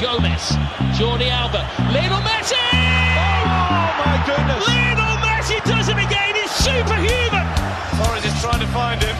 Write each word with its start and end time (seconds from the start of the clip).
Gomez, 0.00 0.54
Jordi 0.94 1.28
Alba, 1.28 1.66
Lionel 1.90 2.22
Messi! 2.22 2.54
Oh 2.54 3.90
my 3.98 4.16
goodness! 4.26 4.62
Lionel 4.68 5.16
Messi 5.26 5.58
does 5.64 5.88
it 5.88 5.98
again. 5.98 6.34
He's 6.38 6.50
superhuman. 6.52 7.46
Torres 7.98 8.24
is 8.24 8.34
trying 8.40 8.60
to 8.60 8.70
find 8.70 9.02
him. 9.02 9.16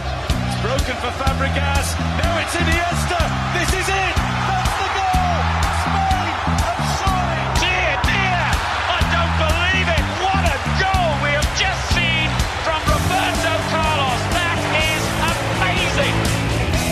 It's 0.47 0.61
broken 0.63 0.95
for 1.03 1.11
Fabregas. 1.19 1.99
Now 2.23 2.39
it's 2.39 2.55
Iniesta. 2.55 3.21
This 3.59 3.71
is 3.75 3.89
it. 3.91 4.15
That's 4.47 4.75
the 4.79 4.89
goal. 4.95 5.39
Spain 5.83 6.31
have 6.63 6.83
soaring. 7.03 7.51
Dear, 7.59 7.95
dear, 8.07 8.45
I 8.87 9.01
don't 9.11 9.35
believe 9.43 9.89
it. 9.99 10.05
What 10.23 10.43
a 10.47 10.59
goal 10.79 11.11
we 11.27 11.31
have 11.35 11.51
just 11.59 11.83
seen 11.91 12.31
from 12.63 12.79
Roberto 12.87 13.53
Carlos. 13.75 14.23
That 14.31 14.59
is 14.79 15.03
amazing. 15.27 16.15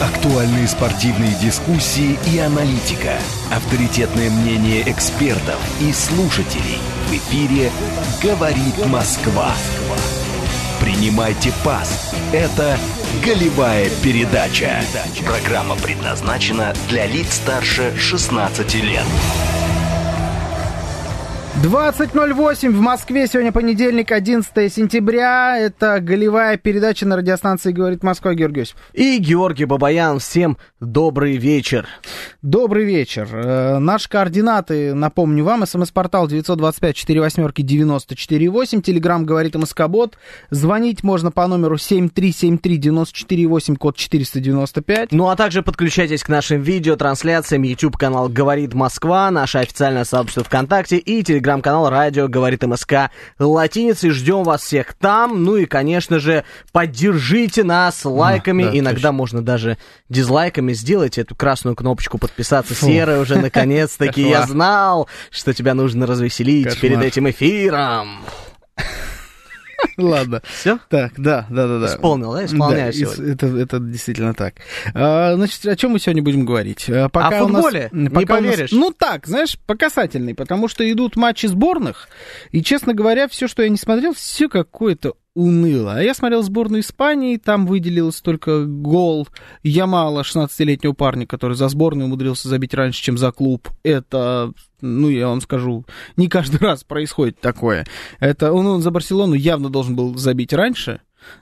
Актуальные 0.03 0.67
спортивные 0.69 1.35
дискуссии 1.41 2.19
и 2.27 2.39
аналитика. 2.39 3.17
Авторитетное 3.57 4.29
мнение 4.29 4.83
экспертов 4.83 5.59
и 5.81 5.91
слушателей. 5.91 6.79
В 7.07 7.13
эфире 7.15 7.71
«Говорит 8.23 8.87
Москва». 8.89 9.51
Принимайте 10.79 11.55
пас. 11.65 12.15
Это 12.35 12.79
«Голевая 13.25 13.89
передача». 14.05 14.83
Программа 15.25 15.75
предназначена 15.77 16.75
для 16.91 17.07
лиц 17.07 17.37
старше 17.37 17.97
16 17.97 18.75
лет. 18.75 19.07
20.08 21.67 22.71
в 22.71 22.81
Москве. 22.81 23.27
Сегодня 23.27 23.51
понедельник, 23.51 24.13
11 24.13 24.73
сентября. 24.73 25.59
Это 25.59 25.99
голевая 25.99 26.59
передача 26.59 27.07
на 27.07 27.17
радиостанции 27.17 27.73
«Говорит 27.73 28.05
Москва». 28.05 28.35
Георгий 28.35 28.61
Осипов. 28.61 28.81
И 28.93 29.19
Георгий 29.19 29.65
Бабаян. 29.65 30.21
Всем 30.21 30.59
добрый 30.79 31.39
вечер. 31.39 31.89
Добрый 32.41 32.85
вечер. 32.85 33.29
Э, 33.33 33.79
Наши 33.79 34.09
координаты, 34.09 34.95
напомню 34.95 35.43
вам, 35.43 35.67
смс-портал 35.67 36.29
925-48-94-8, 36.29 38.83
телеграмм 38.83 39.27
«Говорит 39.27 39.57
МСК-бот». 39.57 40.17
Звонить 40.51 41.03
можно 41.03 41.33
по 41.33 41.49
номеру 41.49 41.75
7373-94-8, 41.75 43.75
код 43.75 43.97
495. 43.97 45.11
Ну 45.11 45.31
а 45.31 45.35
также 45.35 45.65
подключайтесь 45.65 46.23
к 46.23 46.29
нашим 46.29 46.61
видеотрансляциям. 46.61 47.65
YouTube-канал 47.65 48.29
«Говорит 48.29 48.73
Москва», 48.73 49.33
наше 49.33 49.59
официальное 49.59 50.05
сообщество 50.05 50.45
ВКонтакте 50.45 50.99
и 50.99 51.25
телеграм-канал 51.63 51.91
«Радио 51.91 52.29
Говорит 52.29 52.63
МСК» 52.63 53.11
латиницей. 53.39 54.11
Ждем 54.11 54.43
вас 54.45 54.63
всех 54.63 54.95
там. 54.95 55.45
Ну 55.45 55.57
и, 55.57 55.67
конечно 55.67 56.19
же, 56.19 56.45
поддержите 56.73 57.65
нас 57.65 58.05
лайками. 58.05 58.65
да, 58.65 58.79
Иногда 58.79 58.95
точно. 59.09 59.13
можно 59.13 59.43
даже 59.43 59.79
дизлайками 60.09 60.73
сделать 60.73 61.19
эту 61.19 61.35
красную 61.35 61.77
кнопочку 61.77 62.19
подписаться. 62.19 62.75
Серая 62.75 63.21
уже 63.21 63.37
наконец-таки. 63.37 64.29
Я 64.29 64.47
знал, 64.47 65.09
что 65.31 65.53
тебя 65.53 65.75
нужно 65.75 66.07
развеселить 66.07 66.65
Кошмар. 66.65 66.81
перед 66.83 67.03
этим 67.03 67.31
эфиром. 67.31 68.21
Ладно. 70.03 70.43
Все? 70.45 70.79
Так, 70.89 71.13
да, 71.17 71.47
да, 71.51 71.67
да, 71.67 71.79
да. 71.81 71.87
Исполнил, 71.87 72.33
да? 72.33 72.45
Исполняю 72.45 72.93
Да, 72.93 72.99
сегодня. 72.99 73.33
это, 73.33 73.47
это 73.47 73.79
действительно 73.81 74.35
так. 74.35 74.55
А, 74.95 75.35
значит, 75.37 75.65
о 75.67 75.77
чем 75.77 75.93
мы 75.93 75.99
сегодня 75.99 76.23
будем 76.23 76.45
говорить? 76.45 76.89
А, 76.91 77.07
О 77.13 77.45
у 77.45 77.49
нас- 77.49 77.63
футболе? 77.65 77.89
Не 77.93 78.09
пока 78.09 78.39
у 78.39 78.41
нас- 78.41 78.51
поверишь. 78.53 78.73
ну 78.73 78.91
так, 78.97 79.27
знаешь, 79.27 79.59
по 79.67 79.75
касательной, 79.75 80.35
потому 80.35 80.69
что 80.69 80.91
идут 80.91 81.17
матчи 81.17 81.47
сборных, 81.47 82.09
и, 82.53 82.63
честно 82.63 82.95
говоря, 82.95 83.29
все, 83.29 83.49
что 83.49 83.63
я 83.63 83.69
не 83.69 83.77
смотрел, 83.79 84.13
все 84.15 84.49
какое-то 84.49 85.15
уныло. 85.37 85.97
А 85.97 86.03
я 86.03 86.15
смотрел 86.15 86.43
сборную 86.43 86.81
Испании, 86.81 87.37
там 87.37 87.67
выделилось 87.67 88.21
только 88.23 88.65
гол 88.65 89.29
Ямала, 89.63 90.23
16-летнего 90.23 90.95
парня, 90.95 91.27
который 91.27 91.57
за 91.57 91.69
сборную 91.69 92.07
умудрился 92.07 92.49
забить 92.49 92.75
раньше, 92.75 93.03
чем 93.03 93.19
за 93.19 93.31
клуб. 93.31 93.69
Это, 93.83 94.53
ну, 94.81 95.11
я 95.11 95.29
вам 95.29 95.43
скажу, 95.43 95.85
не 96.17 96.29
каждый 96.29 96.57
раз 96.61 96.85
происходит 96.85 97.39
такое. 97.41 97.87
Это 98.19 98.53
он, 98.53 98.67
он 98.67 98.83
за 98.83 98.91
Барселону 98.91 99.35
явно 99.35 99.69
должен 99.69 99.95
был 99.95 100.17
забить 100.17 100.55
раньше, 100.55 101.01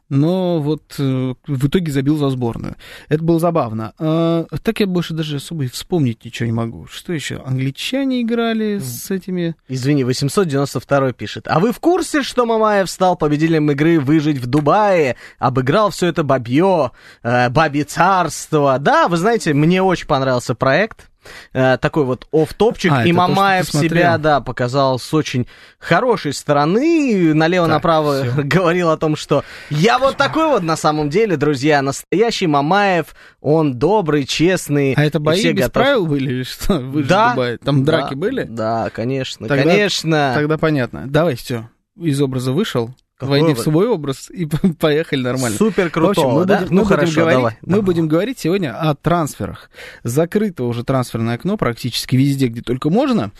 но 0.08 0.60
вот 0.60 0.94
э, 0.98 1.34
в 1.46 1.66
итоге 1.66 1.90
забил 1.90 2.16
за 2.16 2.30
сборную. 2.30 2.76
Это 3.08 3.22
было 3.22 3.38
забавно. 3.38 3.92
А, 3.98 4.46
так 4.62 4.80
я 4.80 4.86
больше 4.86 5.14
даже 5.14 5.36
особо 5.36 5.64
и 5.64 5.68
вспомнить 5.68 6.24
ничего 6.24 6.46
не 6.46 6.52
могу. 6.52 6.86
Что 6.86 7.12
еще? 7.12 7.42
Англичане 7.44 8.22
играли 8.22 8.78
с 8.78 9.10
этими... 9.10 9.56
Извини, 9.68 10.04
892 10.04 11.12
пишет. 11.12 11.46
А 11.48 11.58
вы 11.58 11.72
в 11.72 11.80
курсе, 11.80 12.22
что 12.22 12.46
Мамаев 12.46 12.88
стал 12.90 13.16
победителем 13.16 13.70
игры 13.70 13.98
«Выжить 13.98 14.38
в 14.38 14.46
Дубае»? 14.46 15.16
Обыграл 15.38 15.90
все 15.90 16.06
это 16.06 16.22
бабье, 16.22 16.92
э, 17.22 17.48
бабье 17.50 17.84
царство. 17.84 18.78
Да, 18.78 19.08
вы 19.08 19.16
знаете, 19.16 19.54
мне 19.54 19.82
очень 19.82 20.06
понравился 20.06 20.54
проект. 20.54 21.10
Э, 21.52 21.76
такой 21.78 22.04
вот 22.04 22.26
оф-топчик, 22.32 22.92
А, 22.92 23.04
и 23.04 23.10
то, 23.10 23.16
Мамаев 23.16 23.68
смотрел. 23.68 23.90
себя, 23.90 24.18
да, 24.18 24.40
показал 24.40 24.98
с 24.98 25.12
очень 25.14 25.46
хорошей 25.78 26.32
стороны, 26.32 27.34
налево-направо 27.34 28.24
говорил 28.44 28.90
о 28.90 28.96
том, 28.96 29.16
что 29.16 29.44
я 29.70 29.98
вот 29.98 30.16
такой 30.16 30.46
вот 30.48 30.62
на 30.62 30.76
самом 30.76 31.10
деле, 31.10 31.36
друзья, 31.36 31.82
настоящий 31.82 32.46
Мамаев, 32.46 33.14
он 33.40 33.78
добрый, 33.78 34.24
честный. 34.24 34.94
А 34.94 35.04
это 35.04 35.20
бои 35.20 35.52
без 35.52 35.64
готов- 35.66 35.72
правил 35.72 36.06
были 36.06 36.32
или 36.32 36.42
что? 36.44 36.74
Вы 36.80 37.04
Да. 37.04 37.28
в 37.28 37.34
Дубае. 37.34 37.58
Там 37.58 37.84
драки 37.84 38.14
Да, 38.14 38.16
были? 38.16 38.42
Да, 38.44 38.90
конечно, 38.90 39.48
Тогда- 39.48 39.64
конечно. 39.70 40.32
Тогда 40.34 40.58
понятно. 40.58 41.04
Давай, 41.06 41.36
все. 41.36 41.68
Из 42.00 42.20
образа 42.20 42.52
вышел. 42.52 42.90
Какой 43.16 43.40
Войди 43.40 43.46
в 43.46 43.50
образ? 43.52 43.62
свой 43.64 43.88
образ 43.88 44.30
и 44.30 44.46
поехали 44.80 45.22
нормально. 45.22 45.56
Супер 45.56 45.88
В 45.94 46.04
общем, 46.04 46.28
мы 46.30 46.44
да? 46.46 46.58
будем, 46.60 46.74
Ну 46.74 46.80
мы 46.80 46.82
будем 46.82 46.96
хорошо, 46.96 47.20
говорить, 47.20 47.36
давай. 47.38 47.58
Мы 47.62 47.68
давай. 47.68 47.84
будем 47.84 48.08
говорить 48.08 48.38
сегодня 48.40 48.76
о 48.76 48.94
трансферах. 48.96 49.70
Закрыто 50.02 50.64
уже 50.64 50.82
трансферное 50.82 51.36
окно 51.36 51.56
практически 51.56 52.16
везде, 52.16 52.48
где 52.48 52.60
только 52.60 52.90
можно. 52.90 53.30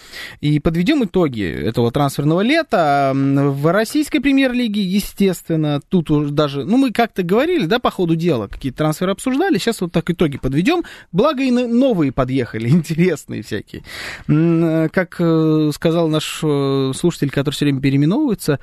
И 0.41 0.61
подведем 0.61 1.03
итоги 1.05 1.43
этого 1.43 1.91
трансферного 1.91 2.41
лета. 2.43 3.13
В 3.15 3.73
российской 3.73 4.21
премьер-лиге, 4.21 4.81
естественно, 4.81 5.81
тут 5.89 6.09
уже 6.11 6.31
даже... 6.31 6.65
Ну, 6.65 6.77
мы 6.77 6.93
как-то 6.93 7.25
говорили, 7.25 7.67
да, 7.67 7.81
по 7.81 7.91
ходу 7.91 8.15
дела, 8.15 8.47
какие-то 8.47 8.79
трансферы 8.79 9.11
обсуждали. 9.11 9.59
Сейчас 9.59 9.81
вот 9.81 9.91
так 9.91 10.09
итоги 10.09 10.39
подведем. 10.39 10.85
Благо 11.11 11.43
и 11.43 11.51
новые 11.51 12.13
подъехали, 12.13 12.69
интересные 12.71 13.43
всякие. 13.43 13.83
М, 14.29 14.89
Как 14.91 15.17
э, 15.19 15.71
сказал 15.75 16.09
наш 16.09 16.39
э, 16.45 16.93
слушатель, 16.95 17.31
который 17.31 17.55
все 17.55 17.65
время 17.65 17.81
переименовывается, 17.81 18.61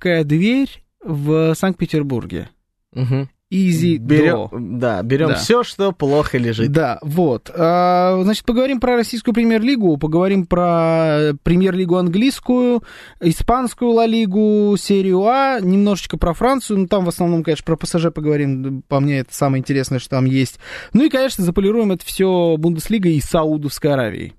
легкая 0.00 0.24
дверь 0.24 0.82
в 1.04 1.54
Санкт-Петербурге. 1.54 2.48
Мгм. 2.92 3.28
Easy 3.52 3.96
Берем, 3.96 4.78
да, 4.78 5.02
берем 5.02 5.30
Да. 5.30 5.34
все, 5.34 5.64
что 5.64 5.90
плохо 5.90 6.38
лежит. 6.38 6.70
Да, 6.70 7.00
вот. 7.02 7.50
А, 7.52 8.22
Значит, 8.22 8.44
поговорим 8.44 8.78
про 8.78 8.94
российскую 8.94 9.34
премьер-лигу, 9.34 9.96
поговорим 9.96 10.46
про 10.46 11.32
премьер-лигу 11.42 11.96
английскую, 11.96 12.84
испанскую 13.20 13.90
Ла 13.90 14.06
Лигу, 14.06 14.76
серию 14.78 15.24
А, 15.26 15.58
немножечко 15.60 16.16
про 16.16 16.32
Францию, 16.32 16.78
ну 16.78 16.86
там 16.86 17.04
в 17.04 17.08
основном, 17.08 17.42
конечно, 17.42 17.64
про 17.64 17.76
ПСЖ 17.76 18.12
поговорим, 18.14 18.82
по 18.86 19.00
мне 19.00 19.18
это 19.18 19.34
самое 19.34 19.60
интересное, 19.60 19.98
что 19.98 20.10
там 20.10 20.26
есть. 20.26 20.60
Ну 20.92 21.04
и, 21.04 21.10
конечно, 21.10 21.42
заполируем 21.42 21.90
это 21.90 22.06
все 22.06 22.54
Бундеслигой 22.56 23.14
и 23.14 23.20
Саудовской 23.20 23.92
Аравией. 23.92 24.34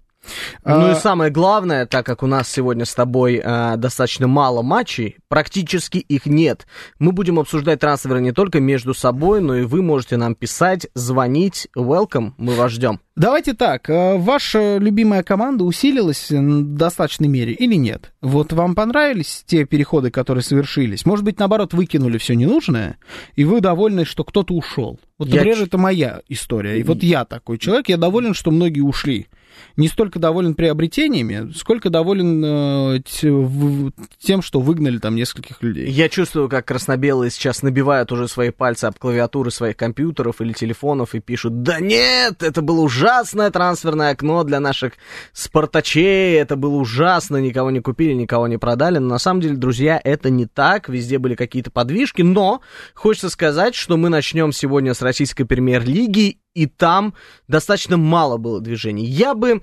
Ну 0.64 0.90
А, 0.90 0.92
и 0.92 0.96
самое 0.96 1.32
главное, 1.32 1.86
так 1.88 2.06
как 2.06 2.22
у 2.22 2.28
нас 2.28 2.48
сегодня 2.48 2.86
с 2.86 2.94
тобой 2.94 3.42
а, 3.44 3.76
достаточно 3.78 4.28
мало 4.28 4.62
матчей, 4.62 5.18
практически 5.28 5.98
их 5.98 6.26
нет, 6.28 6.68
мы 7.00 7.12
будем 7.12 7.40
обсуждать 7.40 7.80
трансферы 7.80 8.22
не 8.22 8.32
только 8.32 8.60
между 8.60 8.94
собой, 8.94 9.42
но 9.42 9.56
и 9.56 9.64
вы 9.64 9.82
можете 9.82 10.18
нам 10.18 10.36
писать, 10.36 10.88
звонить. 10.94 11.68
Welcome, 11.76 12.34
мы 12.38 12.54
вас 12.54 12.72
ждем. 12.72 13.00
Давайте 13.16 13.54
так, 13.54 13.90
э, 13.90 14.18
ваша 14.18 14.78
любимая 14.78 15.24
команда 15.24 15.64
усилилась 15.64 16.30
в 16.32 16.76
достаточной 16.76 17.28
мере 17.28 17.54
или 17.54 17.76
нет? 17.76 18.14
Вот 18.22 18.54
вам 18.54 18.74
понравились 18.76 19.44
те 19.46 19.66
переходы, 19.66 20.12
которые 20.12 20.44
совершились? 20.44 21.06
Может 21.06 21.26
быть, 21.26 21.40
наоборот, 21.40 21.74
выкинули 21.74 22.18
все 22.20 22.36
ненужное, 22.36 22.98
и 23.36 23.44
вы 23.44 23.60
довольны, 23.60 24.06
что 24.06 24.24
кто-то 24.24 24.54
ушел? 24.54 25.00
Вот, 25.18 25.28
Я 25.28 25.36
например, 25.38 25.58
ч- 25.58 25.64
это 25.66 25.78
моя 25.78 26.22
история. 26.30 26.80
И 26.80 26.84
вот 26.84 27.04
я 27.04 27.26
такой 27.26 27.58
человек, 27.58 27.90
я 27.90 27.98
доволен, 27.98 28.34
что 28.34 28.50
многие 28.52 28.82
ушли. 28.82 29.28
Не 29.78 29.88
столько 29.88 30.20
доволен 30.20 30.54
приобретениями, 30.54 31.52
сколько 31.54 31.90
доволен 31.90 32.44
э, 32.44 33.02
тем, 34.20 34.42
что 34.42 34.60
выгнали 34.60 34.98
там 34.98 35.16
нескольких 35.16 35.62
людей. 35.62 35.90
Я 35.90 36.10
чувствую, 36.10 36.50
как 36.50 36.66
красно-белые 36.66 37.32
сейчас 37.32 37.62
набивают 37.62 38.12
уже 38.12 38.28
свои 38.28 38.50
пальцы 38.50 38.86
об 38.86 38.98
клавиатуры 38.98 39.52
своих 39.52 39.78
компьютеров 39.78 40.42
или 40.42 40.54
телефонов 40.54 41.16
и 41.16 41.20
пишут, 41.20 41.64
да 41.64 41.80
нет, 41.80 42.44
это 42.44 42.62
было 42.62 42.82
ужасное 42.82 43.52
трансферное 43.52 44.12
окно 44.12 44.44
для 44.44 44.60
наших 44.60 44.94
спартачей, 45.34 46.36
это 46.36 46.56
было 46.56 46.76
ужасно, 46.76 47.38
никого 47.38 47.72
не 47.72 47.80
купили, 47.80 48.14
никого 48.14 48.48
не 48.48 48.58
продали. 48.58 48.98
Но 48.98 49.08
на 49.08 49.20
самом 49.20 49.42
деле, 49.42 49.56
друзья, 49.56 50.00
это 50.04 50.30
не 50.30 50.46
так, 50.46 50.90
везде 50.90 51.18
были 51.18 51.36
какие-то 51.36 51.72
подвижки, 51.72 52.22
но 52.22 52.62
хочется 52.94 53.30
сказать, 53.30 53.76
что 53.76 53.98
мы 53.98 54.10
начнем 54.10 54.52
сегодня 54.52 54.94
с 54.94 55.02
российской 55.02 55.44
премьер-лиги, 55.44 56.40
и 56.54 56.66
там 56.66 57.14
достаточно 57.48 57.98
мало 57.98 58.38
было 58.38 58.62
движений. 58.62 59.06
Я 59.06 59.34
бы 59.34 59.62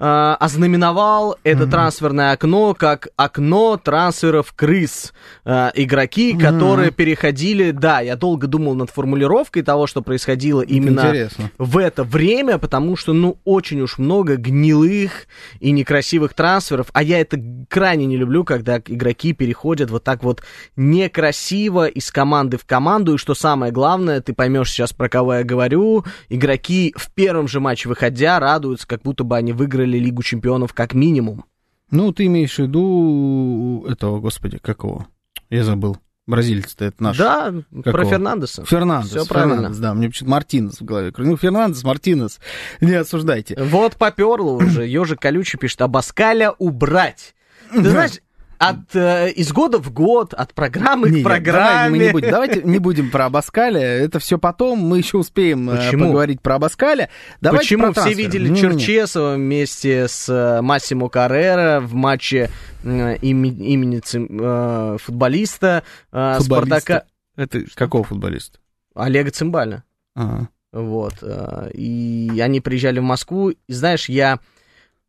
э, 0.00 0.36
ознаменовал 0.40 1.36
это 1.44 1.66
трансферное 1.66 2.32
окно 2.32 2.74
как 2.74 3.08
окно 3.16 3.76
трансферов 3.76 4.52
крыс. 4.54 5.12
Э, 5.44 5.70
игроки, 5.74 6.36
которые 6.36 6.90
переходили... 6.90 7.70
Да, 7.70 8.00
я 8.00 8.16
долго 8.16 8.46
думал 8.46 8.74
над 8.74 8.90
формулировкой 8.90 9.62
того, 9.62 9.86
что 9.86 10.02
происходило 10.02 10.62
именно 10.62 11.00
интересно. 11.00 11.50
в 11.58 11.78
это 11.78 12.02
время, 12.02 12.58
потому 12.58 12.96
что, 12.96 13.12
ну, 13.12 13.38
очень 13.44 13.80
уж 13.80 13.98
много 13.98 14.36
гнилых 14.36 15.26
и 15.60 15.70
некрасивых 15.70 16.34
трансферов, 16.34 16.88
а 16.92 17.02
я 17.02 17.20
это 17.20 17.40
крайне 17.68 18.06
не 18.06 18.16
люблю, 18.16 18.44
когда 18.44 18.78
игроки 18.78 19.32
переходят 19.32 19.90
вот 19.90 20.04
так 20.04 20.22
вот 20.22 20.42
некрасиво 20.76 21.86
из 21.86 22.10
команды 22.10 22.56
в 22.56 22.64
команду, 22.64 23.14
и 23.14 23.18
что 23.18 23.34
самое 23.34 23.72
главное, 23.72 24.20
ты 24.20 24.32
поймешь 24.32 24.70
сейчас, 24.70 24.92
про 24.92 25.08
кого 25.08 25.34
я 25.34 25.44
говорю, 25.44 26.04
игроки 26.28 26.94
в 26.96 27.12
первом 27.12 27.48
же 27.48 27.60
матче 27.60 27.88
выходя 27.88 28.40
радуются, 28.40 28.86
как 28.86 29.02
будто 29.02 29.24
бы 29.24 29.36
они 29.36 29.52
выиграли 29.52 29.89
Лигу 29.98 30.22
Чемпионов 30.22 30.74
как 30.74 30.94
минимум. 30.94 31.44
Ну, 31.90 32.12
ты 32.12 32.26
имеешь 32.26 32.54
в 32.54 32.58
виду 32.60 33.84
этого, 33.88 34.20
господи, 34.20 34.58
как 34.58 34.84
его? 34.84 35.06
Я 35.48 35.64
забыл. 35.64 35.96
Бразилец-то 36.26 36.84
это 36.84 37.02
наш. 37.02 37.18
Да, 37.18 37.52
про 37.70 37.82
Какого? 37.82 38.04
Фернандеса. 38.04 38.64
Фернандес. 38.64 39.10
Все 39.10 39.26
правильно. 39.26 39.54
Фернандес, 39.56 39.78
да, 39.78 39.94
мне 39.94 40.08
почему-то 40.08 40.30
Мартинес 40.30 40.80
в 40.80 40.84
голове. 40.84 41.12
Ну, 41.16 41.36
Фернандес, 41.36 41.82
Мартинес. 41.82 42.38
Не 42.80 42.94
осуждайте. 42.94 43.56
Вот 43.60 43.96
поперло 43.96 44.52
уже. 44.52 44.86
Ежик 44.86 45.20
колючий 45.20 45.58
пишет, 45.58 45.82
Абаскаля 45.82 46.52
убрать. 46.52 47.34
Ты 47.72 47.90
знаешь, 47.90 48.20
от, 48.60 48.94
э, 48.94 49.30
из 49.30 49.52
года 49.52 49.78
в 49.78 49.90
год, 49.90 50.34
от 50.34 50.52
программы 50.52 51.08
Не, 51.08 51.20
к 51.20 51.22
давай 51.24 51.40
программе. 51.40 51.90
мы 51.98 52.04
не 52.04 52.12
будем, 52.12 52.30
давайте 52.30 52.62
не 52.62 52.78
будем 52.78 53.10
про 53.10 53.24
Абаскаля. 53.26 53.80
Это 53.80 54.18
все 54.18 54.38
потом. 54.38 54.78
Мы 54.80 54.98
еще 54.98 55.16
успеем 55.16 55.70
э, 55.70 55.76
Почему? 55.78 56.06
поговорить 56.08 56.42
про 56.42 56.56
Абаскаля. 56.56 57.08
Давайте 57.40 57.64
Почему 57.64 57.92
про 57.94 58.02
все 58.02 58.12
видели 58.12 58.48
Не-не-не. 58.48 58.78
Черчесова 58.78 59.34
вместе 59.36 60.06
с 60.08 60.28
э, 60.28 60.60
Массимо 60.60 61.08
Каррера 61.08 61.80
в 61.80 61.94
матче 61.94 62.50
э, 62.84 63.16
имени 63.16 63.98
цим- 64.00 64.28
э, 64.30 64.98
футболиста 65.00 65.82
э, 66.12 66.34
Футболиста. 66.38 66.80
Спартака 66.80 67.04
Это 67.36 67.64
какого 67.74 68.04
футболиста? 68.04 68.58
Олега 68.94 69.30
Цимбаля. 69.30 69.84
Ага. 70.14 70.48
Вот. 70.72 71.14
э, 71.22 71.70
И 71.72 72.38
они 72.42 72.60
приезжали 72.60 72.98
в 72.98 73.04
Москву. 73.04 73.50
И 73.50 73.56
знаешь, 73.72 74.08
я 74.10 74.38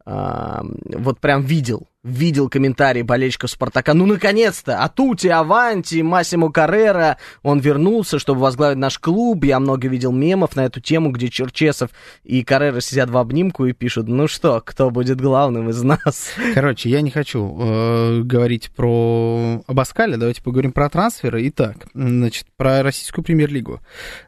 а, 0.06 0.64
вот 0.86 1.20
прям 1.20 1.44
видел, 1.44 1.88
видел 2.04 2.50
комментарии 2.50 3.04
болельщиков 3.04 3.52
Спартака. 3.52 3.94
Ну, 3.94 4.06
наконец-то! 4.06 4.80
Атути, 4.80 5.28
Аванти, 5.28 6.02
Массимо 6.02 6.52
Каррера. 6.52 7.18
Он 7.44 7.60
вернулся, 7.60 8.18
чтобы 8.18 8.42
возглавить 8.42 8.78
наш 8.78 8.98
клуб. 8.98 9.44
Я 9.44 9.60
много 9.60 9.88
видел 9.88 10.12
мемов 10.12 10.56
на 10.56 10.66
эту 10.66 10.82
тему, 10.82 11.12
где 11.12 11.30
Черчесов 11.30 11.92
и 12.24 12.44
Каррера 12.44 12.80
сидят 12.82 13.10
в 13.10 13.18
обнимку 13.18 13.66
и 13.66 13.74
пишут, 13.74 14.08
ну 14.08 14.28
что, 14.28 14.62
кто 14.66 14.90
будет 14.90 15.22
главным 15.22 15.70
из 15.70 15.82
нас? 15.84 16.32
Короче, 16.56 16.90
я 16.90 17.02
не 17.02 17.12
хочу 17.12 17.58
э, 17.60 18.22
говорить 18.22 18.72
про 18.76 19.64
Абаскаля, 19.68 20.18
давайте 20.18 20.42
поговорим 20.42 20.72
про 20.72 20.90
трансферы. 20.90 21.48
Итак, 21.50 21.88
значит, 21.94 22.48
про 22.58 22.82
российскую 22.82 23.24
премьер-лигу. 23.24 23.80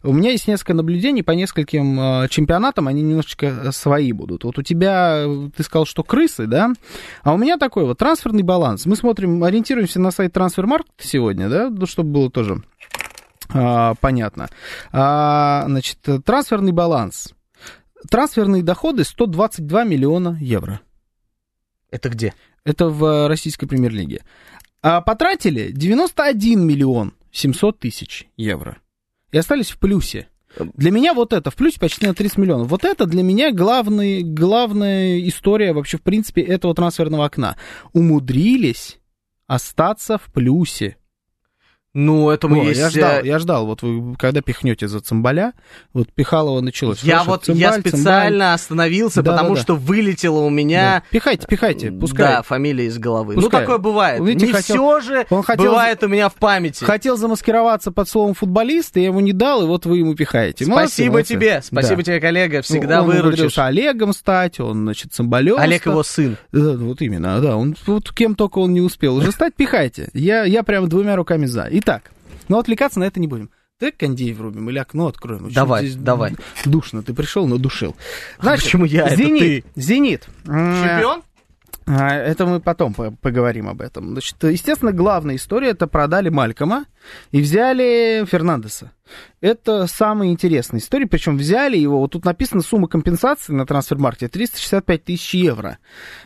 У 0.03 0.13
меня 0.13 0.31
есть 0.31 0.47
несколько 0.47 0.75
наблюдений 0.75 1.23
по 1.23 1.31
нескольким 1.31 1.99
э, 1.99 2.27
чемпионатам, 2.29 2.87
они 2.87 3.01
немножечко 3.01 3.71
свои 3.71 4.11
будут. 4.11 4.43
Вот 4.43 4.59
у 4.59 4.61
тебя, 4.61 5.23
э, 5.25 5.49
ты 5.55 5.63
сказал, 5.63 5.85
что 5.85 6.03
крысы, 6.03 6.45
да? 6.45 6.71
А 7.23 7.33
у 7.33 7.37
меня 7.37 7.57
такой 7.63 7.86
вот 7.86 7.98
трансферный 7.98 8.44
баланс. 8.44 8.86
Мы 8.86 8.98
смотрим, 8.98 9.42
ориентируемся 9.42 9.98
на 9.98 10.12
сайт 10.12 10.33
Трансфермаркт 10.33 10.92
сегодня, 10.98 11.48
да, 11.48 11.69
ну, 11.69 11.86
чтобы 11.86 12.12
было 12.12 12.30
тоже 12.30 12.62
а, 13.54 13.94
понятно. 14.01 14.50
А, 14.92 15.63
значит, 15.68 16.00
трансферный 16.25 16.74
баланс. 16.74 17.33
Трансферные 18.10 18.63
доходы 18.63 19.06
122 19.06 19.86
миллиона 19.86 20.38
евро. 20.42 20.81
Это 21.89 22.10
где? 22.10 22.33
Это 22.65 22.89
в 22.89 23.30
российской 23.30 23.66
премьер-лиге. 23.66 24.25
А 24.81 25.00
потратили 25.00 25.71
91 25.71 26.68
миллион 26.68 27.13
700 27.31 27.80
тысяч 27.80 28.27
евро. 28.36 28.77
И 29.31 29.38
остались 29.38 29.71
в 29.71 29.80
плюсе. 29.80 30.27
Для 30.57 30.91
меня 30.91 31.13
вот 31.13 31.33
это, 31.33 31.50
в 31.51 31.55
плюсе 31.55 31.79
почти 31.79 32.05
на 32.05 32.13
30 32.13 32.38
миллионов. 32.38 32.67
Вот 32.67 32.83
это 32.85 33.05
для 33.05 33.23
меня 33.23 33.51
главный, 33.51 34.23
главная 34.23 35.19
история 35.27 35.73
вообще, 35.73 35.97
в 35.97 36.01
принципе, 36.01 36.41
этого 36.41 36.75
трансферного 36.75 37.25
окна. 37.25 37.57
Умудрились 37.94 39.00
остаться 39.47 40.17
в 40.17 40.31
плюсе. 40.31 40.97
Ну, 41.95 42.31
этому 42.31 42.62
О, 42.62 42.63
есть... 42.66 42.80
я 42.80 42.90
ждал, 42.90 43.12
э, 43.19 43.22
я 43.24 43.38
ждал, 43.38 43.66
вот 43.68 43.84
вы 43.84 44.16
когда 44.18 44.42
пихнете 44.42 44.88
за 44.88 45.00
цимбаля, 45.00 45.54
вот 45.94 46.12
Пихалова 46.12 46.60
началось. 46.60 47.04
Я 47.04 47.18
Хорошо, 47.19 47.30
вот, 47.31 47.45
цимбаль, 47.45 47.62
я 47.62 47.72
цимбаль. 47.74 47.92
специально 47.92 48.54
остановился, 48.56 49.22
Да, 49.22 49.31
потому 49.34 49.50
да, 49.50 49.56
да. 49.57 49.62
что 49.62 49.75
вылетело 49.75 50.40
у 50.40 50.50
Да. 50.50 50.56
меня... 50.56 51.04
Пихайте, 51.12 51.45
пихайте, 51.48 51.92
пускай. 51.92 52.28
Да, 52.38 52.42
фамилия 52.42 52.88
из 52.88 52.98
головы. 52.98 53.36
Пускай. 53.36 53.60
Ну, 53.62 53.66
такое 53.68 53.78
бывает. 53.78 54.24
Видите, 54.25 54.48
Не 54.48 54.51
хотел- 54.54 54.75
все 54.75 55.00
же 55.01 55.25
он 55.30 55.44
хотел- 55.44 55.66
бывает 55.66 56.04
у 56.04 56.07
меня 56.07 56.30
в 56.30 56.34
памяти. 56.34 56.84
Хотел 56.84 57.16
замаскироваться 57.16 57.92
под 57.92 58.10
словом 58.10 58.34
футболист, 58.34 58.98
и 58.98 59.01
я 59.01 59.07
ему 59.07 59.19
не 59.19 59.31
дал, 59.34 59.62
и 59.62 59.68
вот 59.68 59.86
вы 59.86 60.00
ему 60.00 60.16
пихаете. 60.16 60.66
Молодцы, 60.66 60.88
Спасибо 60.95 61.12
молодцы. 61.13 61.34
тебе, 61.36 61.62
спасибо 61.63 61.98
Да. 61.98 62.04
тебе, 62.04 62.19
коллега, 62.19 62.62
всегда 62.63 63.01
он 63.01 63.07
выручишь. 63.07 63.24
умудрился 63.28 63.66
Олегом 63.68 64.13
стать, 64.13 64.60
он, 64.60 64.81
значит, 64.86 65.13
Цымбалёв 65.13 65.60
Олег 65.60 65.81
стал. 65.81 65.94
его 65.94 66.01
сын. 66.04 66.38
Да, 66.51 66.72
вот 66.75 67.01
именно, 67.01 67.40
да, 67.40 67.56
он 67.56 67.75
вот 67.86 68.12
кем 68.12 68.34
только 68.34 68.57
он 68.57 68.74
не 68.74 68.81
успел 68.81 69.16
уже 69.18 69.31
стать, 69.31 69.54
пихайте. 69.54 70.10
Я, 70.16 70.44
я 70.44 70.63
прям 70.63 70.90
двумя 70.90 71.16
руками 71.16 71.45
за. 71.45 71.68
Итак, 71.83 72.12
но 72.47 72.59
отвлекаться 72.59 72.97
на 72.97 73.03
это 73.03 73.19
не 73.19 73.27
будем. 73.27 73.50
Ты 73.77 73.91
кондей 73.91 74.31
врубим 74.31 74.69
или 74.69 74.77
окно 74.77 75.07
откроем? 75.07 75.47
Очень 75.47 75.56
Давай, 75.56 75.85
здесь 75.85 75.97
давай. 75.97 76.35
Душно, 76.63 77.03
ты 77.03 77.13
пришел, 77.13 77.45
надушил. 77.45 77.97
А 78.38 78.56
почему 78.56 78.85
я, 78.85 79.07
это 79.07 79.18
Зенит, 79.18 79.65
ты? 79.75 79.81
Зенит. 79.81 80.27
Чемпион? 80.45 81.24
А, 81.85 82.15
Это 82.15 82.45
мы 82.45 82.59
потом 82.59 82.94
по- 82.94 83.12
поговорим 83.12 83.68
об 83.68 83.81
этом. 83.81 84.12
Значит, 84.12 84.44
естественно, 84.44 84.91
главная 84.91 85.35
история 85.35 85.69
это 85.69 85.88
продали 85.88 86.30
Малькома 86.30 86.85
и 87.31 87.41
взяли 87.41 88.25
Фернандеса. 88.25 88.91
Это 89.41 89.88
самая 89.88 90.30
интересная 90.30 90.80
история, 90.80 91.07
причем 91.07 91.38
взяли 91.38 91.77
его, 91.77 92.00
вот 92.00 92.12
тут 92.12 92.25
написано 92.25 92.62
сумма 92.62 92.88
компенсации 92.88 93.53
на 93.53 93.65
трансфермаркете 93.65 94.30
365 94.30 95.03
тысяч 95.03 95.33
евро. 95.33 95.77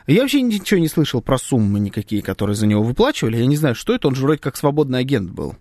Я 0.05 0.21
вообще 0.21 0.41
ничего 0.41 0.79
не 0.79 0.87
слышал 0.87 1.21
про 1.21 1.37
суммы 1.37 1.79
никакие, 1.79 2.21
которые 2.21 2.55
за 2.55 2.67
него 2.67 2.83
выплачивали. 2.83 3.37
Я 3.37 3.47
не 3.47 3.57
знаю, 3.57 3.75
что 3.75 3.93
это, 3.93 4.07
он 4.07 4.15
же 4.15 4.23
вроде 4.23 4.39
как 4.39 4.55
свободный 4.55 4.99
агент 4.99 5.31
был. 5.31 5.55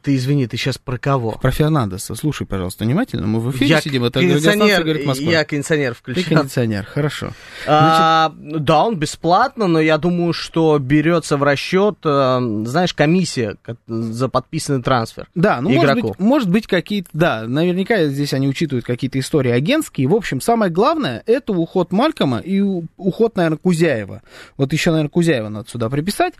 Ты 0.00 0.16
извини, 0.16 0.46
ты 0.46 0.56
сейчас 0.56 0.78
про 0.78 0.96
кого? 0.96 1.32
Про 1.32 1.50
Фернандеса, 1.50 2.14
слушай, 2.14 2.46
пожалуйста, 2.46 2.84
внимательно, 2.84 3.26
мы 3.26 3.40
в 3.40 3.50
эфире 3.50 3.66
Я 3.66 3.80
сидим, 3.82 4.04
это 4.04 4.20
кондиционер, 4.20 4.82
говорит 4.84 5.04
Москва. 5.06 5.30
я 5.30 5.44
кондиционер 5.44 5.92
Ты 5.94 5.98
включил. 5.98 6.36
кондиционер, 6.38 6.84
хорошо. 6.84 7.32
А, 7.66 8.32
да, 8.36 8.84
он 8.84 8.96
бесплатно, 8.96 9.66
но 9.66 9.80
я 9.80 9.98
думаю, 9.98 10.32
что 10.32 10.78
берется 10.78 11.36
в 11.36 11.42
расчет, 11.42 11.98
э, 12.04 12.62
знаешь, 12.64 12.94
комиссия 12.94 13.56
за 13.86 14.28
подписанный 14.28 14.82
трансфер. 14.82 15.28
Да, 15.34 15.60
ну 15.60 15.70
может 15.70 15.90
игроку. 15.90 16.08
быть, 16.08 16.18
может 16.18 16.48
быть 16.50 16.66
какие-то, 16.66 17.10
да, 17.12 17.44
наверняка 17.46 18.06
здесь 18.06 18.32
они 18.34 18.48
учитывают 18.48 18.84
какие-то 18.84 19.18
истории 19.18 19.50
агентские. 19.50 20.08
В 20.08 20.14
общем, 20.14 20.40
самое 20.40 20.70
главное, 20.72 21.22
это 21.26 21.52
уход 21.52 21.92
Малькома 21.92 22.38
и 22.38 22.60
уход, 22.96 23.36
наверное, 23.36 23.58
Кузяева. 23.58 24.22
Вот 24.56 24.72
еще, 24.72 24.90
наверное, 24.90 25.10
Кузяева 25.10 25.48
надо 25.48 25.68
сюда 25.68 25.88
приписать. 25.90 26.34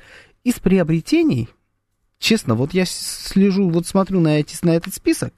Из 0.45 0.55
приобретений, 0.55 1.49
честно, 2.23 2.55
вот 2.55 2.73
я 2.73 2.85
слежу, 2.87 3.69
вот 3.69 3.87
смотрю 3.87 4.21
на, 4.21 4.39
эти, 4.39 4.57
на 4.63 4.71
этот 4.71 4.95
список, 4.95 5.35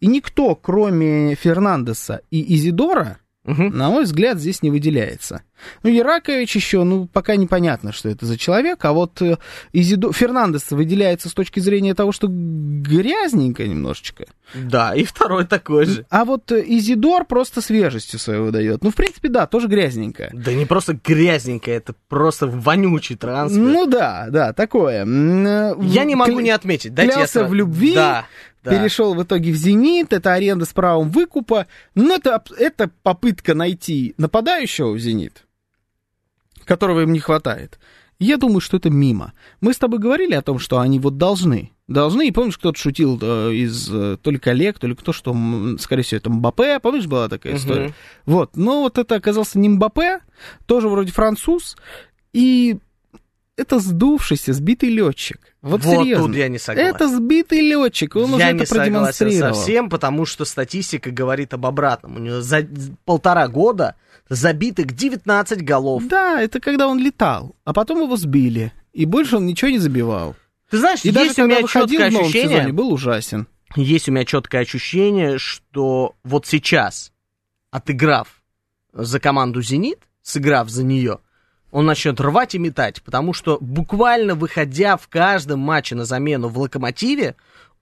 и 0.00 0.06
никто, 0.06 0.54
кроме 0.54 1.34
Фернандеса 1.34 2.20
и 2.30 2.54
Изидора, 2.54 3.18
Мгм. 3.44 3.76
на 3.76 3.90
мой 3.90 4.04
взгляд, 4.04 4.38
здесь 4.38 4.62
не 4.62 4.70
выделяется. 4.70 5.42
Ну, 5.82 5.90
Яракович 5.90 6.54
еще, 6.56 6.84
ну, 6.84 7.06
пока 7.06 7.36
непонятно, 7.36 7.92
что 7.92 8.08
это 8.08 8.26
за 8.26 8.36
человек, 8.36 8.84
а 8.84 8.92
вот 8.92 9.20
э, 9.22 9.38
Изидо... 9.72 10.12
Фернандес 10.12 10.70
выделяется 10.70 11.28
с 11.28 11.32
точки 11.32 11.60
зрения 11.60 11.94
того, 11.94 12.12
что 12.12 12.28
грязненько 12.28 13.66
немножечко. 13.66 14.26
Да, 14.54 14.94
и 14.94 15.04
второй 15.04 15.44
такой 15.46 15.86
же. 15.86 16.06
А 16.10 16.24
вот 16.24 16.52
э, 16.52 16.62
Изидор 16.66 17.24
просто 17.24 17.60
свежестью 17.60 18.18
свою 18.18 18.44
выдает. 18.44 18.82
Ну, 18.84 18.90
в 18.90 18.94
принципе, 18.94 19.28
да, 19.28 19.46
тоже 19.46 19.66
грязненько. 19.66 20.30
Да 20.32 20.52
не 20.52 20.66
просто 20.66 20.98
грязненько, 21.02 21.70
это 21.70 21.94
просто 22.08 22.46
вонючий 22.46 23.16
трансфер. 23.16 23.60
Ну 23.60 23.86
да, 23.86 24.26
да, 24.30 24.52
такое. 24.52 25.04
Э, 25.06 25.74
я 25.82 26.04
не 26.04 26.14
могу 26.14 26.38
кля- 26.40 26.42
не 26.42 26.50
отметить. 26.50 26.94
Дайте 26.94 27.10
я 27.12 27.16
клялся 27.16 27.32
сразу- 27.40 27.50
в 27.50 27.54
любви, 27.54 27.94
Да, 27.94 28.26
да. 28.62 28.70
перешел 28.70 29.14
в 29.14 29.22
итоге 29.22 29.52
в 29.52 29.56
«Зенит», 29.56 30.12
это 30.12 30.32
аренда 30.32 30.64
с 30.64 30.72
правом 30.72 31.10
выкупа. 31.10 31.66
Но 31.94 32.14
это, 32.14 32.42
это 32.58 32.90
попытка 33.02 33.54
найти 33.54 34.14
нападающего 34.18 34.92
в 34.92 34.98
«Зенит», 34.98 35.44
которого 36.66 37.00
им 37.02 37.12
не 37.12 37.20
хватает. 37.20 37.78
Я 38.18 38.38
думаю, 38.38 38.60
что 38.60 38.78
это 38.78 38.88
мимо. 38.90 39.32
Мы 39.60 39.74
с 39.74 39.78
тобой 39.78 39.98
говорили 39.98 40.32
о 40.34 40.40
том, 40.42 40.58
что 40.58 40.78
они 40.78 40.98
вот 40.98 41.18
должны. 41.18 41.70
Должны, 41.86 42.26
и 42.28 42.32
помнишь, 42.32 42.56
кто-то 42.58 42.78
шутил 42.78 43.18
э, 43.20 43.52
из 43.52 43.88
э, 43.92 44.16
то 44.20 44.30
ли 44.30 44.38
коллег, 44.38 44.78
то 44.78 44.86
ли 44.86 44.94
кто, 44.96 45.12
что, 45.12 45.36
скорее 45.78 46.02
всего, 46.02 46.16
это 46.18 46.30
Мбаппе, 46.30 46.80
помнишь, 46.80 47.06
была 47.06 47.28
такая 47.28 47.52
Мгм. 47.52 47.60
история? 47.60 47.94
Вот, 48.24 48.56
но 48.56 48.80
вот 48.82 48.96
это 48.98 49.14
оказался 49.16 49.58
не 49.58 49.68
Мбаппе, 49.68 50.20
тоже 50.64 50.88
вроде 50.88 51.12
француз, 51.12 51.76
и 52.32 52.78
это 53.56 53.78
сдувшийся, 53.78 54.52
сбитый 54.52 54.88
летчик. 54.90 55.38
Вот, 55.62 55.84
Вот 55.84 55.98
серьезно. 56.00 56.26
тут 56.26 56.36
я 56.36 56.48
не 56.48 56.58
согласен. 56.58 56.94
Это 56.94 57.08
сбитый 57.08 57.60
летчик, 57.60 58.16
он 58.16 58.34
уже 58.34 58.38
я 58.38 58.48
это 58.50 58.60
не 58.60 58.66
согласен 58.66 58.92
продемонстрировал. 58.92 59.54
совсем, 59.54 59.88
потому 59.90 60.24
что 60.26 60.44
статистика 60.44 61.10
говорит 61.10 61.54
об 61.54 61.64
обратном. 61.66 62.16
У 62.16 62.18
него 62.18 62.40
за 62.40 62.66
полтора 63.04 63.46
года 63.48 63.94
забитых 64.28 64.86
19 64.86 65.62
голов. 65.62 66.06
Да, 66.06 66.40
это 66.40 66.60
когда 66.60 66.88
он 66.88 66.98
летал, 66.98 67.54
а 67.64 67.72
потом 67.72 68.02
его 68.02 68.16
сбили, 68.16 68.72
и 68.92 69.04
больше 69.04 69.36
он 69.36 69.46
ничего 69.46 69.70
не 69.70 69.78
забивал. 69.78 70.36
Ты 70.70 70.78
знаешь, 70.78 71.04
И 71.04 71.10
даже 71.10 71.26
есть 71.26 71.38
у 71.38 71.42
когда 71.42 71.56
меня 71.56 71.68
четкое 71.68 72.10
в 72.10 72.12
новом 72.12 72.26
ощущение, 72.26 72.58
сезоне, 72.58 72.72
был 72.72 72.92
ужасен. 72.92 73.46
есть 73.76 74.08
у 74.08 74.12
меня 74.12 74.24
четкое 74.24 74.62
ощущение, 74.62 75.38
что 75.38 76.16
вот 76.24 76.46
сейчас, 76.46 77.12
отыграв 77.70 78.42
за 78.92 79.20
команду 79.20 79.62
«Зенит», 79.62 80.00
сыграв 80.22 80.68
за 80.68 80.82
нее, 80.82 81.20
он 81.70 81.86
начнет 81.86 82.20
рвать 82.20 82.54
и 82.54 82.58
метать, 82.58 83.02
потому 83.02 83.32
что 83.32 83.58
буквально 83.60 84.34
выходя 84.34 84.96
в 84.96 85.08
каждом 85.08 85.60
матче 85.60 85.94
на 85.94 86.04
замену 86.04 86.48
в 86.48 86.58
«Локомотиве», 86.58 87.36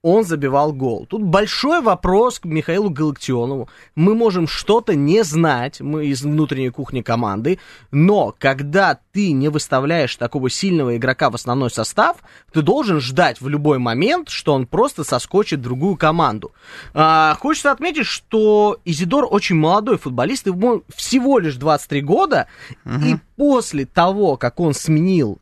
он 0.05 0.23
забивал 0.23 0.71
гол. 0.71 1.07
Тут 1.09 1.23
большой 1.23 1.81
вопрос 1.81 2.37
к 2.37 2.45
Михаилу 2.45 2.91
Галактионову. 2.91 3.69
Мы 3.95 4.13
можем 4.13 4.47
что-то 4.47 4.93
не 4.93 5.23
знать, 5.23 5.81
мы 5.81 6.05
из 6.05 6.21
внутренней 6.21 6.69
кухни 6.69 7.01
команды, 7.01 7.57
но 7.89 8.31
когда 8.37 8.99
ты 9.13 9.31
не 9.31 9.49
выставляешь 9.49 10.15
такого 10.15 10.51
сильного 10.51 10.95
игрока 10.95 11.31
в 11.31 11.35
основной 11.35 11.71
состав, 11.71 12.17
ты 12.53 12.61
должен 12.61 12.99
ждать 12.99 13.41
в 13.41 13.47
любой 13.47 13.79
момент, 13.79 14.29
что 14.29 14.53
он 14.53 14.67
просто 14.67 15.03
соскочит 15.03 15.61
в 15.61 15.63
другую 15.63 15.97
команду. 15.97 16.51
А, 16.93 17.35
хочется 17.39 17.71
отметить, 17.71 18.05
что 18.05 18.79
Изидор 18.85 19.25
очень 19.27 19.55
молодой 19.55 19.97
футболист, 19.97 20.45
ему 20.45 20.83
всего 20.95 21.39
лишь 21.39 21.55
23 21.55 22.01
года, 22.01 22.45
и 22.85 23.15
после 23.37 23.87
того, 23.87 24.37
как 24.37 24.59
он 24.59 24.75
сменил 24.75 25.39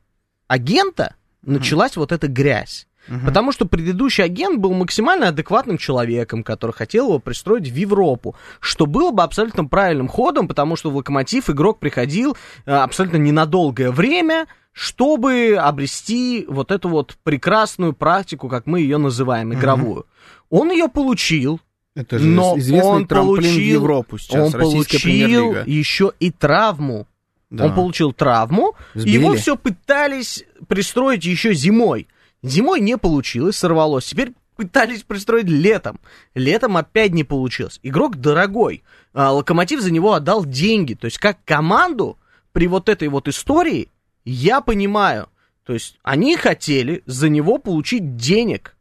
агента, 0.48 1.16
началась 1.42 1.98
вот 1.98 2.14
эта 2.14 2.30
грязь. 2.30 2.88
Потому 3.08 3.52
что 3.52 3.66
предыдущий 3.66 4.24
агент 4.24 4.60
был 4.60 4.74
максимально 4.74 5.30
адекватным 5.30 5.78
человеком, 5.78 6.44
который 6.44 6.72
хотел 6.72 7.08
его 7.08 7.20
пристроить 7.20 7.70
в 7.70 7.76
Европу, 7.76 8.36
что 8.60 8.86
было 8.86 9.12
бы 9.12 9.24
абсолютно 9.24 9.66
правильным 9.66 10.08
ходом, 10.08 10.48
потому 10.48 10.76
что 10.76 10.90
в 10.90 10.96
Локомотив 10.96 11.50
игрок 11.50 11.80
приходил 11.80 12.38
э, 12.66 12.72
абсолютно 12.72 13.18
ненадолгое 13.18 13.92
время, 13.92 14.48
чтобы 14.72 15.56
обрести 15.60 16.46
вот 16.48 16.72
эту 16.72 16.90
вот 16.90 17.16
прекрасную 17.24 17.94
практику, 17.94 18.50
как 18.50 18.66
мы 18.66 18.82
ее 18.82 18.98
называем, 18.98 19.54
игровую. 19.54 20.06
Он 20.50 20.72
ее 20.72 20.88
получил, 20.88 21.60
Это 21.96 22.20
но 22.20 22.54
он 22.54 23.08
получил, 23.08 23.52
в 23.52 23.60
Европу 23.60 24.18
сейчас, 24.18 24.54
он 24.54 24.60
получил 24.60 25.56
еще 25.66 26.14
и 26.20 26.32
травму. 26.32 27.08
Да. 27.50 27.66
Он 27.66 27.76
получил 27.76 28.14
травму, 28.14 28.74
Сбили. 28.96 29.14
его 29.14 29.36
все 29.36 29.56
пытались 29.56 30.44
пристроить 30.68 31.24
еще 31.24 31.54
зимой. 31.54 32.08
Зимой 32.44 32.82
не 32.82 32.98
получилось, 32.98 33.56
сорвалось. 33.56 34.06
Теперь 34.06 34.34
пытались 34.56 35.04
пристроить 35.04 35.48
летом. 35.48 36.00
Летом 36.36 36.78
опять 36.78 37.14
не 37.14 37.24
получилось. 37.24 37.80
Игрок 37.84 38.18
дорогой. 38.18 38.84
А, 39.14 39.32
Локомотив 39.32 39.82
за 39.82 39.92
него 39.92 40.14
отдал 40.14 40.46
деньги. 40.46 40.94
То 40.94 41.06
есть 41.06 41.18
как 41.18 41.38
команду 41.46 42.18
при 42.52 42.68
вот 42.68 42.90
этой 42.90 43.08
вот 43.08 43.28
истории 43.28 43.90
я 44.26 44.62
понимаю. 44.62 45.30
То 45.66 45.74
есть 45.74 45.98
они 46.04 46.36
хотели 46.36 47.02
за 47.06 47.30
него 47.30 47.58
получить 47.58 48.18
денег. 48.18 48.76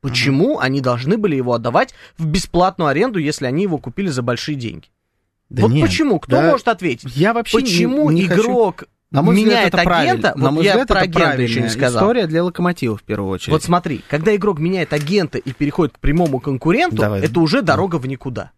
Почему 0.00 0.58
они 0.58 0.80
должны 0.80 1.16
были 1.16 1.36
его 1.36 1.54
отдавать 1.54 1.94
в 2.18 2.26
бесплатную 2.26 2.88
аренду, 2.88 3.18
если 3.18 3.46
они 3.46 3.62
его 3.62 3.78
купили 3.78 4.08
за 4.08 4.22
большие 4.22 4.56
деньги? 4.56 4.88
Да 5.48 5.62
вот 5.62 5.72
нет, 5.72 5.86
почему? 5.88 6.18
Кто 6.20 6.36
да, 6.36 6.50
может 6.50 6.68
ответить? 6.68 7.16
Я 7.16 7.32
вообще 7.32 7.56
не- 7.58 7.62
Почему 7.62 8.10
не 8.10 8.26
хочу- 8.26 8.42
игрок 8.42 8.84
На 9.10 9.22
мой 9.22 9.34
взгляд, 9.36 9.50
меняет 9.52 9.74
это 9.74 9.82
правильно. 9.84 10.12
агента? 10.12 10.32
На 10.36 10.44
Вот 10.46 10.50
мой 10.54 10.64
я 10.64 10.70
взгляд, 10.72 10.88
про 10.88 11.00
это 11.04 11.04
агента 11.20 11.42
еще 11.42 11.60
не 11.62 11.68
сказал. 11.68 12.02
История 12.02 12.26
для 12.26 12.42
локомотива 12.44 12.96
в 12.96 13.02
первую 13.02 13.30
очередь. 13.30 13.52
Вот 13.52 13.62
смотри, 13.62 14.02
когда 14.08 14.34
игрок 14.34 14.58
меняет 14.58 14.92
агента 14.92 15.38
и 15.38 15.52
переходит 15.52 15.94
к 15.94 15.98
прямому 16.00 16.40
конкуренту, 16.40 16.96
Давай. 16.96 17.20
это 17.22 17.38
уже 17.40 17.62
дорога 17.62 17.96
в 17.96 18.06
никуда. 18.08 18.50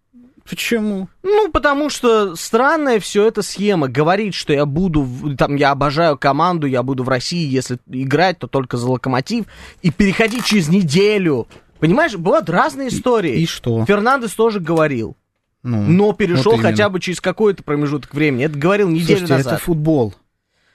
Почему? 0.48 1.08
Ну, 1.22 1.50
потому 1.52 1.90
что 1.90 2.34
странная 2.34 2.98
все 3.00 3.26
эта 3.28 3.42
схема. 3.42 3.86
Говорит, 3.88 4.32
что 4.32 4.54
я 4.54 4.64
буду, 4.64 5.06
там, 5.36 5.56
я 5.56 5.72
обожаю 5.72 6.16
команду, 6.16 6.66
я 6.66 6.82
буду 6.82 7.04
в 7.04 7.08
России, 7.10 7.46
если 7.46 7.78
играть, 7.86 8.38
то 8.38 8.46
только 8.46 8.78
за 8.78 8.88
локомотив, 8.90 9.44
и 9.82 9.90
переходить 9.90 10.46
через 10.46 10.68
неделю. 10.70 11.46
Понимаешь, 11.80 12.16
бывают 12.16 12.48
разные 12.48 12.88
истории. 12.88 13.38
и 13.42 13.44
что? 13.46 13.84
Фернандес 13.84 14.32
тоже 14.32 14.58
говорил, 14.58 15.16
Ну, 15.62 15.82
но 15.82 16.12
перешел 16.14 16.52
вот 16.52 16.54
именно. 16.60 16.70
хотя 16.70 16.88
бы 16.88 16.98
через 16.98 17.20
какой-то 17.20 17.62
промежуток 17.62 18.14
времени. 18.14 18.46
Это 18.46 18.58
говорил 18.58 18.88
неделю 18.88 19.18
Слушайте, 19.18 19.34
назад. 19.34 19.52
это 19.52 19.62
футбол. 19.62 20.14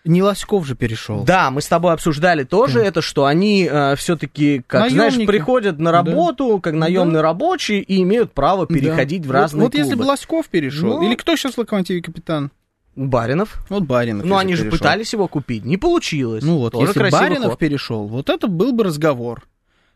Не 0.05 0.21
Лоськов 0.21 0.65
же 0.67 0.75
перешел. 0.75 1.23
Да, 1.23 1.49
мы 1.49 1.61
с 1.61 1.67
тобой 1.67 1.93
обсуждали 1.93 2.43
тоже 2.43 2.81
это, 2.81 3.01
что 3.01 3.25
они 3.25 3.69
все-таки, 3.95 4.61
как 4.67 4.89
знаешь, 4.91 5.13
Наемники. 5.13 5.27
приходят 5.27 5.79
на 5.79 5.91
работу, 5.93 6.59
как 6.61 6.73
наемные 6.73 7.21
рабочие, 7.21 7.81
и 7.81 8.01
имеют 8.03 8.33
право 8.33 8.67
переходить 8.67 9.23
в 9.23 9.27
Вот- 9.27 9.33
разные 9.33 9.63
Вот, 9.63 9.73
если 9.75 9.91
бы 9.91 9.97
клубы. 9.99 10.09
Лоськов 10.09 10.49
перешел, 10.49 10.99
Ну. 10.99 11.07
или 11.07 11.15
кто 11.15 11.35
сейчас 11.37 11.53
в 11.53 11.57
локомотиве 11.59 12.01
капитан? 12.01 12.51
Баринов. 12.95 13.65
Вот 13.69 13.83
Баринов. 13.83 14.25
Ну, 14.25 14.35
они 14.37 14.55
же 14.55 14.63
перешел. 14.63 14.77
пытались 14.79 15.13
его 15.13 15.27
купить, 15.27 15.65
не 15.65 15.77
получилось. 15.77 16.43
Ну 16.43 16.57
вот, 16.57 16.73
Тоже 16.73 16.91
если 16.95 17.09
Баринов 17.09 17.51
ход. 17.51 17.59
перешел, 17.59 18.05
вот 18.07 18.29
это 18.29 18.47
был 18.47 18.71
бы 18.73 18.83
разговор. 18.83 19.41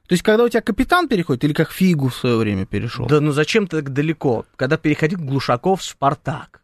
То 0.08 0.14
есть, 0.14 0.24
когда 0.24 0.46
у 0.46 0.50
тебя 0.50 0.62
капитан 0.62 1.10
переходит, 1.10 1.44
или 1.44 1.52
как 1.54 1.70
Фигу 1.72 2.08
в 2.08 2.16
свое 2.16 2.38
время 2.38 2.66
перешел. 2.66 3.08
Да 3.08 3.20
ну 3.20 3.34
зачем 3.34 3.68
ты 3.68 3.78
так 3.82 3.92
далеко? 3.94 4.46
Когда 4.56 4.78
переходил 4.78 5.20
Глушаков 5.20 5.82
в 5.82 5.84
Спартак. 5.84 6.62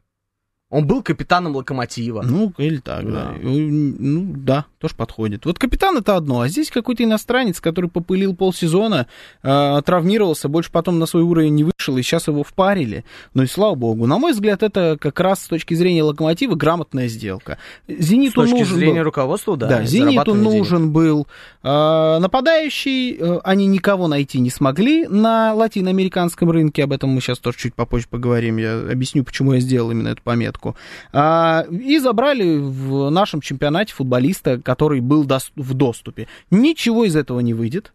Он 0.73 0.87
был 0.87 1.03
капитаном 1.03 1.55
Локомотива. 1.55 2.23
Ну, 2.23 2.51
или 2.57 2.77
так, 2.77 3.05
да. 3.05 3.35
Ну, 3.39 4.33
да, 4.35 4.65
тоже 4.79 4.95
подходит. 4.95 5.45
Вот 5.45 5.59
капитан 5.59 5.97
это 5.97 6.15
одно, 6.15 6.41
а 6.41 6.47
здесь 6.47 6.71
какой-то 6.71 7.03
иностранец, 7.03 7.61
который 7.61 7.91
попылил 7.91 8.35
полсезона, 8.35 9.05
э, 9.43 9.81
травмировался, 9.85 10.49
больше 10.49 10.71
потом 10.71 10.97
на 10.97 11.05
свой 11.05 11.21
уровень 11.21 11.53
не 11.53 11.63
вышел, 11.83 11.97
и 11.97 12.01
сейчас 12.01 12.27
его 12.27 12.43
впарили. 12.43 13.03
Ну 13.33 13.43
и 13.43 13.47
слава 13.47 13.75
богу. 13.75 14.05
На 14.07 14.17
мой 14.17 14.33
взгляд, 14.33 14.63
это 14.63 14.97
как 14.99 15.19
раз 15.19 15.43
с 15.43 15.47
точки 15.47 15.73
зрения 15.73 16.03
локомотива 16.03 16.55
грамотная 16.55 17.07
сделка. 17.07 17.57
С 17.87 18.05
Зениту 18.05 18.41
точки 18.41 18.59
нужен 18.59 18.77
зрения 18.77 18.99
был... 18.99 19.05
руководства, 19.05 19.57
да. 19.57 19.67
Да, 19.67 19.83
Зениту 19.83 20.11
зарабатывания 20.11 20.43
денег. 20.43 20.59
нужен 20.59 20.91
был 20.91 21.27
э, 21.63 22.17
нападающий, 22.19 23.17
э, 23.17 23.39
они 23.43 23.67
никого 23.67 24.07
найти 24.07 24.39
не 24.39 24.49
смогли 24.49 25.07
на 25.07 25.53
латиноамериканском 25.53 26.49
рынке, 26.49 26.83
об 26.83 26.93
этом 26.93 27.09
мы 27.09 27.21
сейчас 27.21 27.39
тоже 27.39 27.57
чуть 27.57 27.75
попозже 27.75 28.07
поговорим, 28.09 28.57
я 28.57 28.79
объясню, 28.79 29.23
почему 29.23 29.53
я 29.53 29.59
сделал 29.59 29.91
именно 29.91 30.09
эту 30.09 30.21
пометку. 30.21 30.75
А, 31.11 31.65
и 31.69 31.99
забрали 31.99 32.57
в 32.57 33.09
нашем 33.09 33.41
чемпионате 33.41 33.93
футболиста, 33.93 34.59
который 34.61 35.01
был 35.01 35.25
дос- 35.25 35.51
в 35.55 35.73
доступе. 35.73 36.27
Ничего 36.49 37.05
из 37.05 37.15
этого 37.15 37.39
не 37.39 37.53
выйдет. 37.53 37.93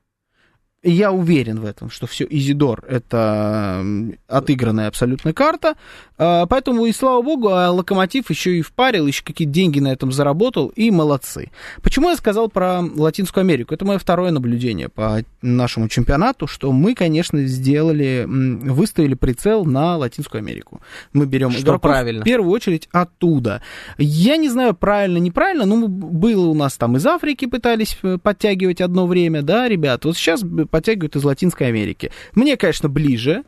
Я 0.85 1.11
уверен 1.11 1.59
в 1.59 1.65
этом, 1.65 1.91
что 1.91 2.07
все 2.07 2.25
Изидор 2.31 2.85
это 2.89 3.85
отыгранная 4.29 4.87
абсолютно 4.87 5.33
карта. 5.33 5.75
А, 6.17 6.47
Поэтому 6.47 6.87
и 6.87 6.93
слава 6.93 7.21
богу, 7.21 7.49
а 7.49 7.71
Локомотив 7.71 8.31
еще 8.31 8.57
и 8.59 8.63
впарил, 8.63 9.07
еще 9.07 9.25
какие-то 9.25 9.53
деньги 9.53 9.81
на 9.81 9.89
этом 9.89 10.13
заработал, 10.13 10.69
и 10.69 10.93
молодцы. 10.93 11.51
Почему 11.83 12.11
я 12.11 12.17
сказал 12.17 12.49
про 12.49 12.81
Латинскую 12.81 13.43
Америку? 13.43 13.75
Это 13.75 13.85
мое 13.85 13.99
второе 13.99 14.31
наблюдение 14.31 14.89
по 14.89 15.23
нашему 15.43 15.89
чемпионату, 15.89 16.47
что 16.47 16.71
мы, 16.71 16.95
конечно, 16.95 17.45
сделали, 17.47 18.25
выставили 18.27 19.15
прицел 19.15 19.65
на 19.65 19.97
Латинскую 19.97 20.39
Америку. 20.41 20.81
Мы 21.13 21.27
берем 21.27 21.51
Что 21.51 21.63
игроков 21.63 21.83
правильно. 21.83 22.23
в 22.23 22.25
первую 22.25 22.53
очередь 22.53 22.89
оттуда. 22.93 23.63
Я 23.97 24.37
не 24.37 24.49
знаю, 24.49 24.75
правильно, 24.75 25.19
неправильно, 25.19 25.67
но 25.67 25.89
было 25.89 26.47
у 26.47 26.55
нас 26.55 26.77
там 26.77 26.97
из 26.97 27.07
Африки 27.07 27.47
пытались 27.47 27.99
э, 28.05 28.19
подтягивать 28.23 28.81
одно 28.81 29.07
время, 29.09 29.43
да, 29.43 29.69
ребят. 29.69 30.05
Вот 30.05 30.17
сейчас 30.17 30.43
подтягивают 30.71 31.17
из 31.17 31.25
Латинской 31.25 31.69
Америки. 31.69 32.11
Мне, 32.35 32.57
конечно, 32.57 32.89
ближе 32.89 33.45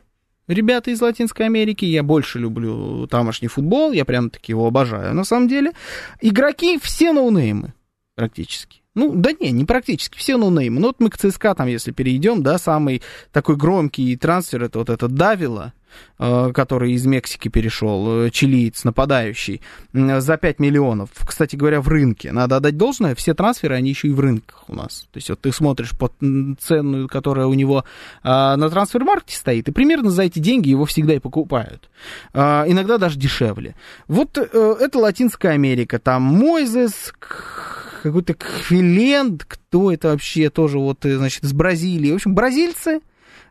ребята 0.47 0.91
из 0.91 1.01
Латинской 1.01 1.45
Америки. 1.45 1.85
Я 1.85 2.03
больше 2.03 2.39
люблю 2.39 3.07
тамошний 3.07 3.47
футбол, 3.47 3.91
я 3.91 4.05
прям 4.05 4.29
таки 4.29 4.51
его 4.51 4.67
обожаю, 4.67 5.13
на 5.13 5.23
самом 5.23 5.47
деле. 5.47 5.71
Игроки 6.21 6.79
все 6.81 7.13
ноунеймы 7.13 7.73
практически. 8.15 8.80
Ну, 8.93 9.13
да 9.15 9.31
не, 9.39 9.51
не 9.51 9.63
практически, 9.63 10.17
все 10.17 10.35
ноунеймы. 10.35 10.81
Ну, 10.81 10.87
вот 10.87 10.99
мы 10.99 11.09
к 11.09 11.17
ЦСКА 11.17 11.55
там, 11.55 11.67
если 11.67 11.91
перейдем, 11.91 12.43
да, 12.43 12.57
самый 12.57 13.01
такой 13.31 13.55
громкий 13.55 14.17
трансфер, 14.17 14.63
это 14.63 14.79
вот 14.79 14.89
этот 14.89 15.15
Давила, 15.15 15.71
э, 16.19 16.51
который 16.53 16.91
из 16.91 17.05
Мексики 17.05 17.47
перешел, 17.47 18.25
э, 18.25 18.29
чилиец, 18.31 18.83
нападающий, 18.83 19.61
за 19.93 20.35
5 20.35 20.59
миллионов. 20.59 21.09
Кстати 21.25 21.55
говоря, 21.55 21.79
в 21.79 21.87
рынке. 21.87 22.33
Надо 22.33 22.57
отдать 22.57 22.75
должное, 22.75 23.15
все 23.15 23.33
трансферы, 23.33 23.75
они 23.75 23.91
еще 23.91 24.09
и 24.09 24.11
в 24.11 24.19
рынках 24.19 24.65
у 24.67 24.75
нас. 24.75 25.07
То 25.13 25.17
есть 25.17 25.29
вот 25.29 25.39
ты 25.39 25.53
смотришь 25.53 25.91
по 25.97 26.11
цену, 26.59 27.07
которая 27.07 27.45
у 27.45 27.53
него 27.53 27.85
а, 28.23 28.57
на 28.57 28.69
трансфер-маркете 28.69 29.37
стоит, 29.37 29.69
и 29.69 29.71
примерно 29.71 30.09
за 30.09 30.23
эти 30.23 30.39
деньги 30.39 30.67
его 30.67 30.83
всегда 30.83 31.13
и 31.13 31.19
покупают. 31.19 31.89
А, 32.33 32.65
иногда 32.67 32.97
даже 32.97 33.17
дешевле. 33.17 33.75
Вот 34.09 34.37
э, 34.37 34.75
это 34.81 34.99
Латинская 34.99 35.53
Америка. 35.53 35.97
Там 35.97 36.23
Мойзес, 36.23 37.13
какой-то 38.01 38.33
Кхвиленд, 38.33 39.45
кто 39.45 39.91
это 39.91 40.09
вообще 40.09 40.49
тоже 40.49 40.79
вот, 40.79 41.05
э, 41.05 41.17
значит, 41.17 41.43
из 41.43 41.53
Бразилии. 41.53 42.11
В 42.11 42.15
общем, 42.15 42.35
бразильцы, 42.35 43.01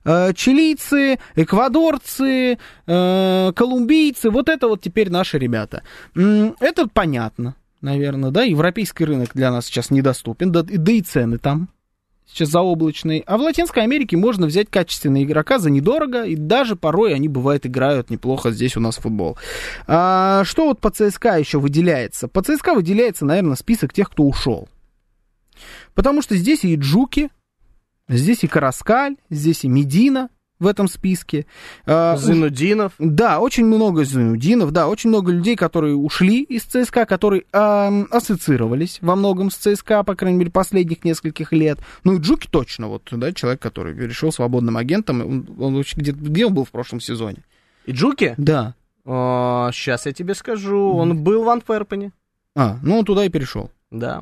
э, 0.05 0.33
чилийцы, 0.35 1.19
эквадорцы, 1.37 2.59
э, 2.87 3.53
колумбийцы, 3.55 4.31
вот 4.31 4.49
это 4.49 4.69
вот 4.69 4.81
теперь 4.83 5.11
наши 5.11 5.39
ребята. 5.39 5.83
Это 6.15 6.89
понятно. 6.93 7.55
наверное, 7.81 8.31
да, 8.31 8.43
европейский 8.43 9.07
рынок 9.07 9.31
для 9.33 9.51
нас 9.51 9.67
сейчас 9.67 9.91
недоступен, 9.91 10.53
да, 10.53 10.63
да 10.63 10.93
и 10.93 11.01
цены 11.01 11.39
там 11.39 11.71
сейчас 12.33 12.49
заоблачные. 12.51 13.23
А 13.27 13.37
в 13.37 13.41
Латинской 13.41 13.83
Америке 13.83 14.17
можно 14.17 14.47
взять 14.47 14.71
качественного 14.71 15.25
игрока 15.25 15.59
за 15.59 15.71
недорого, 15.71 16.25
и 16.25 16.37
даже 16.37 16.77
порой 16.77 17.15
они, 17.15 17.29
бывает, 17.29 17.67
играют 17.67 18.11
неплохо 18.11 18.51
здесь 18.51 18.77
у 18.77 18.81
нас 18.81 18.97
в 18.97 19.03
футбол. 19.03 19.37
А, 19.87 20.45
что 20.45 20.67
вот 20.67 20.81
по 20.81 20.91
ЦСКА 20.91 21.39
еще 21.39 21.59
выделяется? 21.59 22.29
По 22.29 22.43
ЦСКА 22.43 22.75
выделяется, 22.75 23.25
наверное, 23.25 23.57
список 23.57 23.93
тех, 23.93 24.11
кто 24.11 24.25
ушел. 24.25 24.69
Потому 25.95 26.23
что 26.23 26.37
здесь 26.37 26.65
и 26.65 26.75
Джуки, 26.77 27.31
здесь 28.09 28.45
и 28.45 28.47
Караскаль, 28.47 29.17
здесь 29.29 29.65
и 29.65 29.69
Медина, 29.69 30.31
в 30.61 30.67
этом 30.67 30.87
списке. 30.87 31.47
А, 31.87 32.17
Зинудинов. 32.17 32.93
Да, 32.99 33.41
очень 33.41 33.65
много 33.65 34.05
Зинудинов, 34.05 34.71
да, 34.71 34.87
очень 34.87 35.09
много 35.09 35.33
людей, 35.33 35.57
которые 35.57 35.97
ушли 35.97 36.43
из 36.43 36.63
ЦСКА, 36.63 37.07
которые 37.07 37.45
э, 37.53 38.05
ассоциировались 38.11 38.99
во 39.01 39.17
многом 39.17 39.51
с 39.51 39.57
ЦСКА, 39.57 40.05
по 40.05 40.15
крайней 40.15 40.39
мере, 40.39 40.51
последних 40.51 41.05
нескольких 41.05 41.53
лет. 41.53 41.79
Ну 42.05 42.17
и 42.17 42.21
Джуки 42.21 42.47
точно, 42.49 42.89
вот, 42.89 43.09
да, 43.11 43.33
человек, 43.33 43.61
который 43.61 43.95
решил 43.95 44.31
свободным 44.31 44.77
агентом, 44.77 45.21
он, 45.21 45.47
он 45.59 45.85
где, 45.97 46.13
где 46.13 46.47
он 46.47 46.55
был 46.55 46.65
в 46.65 46.71
прошлом 46.71 47.01
сезоне? 47.01 47.39
И 47.87 47.93
Джуки? 47.93 48.35
Да. 48.37 48.75
О, 49.05 49.71
сейчас 49.73 50.07
я 50.07 50.13
тебе 50.13 50.35
скажу, 50.35 50.93
он 50.95 51.23
был 51.25 51.45
в 51.45 51.49
Антверпене. 51.49 52.13
А, 52.55 52.79
ну 52.83 52.99
он 52.99 53.05
туда 53.05 53.25
и 53.25 53.31
перешел. 53.31 53.71
Да. 53.91 54.21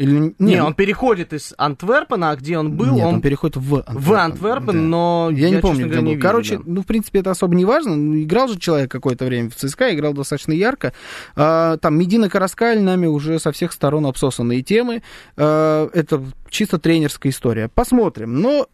Или... 0.00 0.34
Не, 0.38 0.54
не, 0.54 0.62
он 0.62 0.72
переходит 0.72 1.34
из 1.34 1.52
Антверпена, 1.58 2.30
а 2.30 2.36
где 2.36 2.56
он 2.56 2.72
был? 2.72 2.94
Нет, 2.94 3.04
он, 3.04 3.16
он 3.16 3.20
переходит 3.20 3.58
в 3.58 3.74
Антверпен. 3.74 4.00
В 4.00 4.12
Антверпен, 4.14 4.72
да. 4.72 4.72
но 4.72 5.28
я, 5.30 5.48
я 5.48 5.56
не 5.56 5.60
помню, 5.60 5.88
где 5.88 5.96
был. 5.98 6.04
Не 6.04 6.16
Короче, 6.16 6.52
видел, 6.52 6.64
да. 6.64 6.72
ну, 6.72 6.82
в 6.82 6.86
принципе, 6.86 7.18
это 7.18 7.32
особо 7.32 7.54
не 7.54 7.66
важно. 7.66 8.22
Играл 8.22 8.48
же 8.48 8.58
человек 8.58 8.90
какое-то 8.90 9.26
время 9.26 9.50
в 9.50 9.56
ЦСКА, 9.56 9.94
играл 9.94 10.14
достаточно 10.14 10.52
ярко. 10.52 10.94
А, 11.36 11.76
там 11.76 11.98
Медина 11.98 12.30
Караскаль 12.30 12.80
нами 12.80 13.08
уже 13.08 13.38
со 13.38 13.52
всех 13.52 13.72
сторон 13.72 14.06
обсосанные 14.06 14.62
темы. 14.62 15.02
А, 15.36 15.90
это 15.92 16.24
чисто 16.48 16.78
тренерская 16.78 17.30
история. 17.30 17.68
Посмотрим. 17.68 18.40
Но 18.40 18.68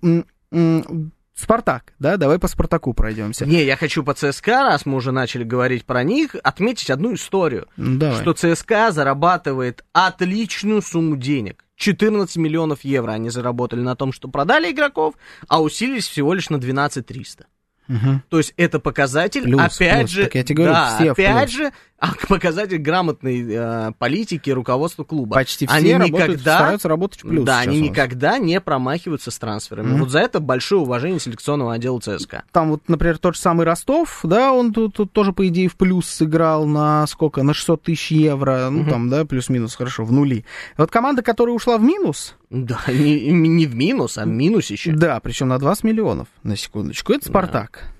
Спартак, 1.37 1.93
да, 1.99 2.16
давай 2.16 2.38
по 2.38 2.49
Спартаку 2.49 2.95
пройдемся. 2.95 3.45
Не, 3.45 3.62
я 3.62 3.76
хочу 3.76 4.02
по 4.02 4.14
ЦСКА, 4.14 4.64
раз 4.64 4.87
мы 4.87 4.97
уже 4.97 5.12
начали 5.12 5.45
говорить 5.45 5.85
про 5.85 6.02
них, 6.02 6.35
отметить 6.43 6.88
одну 6.88 7.14
историю. 7.14 7.69
Давай. 7.76 8.23
Что 8.23 8.33
ЦСКА 8.33 8.90
зарабатывает 8.90 9.85
отличную 9.93 10.81
сумму 10.81 11.16
денег. 11.16 11.62
14 11.76 12.37
миллионов 12.38 12.85
евро 12.85 13.12
они 13.12 13.28
заработали 13.28 13.81
на 13.81 13.95
том, 13.97 14.12
что 14.12 14.28
продали 14.28 14.71
игроков, 14.71 15.14
а 15.47 15.61
усилились 15.61 16.09
всего 16.09 16.33
лишь 16.33 16.49
на 16.49 16.59
12 16.59 17.05
300. 17.05 17.47
Угу. 17.88 18.23
То 18.28 18.38
есть 18.38 18.55
это 18.57 18.81
показатель, 18.81 19.43
плюс, 19.43 19.61
опять 19.61 20.00
плюс. 20.00 20.11
же, 20.11 20.25
так 20.25 20.35
я 20.35 20.43
тебе 20.45 20.55
говорю, 20.57 20.73
да, 20.73 20.97
все 20.97 21.11
опять 21.12 21.50
плюс. 21.50 21.57
же, 21.57 21.73
а, 21.99 22.12
показатель 22.28 22.78
грамотной 22.78 23.47
э, 23.49 23.93
политики 23.99 24.50
руководства 24.50 25.05
клуба. 25.05 25.35
Почти 25.35 25.66
все 25.66 25.76
они 25.76 25.95
работают, 25.95 26.28
никогда, 26.31 26.55
стараются 26.57 26.88
работать 26.88 27.25
в 27.25 27.28
плюс. 27.28 27.45
Да, 27.45 27.61
они 27.61 27.81
никогда 27.81 28.38
не 28.38 28.61
промахиваются 28.61 29.31
с 29.31 29.38
трансферами. 29.38 29.88
Мгм. 29.93 30.00
Вот 30.00 30.11
за 30.11 30.19
это 30.19 30.40
большое 30.40 30.83
уважение 30.83 31.21
селекционного 31.21 31.75
отдела 31.75 31.99
ЦСКА. 32.00 32.45
Там 32.52 32.71
вот, 32.71 32.83
например, 32.88 33.19
тот 33.19 33.35
же 33.35 33.40
самый 33.40 33.64
Ростов, 33.64 34.21
да, 34.25 34.52
он 34.52 34.73
тут, 34.73 34.95
тут 34.95 35.12
тоже, 35.12 35.33
по 35.33 35.47
идее, 35.49 35.69
в 35.69 35.76
плюс 35.76 36.07
сыграл 36.07 36.66
на 36.66 37.07
сколько? 37.07 37.43
На 37.43 37.55
600 37.55 37.83
тысяч 37.83 38.11
евро, 38.11 38.69
ну, 38.71 38.81
Мгм. 38.81 38.90
там, 38.90 39.09
да, 39.09 39.25
плюс-минус, 39.25 39.75
хорошо, 39.75 40.05
в 40.05 40.12
нули. 40.12 40.45
Вот 40.76 40.90
команда, 40.90 41.23
которая 41.23 41.55
ушла 41.55 41.78
в 41.78 41.83
минус, 41.83 42.35
Да, 42.50 42.81
не, 42.88 43.31
не 43.31 43.67
в 43.67 43.75
минус, 43.75 44.19
а 44.19 44.25
в 44.25 44.29
минусище. 44.29 44.93
да, 44.93 45.21
причем 45.21 45.49
на 45.49 45.59
20 45.59 45.85
миллионов, 45.85 46.29
на 46.43 46.57
секундочку, 46.57 47.12
это 47.12 47.29
Спартак. 47.29 47.91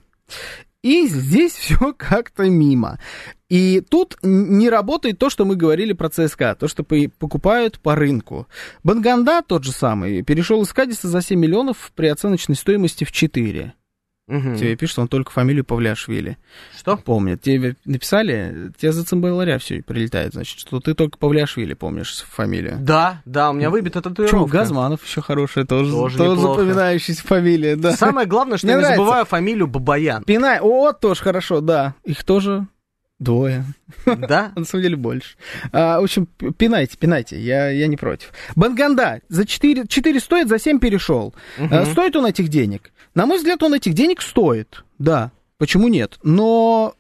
И 0.83 1.07
здесь 1.09 1.53
все 1.57 1.93
как-то 1.97 2.49
мимо. 2.49 2.99
И 3.49 3.81
тут 3.81 4.17
не 4.23 4.69
работает 4.69 5.19
то, 5.19 5.31
что 5.31 5.45
мы 5.45 5.57
говорили 5.57 5.93
про 5.93 6.09
ЦСКА, 6.09 6.57
то, 6.57 6.69
что 6.69 6.83
по- 6.85 7.09
покупают 7.19 7.79
по 7.81 7.95
рынку. 7.95 8.49
Банганда, 8.83 9.43
тот 9.43 9.65
же 9.65 9.73
самый, 9.73 10.23
перешел 10.23 10.62
из 10.62 10.73
Кадиса 10.73 11.09
за 11.09 11.23
7 11.23 11.38
миллионов 11.38 11.93
при 11.95 12.09
оценочной 12.09 12.57
стоимости 12.57 13.05
в 13.05 13.12
4. 13.12 13.75
Мгм. 14.28 14.56
Тебе 14.56 14.75
пишут, 14.75 14.99
он 14.99 15.09
только 15.09 15.30
фамилию 15.30 15.64
Павляшвили. 15.64 16.37
Что? 16.76 16.97
Помнят. 16.97 17.40
Тебе 17.42 17.76
написали, 17.85 18.73
тебе 18.76 18.90
за 18.92 19.04
цимбаларя 19.04 19.59
все 19.59 19.83
прилетает, 19.83 20.33
значит, 20.33 20.59
что 20.59 20.80
ты 20.80 20.95
только 20.95 21.16
Павляшвили 21.16 21.75
помнишь 21.75 22.25
фамилию. 22.28 22.76
Да, 22.80 23.23
да, 23.25 23.50
у 23.50 23.52
меня 23.52 23.71
выбита 23.71 24.00
Почему? 24.02 24.14
татуировка. 24.14 24.59
Газманов 24.59 25.04
еще 25.06 25.21
хорошая, 25.21 25.64
тоже, 25.64 25.92
Тоже 25.92 26.18
тоже, 26.18 26.30
неплохо. 26.40 26.61
запоминающаяся 26.62 27.23
фамилия, 27.25 27.76
да. 27.76 27.92
Самое 27.92 28.26
главное, 28.26 28.59
что 28.59 28.66
Мне 28.66 28.73
я 28.75 28.78
не 28.78 28.83
нравится. 28.83 29.02
забываю 29.04 29.25
фамилию 29.26 29.66
Бабаян. 29.68 30.25
Пинай, 30.25 30.59
о, 30.61 30.92
тоже 30.92 31.23
хорошо, 31.23 31.61
да. 31.61 31.95
Их 32.04 32.25
тоже 32.25 32.66
двое. 33.21 33.64
Да? 34.04 34.52
На 34.56 34.64
самом 34.64 34.83
деле 34.83 34.97
больше. 34.97 35.37
А, 35.73 36.00
в 36.00 36.02
общем, 36.02 36.26
пинайте, 36.59 36.99
пинайте, 36.99 37.40
я, 37.40 37.71
я 37.71 37.87
не 37.87 37.97
против. 37.97 38.33
Банганда 38.56 39.21
за 39.28 39.47
4, 39.47 39.86
4 39.86 40.21
стоит, 40.21 40.49
за 40.49 40.58
7 40.58 40.80
перешел. 40.80 41.32
А, 41.58 41.62
Мгм. 41.62 41.86
стоит 41.86 42.17
он 42.17 42.26
этих 42.26 42.49
денег? 42.49 42.91
На 43.17 43.25
мой 43.25 43.39
взгляд, 43.39 43.63
он 43.63 43.73
этих 43.73 43.95
денег 43.95 44.21
стоит, 44.21 44.85
да. 44.99 45.33
Почему 45.57 45.89
нет? 45.89 46.19
Но 46.23 46.95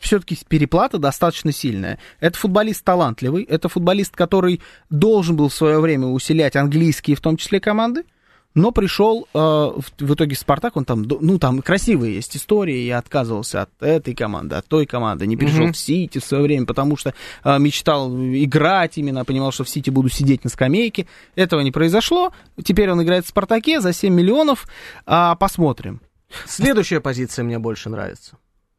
все-таки 0.00 0.38
переплата 0.48 0.96
достаточно 0.96 1.52
сильная. 1.52 1.98
Это 2.20 2.38
футболист 2.38 2.82
талантливый, 2.82 3.44
это 3.44 3.68
футболист, 3.68 4.16
который 4.16 4.62
должен 4.88 5.36
был 5.36 5.50
в 5.50 5.54
свое 5.54 5.78
время 5.78 6.06
усилять 6.06 6.56
английские, 6.56 7.16
в 7.16 7.20
том 7.20 7.36
числе, 7.36 7.60
команды. 7.60 8.04
Но 8.54 8.70
пришел 8.70 9.26
э, 9.32 9.38
в, 9.38 9.82
в 9.98 10.14
итоге 10.14 10.36
Спартак, 10.36 10.76
он 10.76 10.84
там, 10.84 11.02
ну, 11.02 11.38
там 11.38 11.62
красивые 11.62 12.16
есть 12.16 12.36
истории, 12.36 12.78
я 12.84 12.98
отказывался 12.98 13.62
от 13.62 13.70
этой 13.82 14.14
команды, 14.14 14.56
от 14.56 14.66
той 14.66 14.84
команды, 14.84 15.26
не 15.26 15.36
перешел 15.36 15.62
Мгм. 15.64 15.72
в 15.72 15.76
Сити 15.78 16.18
в 16.18 16.24
свое 16.24 16.42
время, 16.42 16.66
потому 16.66 16.96
что 16.98 17.14
э, 17.44 17.58
мечтал 17.58 18.12
играть 18.14 18.98
именно, 18.98 19.24
понимал, 19.24 19.52
что 19.52 19.64
в 19.64 19.68
Сити 19.70 19.88
буду 19.90 20.10
сидеть 20.10 20.44
на 20.44 20.50
скамейке. 20.50 21.06
Этого 21.34 21.60
не 21.62 21.70
произошло. 21.72 22.32
Теперь 22.62 22.90
он 22.90 23.02
играет 23.02 23.24
в 23.24 23.28
Спартаке 23.28 23.80
за 23.80 23.92
7 23.92 24.12
миллионов. 24.12 24.66
А, 25.06 25.34
посмотрим. 25.36 26.00
Следующая 26.46 27.00
позиция 27.00 27.44
мне 27.44 27.58
больше 27.58 27.88
нравится. 27.88 28.36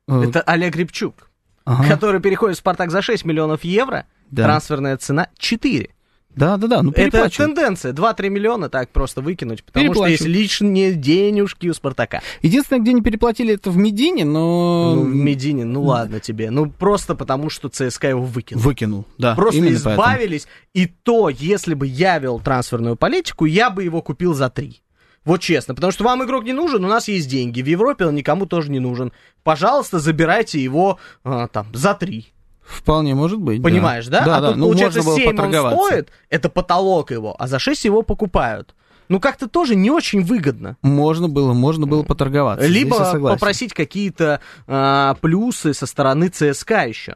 Э, 0.08 0.24
Это 0.24 0.42
Олег 0.42 0.76
Рябчук, 0.76 1.30
ага. 1.66 1.88
который 1.88 2.22
переходит 2.22 2.58
в 2.58 2.60
Спартак 2.60 2.92
за 2.92 3.02
6 3.02 3.26
миллионов 3.26 3.64
евро. 3.64 4.06
Да. 4.30 4.44
Трансферная 4.46 4.98
цена 4.98 5.30
4. 5.38 5.90
Да, 6.36 6.58
да, 6.58 6.67
да, 6.67 6.82
ну 6.82 6.91
Это 6.96 7.30
тенденция. 7.30 7.93
2-3 7.93 8.30
миллиона 8.30 8.69
так 8.69 8.89
просто 8.89 9.22
выкинуть, 9.22 9.63
потому 9.63 9.93
что 9.93 10.08
есть 10.08 10.26
лишние 10.26 10.93
денежки 10.93 11.67
у 11.67 11.74
Спартака. 11.74 12.22
Единственное, 12.41 12.82
где 12.82 12.93
не 12.93 13.02
переплатили, 13.02 13.54
это 13.54 13.69
в 13.69 13.78
Медине, 13.78 14.26
но... 14.26 14.96
Ну, 14.96 15.04
в 15.04 15.15
Медине, 15.15 15.65
ну 15.65 15.84
ладно 15.84 16.19
тебе. 16.19 16.50
Ну, 16.50 16.69
просто 16.69 17.15
потому, 17.15 17.50
что 17.50 17.69
ЦСКА 17.69 18.10
его 18.10 18.24
выкинул. 18.24 18.63
Выкинул, 18.63 19.06
да. 19.17 19.36
Просто 19.36 19.60
именно 19.60 19.80
поэтому. 19.84 19.96
избавились. 19.96 20.48
И 20.74 20.88
то, 20.88 21.30
если 21.30 21.74
бы 21.74 21.88
я 21.88 22.17
вел 22.19 22.39
трансферную 22.39 22.96
политику, 22.96 23.46
я 23.46 23.69
бы 23.69 23.84
его 23.84 24.02
купил 24.02 24.34
за 24.34 24.50
3. 24.50 24.82
Вот 25.26 25.39
честно, 25.39 25.74
потому 25.74 25.91
что 25.91 26.04
вам 26.04 26.24
игрок 26.24 26.43
не 26.43 26.52
нужен, 26.52 26.84
у 26.84 26.88
нас 26.88 27.08
есть 27.08 27.30
деньги. 27.30 27.62
В 27.62 27.65
Европе 27.65 28.06
он 28.06 28.15
никому 28.15 28.46
тоже 28.46 28.69
не 28.69 28.80
нужен. 28.80 29.13
Пожалуйста, 29.43 30.00
забирайте 30.00 30.62
его 30.62 31.00
а, 31.24 31.48
там 31.48 31.67
за 31.74 31.93
3. 31.93 32.33
Вполне 32.65 33.13
может 33.15 33.39
быть, 33.39 33.62
да. 33.62 33.69
Понимаешь, 33.69 34.08
да? 34.08 34.26
Да, 34.26 34.38
а 34.38 34.41
да, 34.41 34.47
тут, 34.49 34.58
ну 34.58 34.67
получается, 34.67 35.04
можно 35.04 35.32
было 35.32 35.52
7 35.52 35.65
он 35.65 35.86
стоит, 35.88 36.12
это 36.30 36.49
потолок 36.49 37.12
его, 37.12 37.36
а 37.38 37.47
за 37.47 37.60
6 37.60 37.86
его 37.86 38.02
покупают. 38.02 38.73
Ну, 39.10 39.19
как-то 39.19 39.47
тоже 39.47 39.76
не 39.76 39.91
очень 39.91 40.23
выгодно. 40.23 40.78
Можно 40.82 41.28
было, 41.28 41.54
можно 41.54 41.86
было 41.86 42.04
поторговаться. 42.04 42.65
Либо 42.65 43.19
попросить 43.19 43.73
какие-то 43.73 44.39
а, 44.65 45.15
плюсы 45.15 45.73
со 45.73 45.86
стороны 45.86 46.30
ЦСКА 46.30 46.88
еще. 46.88 47.15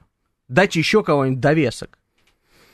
Дать 0.50 0.76
еще 0.76 1.04
кого-нибудь 1.04 1.40
довесок. 1.40 1.98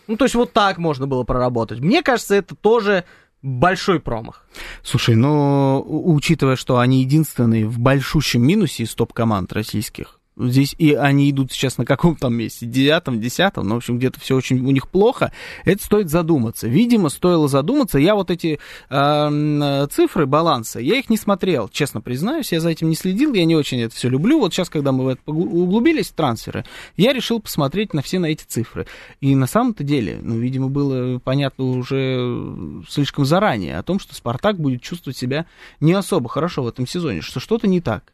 Ну, 0.07 0.17
то 0.17 0.25
есть 0.25 0.35
вот 0.35 0.51
так 0.51 0.77
можно 0.77 1.07
было 1.07 1.23
проработать. 1.23 1.79
Мне 1.79 2.01
кажется, 2.01 2.35
это 2.35 2.55
тоже 2.55 3.05
большой 3.41 3.99
промах. 3.99 4.45
Слушай, 4.83 5.15
ну, 5.15 5.83
учитывая, 5.87 6.55
что 6.55 6.79
они 6.79 7.01
единственные 7.01 7.67
в 7.67 7.79
большущем 7.79 8.41
минусе 8.45 8.83
из 8.83 8.95
топ-команд 8.95 9.53
российских, 9.53 10.19
здесь 10.37 10.75
и 10.77 10.93
они 10.93 11.29
идут 11.29 11.51
сейчас 11.51 11.77
на 11.77 11.85
каком 11.85 12.15
там 12.15 12.33
месте, 12.35 12.65
девятом, 12.65 13.19
десятом, 13.19 13.67
ну, 13.67 13.75
в 13.75 13.77
общем, 13.77 13.97
где-то 13.97 14.19
все 14.19 14.35
очень 14.35 14.59
у 14.65 14.71
них 14.71 14.87
плохо, 14.87 15.31
это 15.65 15.83
стоит 15.83 16.09
задуматься. 16.09 16.67
Видимо, 16.67 17.09
стоило 17.09 17.47
задуматься. 17.47 17.99
Я 17.99 18.15
вот 18.15 18.31
эти 18.31 18.59
э, 18.89 19.87
цифры 19.91 20.25
баланса, 20.25 20.79
я 20.79 20.97
их 20.97 21.09
не 21.09 21.17
смотрел, 21.17 21.69
честно 21.69 22.01
признаюсь, 22.01 22.51
я 22.51 22.59
за 22.59 22.69
этим 22.69 22.89
не 22.89 22.95
следил, 22.95 23.33
я 23.33 23.45
не 23.45 23.55
очень 23.55 23.81
это 23.81 23.95
все 23.95 24.09
люблю. 24.09 24.39
Вот 24.39 24.53
сейчас, 24.53 24.69
когда 24.69 24.91
мы 24.91 25.03
в 25.05 25.07
это 25.09 25.21
углубились, 25.25 26.09
трансферы, 26.11 26.65
я 26.97 27.13
решил 27.13 27.39
посмотреть 27.39 27.93
на 27.93 28.01
все 28.01 28.19
на 28.19 28.27
эти 28.27 28.43
цифры. 28.43 28.87
И 29.21 29.35
на 29.35 29.47
самом-то 29.47 29.83
деле, 29.83 30.19
ну, 30.21 30.37
видимо, 30.37 30.69
было 30.69 31.19
понятно 31.19 31.65
уже 31.65 32.83
слишком 32.89 33.25
заранее 33.25 33.77
о 33.77 33.83
том, 33.83 33.99
что 33.99 34.15
Спартак 34.15 34.57
будет 34.57 34.81
чувствовать 34.81 35.17
себя 35.17 35.45
не 35.79 35.93
особо 35.93 36.29
хорошо 36.29 36.63
в 36.63 36.67
этом 36.67 36.87
сезоне, 36.87 37.21
что 37.21 37.39
что-то 37.39 37.67
не 37.67 37.81
так 37.81 38.12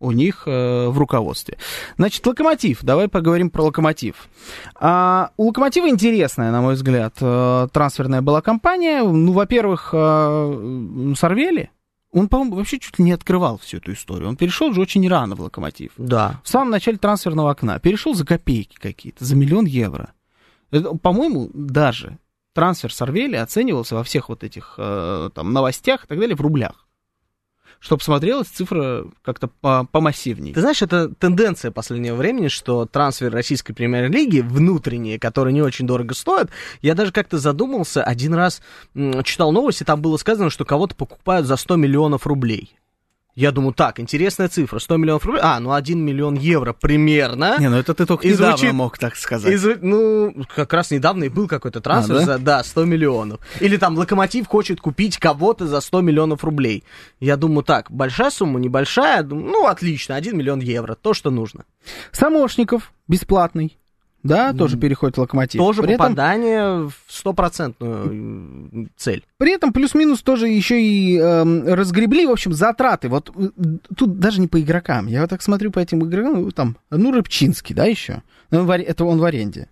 у 0.00 0.12
них 0.12 0.44
э, 0.46 0.88
в 0.88 0.98
руководстве. 0.98 1.58
Значит, 1.96 2.26
локомотив. 2.26 2.80
Давай 2.82 3.08
поговорим 3.08 3.50
про 3.50 3.64
локомотив. 3.64 4.28
А, 4.74 5.30
у 5.36 5.48
локомотива 5.48 5.88
интересная, 5.88 6.52
на 6.52 6.60
мой 6.60 6.74
взгляд, 6.74 7.14
э, 7.20 7.68
трансферная 7.72 8.22
была 8.22 8.40
кампания. 8.40 9.02
Ну, 9.02 9.32
во-первых, 9.32 9.90
э, 9.92 11.14
Сорвели. 11.16 11.70
Он, 12.10 12.28
по-моему, 12.28 12.56
вообще 12.56 12.78
чуть 12.78 12.98
ли 12.98 13.04
не 13.04 13.12
открывал 13.12 13.58
всю 13.58 13.78
эту 13.78 13.92
историю. 13.92 14.28
Он 14.28 14.36
перешел 14.36 14.72
же 14.72 14.80
очень 14.80 15.06
рано 15.08 15.34
в 15.34 15.40
локомотив. 15.40 15.92
Да. 15.98 16.40
В 16.42 16.48
самом 16.48 16.70
начале 16.70 16.96
трансферного 16.96 17.50
окна. 17.50 17.78
Перешел 17.78 18.14
за 18.14 18.24
копейки 18.24 18.76
какие-то, 18.76 19.24
за 19.24 19.36
миллион 19.36 19.66
евро. 19.66 20.12
Это, 20.70 20.94
по-моему, 20.94 21.50
даже 21.52 22.18
трансфер 22.54 22.92
Сарвели 22.92 23.36
оценивался 23.36 23.94
во 23.94 24.04
всех 24.04 24.28
вот 24.30 24.42
этих 24.42 24.74
э, 24.78 25.30
там 25.34 25.52
новостях 25.52 26.04
и 26.04 26.06
так 26.08 26.18
далее 26.18 26.36
в 26.36 26.40
рублях. 26.40 26.87
Чтобы 27.80 28.02
смотрелась 28.02 28.48
цифра 28.48 29.06
как-то 29.22 29.46
по 29.46 29.84
помассивнее. 29.84 30.52
Ты 30.52 30.60
знаешь, 30.60 30.82
это 30.82 31.08
тенденция 31.14 31.70
последнего 31.70 32.16
времени, 32.16 32.48
что 32.48 32.86
трансфер 32.86 33.32
российской 33.32 33.72
премьер-лиги 33.72 34.40
внутренние, 34.40 35.18
которые 35.18 35.54
не 35.54 35.62
очень 35.62 35.86
дорого 35.86 36.14
стоят, 36.14 36.50
я 36.82 36.94
даже 36.94 37.12
как-то 37.12 37.38
задумался, 37.38 38.02
один 38.02 38.34
раз 38.34 38.62
читал 39.22 39.52
новости, 39.52 39.84
там 39.84 40.02
было 40.02 40.16
сказано, 40.16 40.50
что 40.50 40.64
кого-то 40.64 40.96
покупают 40.96 41.46
за 41.46 41.56
100 41.56 41.76
миллионов 41.76 42.26
рублей. 42.26 42.77
Я 43.40 43.52
думаю, 43.52 43.72
так, 43.72 44.00
интересная 44.00 44.48
цифра, 44.48 44.80
100 44.80 44.96
миллионов 44.96 45.24
рублей, 45.24 45.40
а, 45.44 45.60
ну 45.60 45.72
1 45.72 46.04
миллион 46.04 46.34
евро 46.34 46.72
примерно. 46.72 47.56
Не, 47.60 47.68
ну 47.70 47.76
это 47.76 47.94
ты 47.94 48.04
только 48.04 48.26
И 48.26 48.32
недавно 48.32 48.56
звучит- 48.56 48.72
мог 48.74 48.98
так 48.98 49.14
сказать. 49.14 49.52
И 49.52 49.54
зв- 49.56 49.78
ну, 49.80 50.34
как 50.56 50.72
раз 50.72 50.90
недавно 50.90 51.22
и 51.22 51.28
был 51.28 51.46
какой-то 51.46 51.80
трансфер 51.80 52.16
А, 52.16 52.18
да? 52.18 52.24
за, 52.24 52.38
да, 52.38 52.64
100 52.64 52.84
миллионов. 52.84 53.38
Или 53.60 53.76
там 53.76 53.96
Локомотив 53.96 54.48
хочет 54.48 54.80
купить 54.80 55.18
кого-то 55.18 55.68
за 55.68 55.80
100 55.80 56.00
миллионов 56.00 56.42
рублей. 56.42 56.82
Я 57.20 57.36
думаю, 57.36 57.62
так, 57.62 57.92
большая 57.92 58.30
сумма, 58.30 58.58
небольшая, 58.58 59.22
ну, 59.22 59.68
отлично, 59.68 60.16
1 60.16 60.36
миллион 60.36 60.58
евро, 60.58 60.96
то, 61.00 61.14
что 61.14 61.30
нужно. 61.30 61.64
Самошников 62.10 62.92
бесплатный. 63.06 63.78
Да, 64.28 64.52
тоже 64.52 64.76
переходит 64.76 65.16
в 65.16 65.20
локомотив. 65.20 65.58
Тоже 65.60 65.82
при, 65.82 65.94
этом, 65.94 66.06
попадание 66.06 66.88
в 66.88 66.92
стопроцентную 67.08 68.88
цель. 68.96 69.24
при 69.38 69.52
этом 69.52 69.72
плюс-минус 69.72 70.22
тоже 70.22 70.48
еще 70.48 70.80
и 70.82 71.18
эм, 71.18 71.66
разгребли, 71.66 72.26
в 72.26 72.30
общем, 72.30 72.52
затраты. 72.52 73.08
Вот 73.08 73.30
э, 73.34 73.50
тут 73.96 74.18
даже 74.18 74.40
не 74.40 74.48
по 74.48 74.60
игрокам. 74.60 75.06
Я 75.06 75.22
вот 75.22 75.30
так 75.30 75.42
смотрю 75.42 75.70
по 75.70 75.78
этим 75.78 76.04
игрокам, 76.04 76.42
ну, 76.42 76.50
там, 76.50 76.76
ну, 76.90 77.12
Рыбчинский, 77.12 77.74
да, 77.74 77.84
еще. 77.84 78.22
Ну, 78.50 78.70
Это 78.70 79.04
он 79.04 79.18
в 79.18 79.24
аренде. 79.24 79.68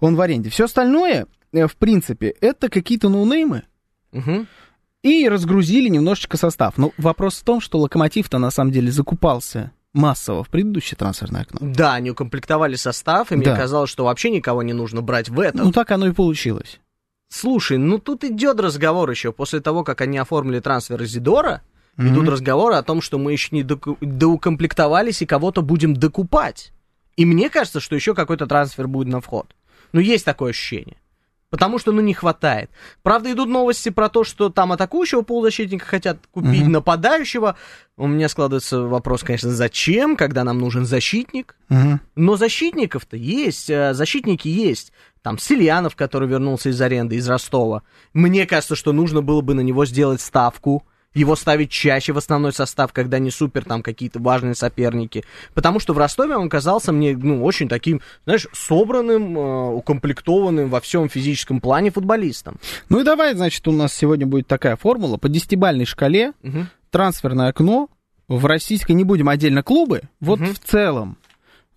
Он 0.00 0.16
в 0.16 0.20
аренде. 0.20 0.50
Все 0.50 0.64
остальное, 0.64 1.26
э, 1.52 1.66
в 1.66 1.76
принципе, 1.76 2.34
это 2.40 2.68
какие-то 2.68 3.08
ноунеймы. 3.08 3.64
Мгм. 4.12 4.46
И 5.02 5.28
разгрузили 5.28 5.88
немножечко 5.88 6.36
состав. 6.36 6.76
Но 6.76 6.92
вопрос 6.98 7.36
в 7.36 7.44
том, 7.44 7.60
что 7.60 7.78
Локомотив-то 7.78 8.38
на 8.38 8.50
самом 8.50 8.72
деле 8.72 8.90
закупался 8.90 9.72
массово 9.94 10.44
в 10.44 10.48
предыдущее 10.48 10.96
трансферное 10.96 11.42
окно. 11.42 11.58
Да, 11.62 11.94
они 11.94 12.10
укомплектовали 12.10 12.76
состав, 12.76 13.32
и 13.32 13.36
мне 13.36 13.46
Да. 13.46 13.56
казалось, 13.56 13.90
что 13.90 14.04
вообще 14.04 14.30
никого 14.30 14.62
не 14.62 14.72
нужно 14.72 15.00
брать 15.02 15.28
в 15.28 15.40
этом. 15.40 15.66
Ну, 15.66 15.72
так 15.72 15.90
оно 15.90 16.06
и 16.06 16.12
получилось. 16.12 16.80
Слушай, 17.30 17.78
ну 17.78 17.98
тут 17.98 18.24
идет 18.24 18.58
разговор 18.60 19.10
еще. 19.10 19.32
После 19.32 19.60
того, 19.60 19.84
как 19.84 20.00
они 20.00 20.18
оформили 20.18 20.60
трансфер 20.60 21.02
Изидора, 21.02 21.62
Мгм. 21.96 22.14
идут 22.14 22.28
разговоры 22.28 22.74
о 22.76 22.82
том, 22.82 23.00
что 23.02 23.18
мы 23.18 23.32
еще 23.32 23.48
не 23.54 23.62
доку- 23.64 23.98
доукомплектовались 24.00 25.20
и 25.22 25.26
кого-то 25.26 25.62
будем 25.62 25.94
докупать. 25.94 26.72
И 27.16 27.24
мне 27.26 27.50
кажется, 27.50 27.80
что 27.80 27.96
еще 27.96 28.14
какой-то 28.14 28.46
трансфер 28.46 28.86
будет 28.88 29.08
на 29.08 29.20
вход. 29.20 29.54
Ну, 29.92 30.00
есть 30.00 30.24
такое 30.24 30.50
ощущение. 30.50 30.96
Потому 31.50 31.78
что, 31.78 31.92
ну, 31.92 32.02
не 32.02 32.12
хватает. 32.12 32.70
Правда, 33.02 33.32
идут 33.32 33.48
новости 33.48 33.88
про 33.88 34.08
то, 34.10 34.22
что 34.22 34.50
там 34.50 34.70
атакующего 34.72 35.22
полузащитника 35.22 35.86
хотят 35.86 36.18
купить, 36.30 36.62
Мгм. 36.64 36.72
нападающего. 36.72 37.56
У 37.96 38.06
меня 38.06 38.28
складывается 38.28 38.82
вопрос, 38.82 39.22
конечно, 39.22 39.50
зачем, 39.50 40.16
когда 40.16 40.44
нам 40.44 40.58
нужен 40.58 40.84
защитник? 40.84 41.56
Мгм. 41.70 42.00
Но 42.16 42.36
защитников-то 42.36 43.16
есть, 43.16 43.70
э, 43.70 43.94
защитники 43.94 44.48
есть. 44.48 44.92
Там 45.22 45.38
Сельянов, 45.38 45.96
который 45.96 46.28
вернулся 46.28 46.68
из 46.68 46.80
аренды, 46.80 47.16
из 47.16 47.26
Ростова. 47.28 47.82
Мне 48.12 48.46
кажется, 48.46 48.76
что 48.76 48.92
нужно 48.92 49.22
было 49.22 49.40
бы 49.40 49.54
на 49.54 49.60
него 49.60 49.86
сделать 49.86 50.20
ставку, 50.20 50.84
его 51.18 51.36
ставить 51.36 51.70
чаще 51.70 52.12
в 52.12 52.18
основной 52.18 52.52
состав, 52.52 52.92
когда 52.92 53.18
не 53.18 53.30
супер 53.30 53.64
там 53.64 53.82
какие-то 53.82 54.18
важные 54.20 54.54
соперники. 54.54 55.24
Потому 55.54 55.80
что 55.80 55.92
в 55.94 55.98
Ростове 55.98 56.36
он 56.36 56.48
казался 56.48 56.92
мне, 56.92 57.16
ну, 57.16 57.44
очень 57.44 57.68
таким, 57.68 58.00
знаешь, 58.24 58.46
собранным, 58.52 59.36
э, 59.36 59.68
укомплектованным 59.74 60.68
во 60.70 60.80
всем 60.80 61.08
физическом 61.08 61.60
плане 61.60 61.90
футболистом. 61.90 62.56
Ну 62.88 63.00
и 63.00 63.04
давай, 63.04 63.34
значит, 63.34 63.66
у 63.68 63.72
нас 63.72 63.92
сегодня 63.92 64.26
будет 64.26 64.46
такая 64.46 64.76
формула. 64.76 65.16
По 65.16 65.28
десятибальной 65.28 65.84
шкале 65.84 66.32
Мгм. 66.42 66.68
трансферное 66.90 67.48
окно 67.48 67.88
в 68.28 68.44
российской, 68.46 68.92
не 68.92 69.04
будем 69.04 69.28
отдельно 69.28 69.62
клубы, 69.62 70.02
вот 70.20 70.40
Мгм. 70.40 70.54
в 70.54 70.58
целом. 70.60 71.16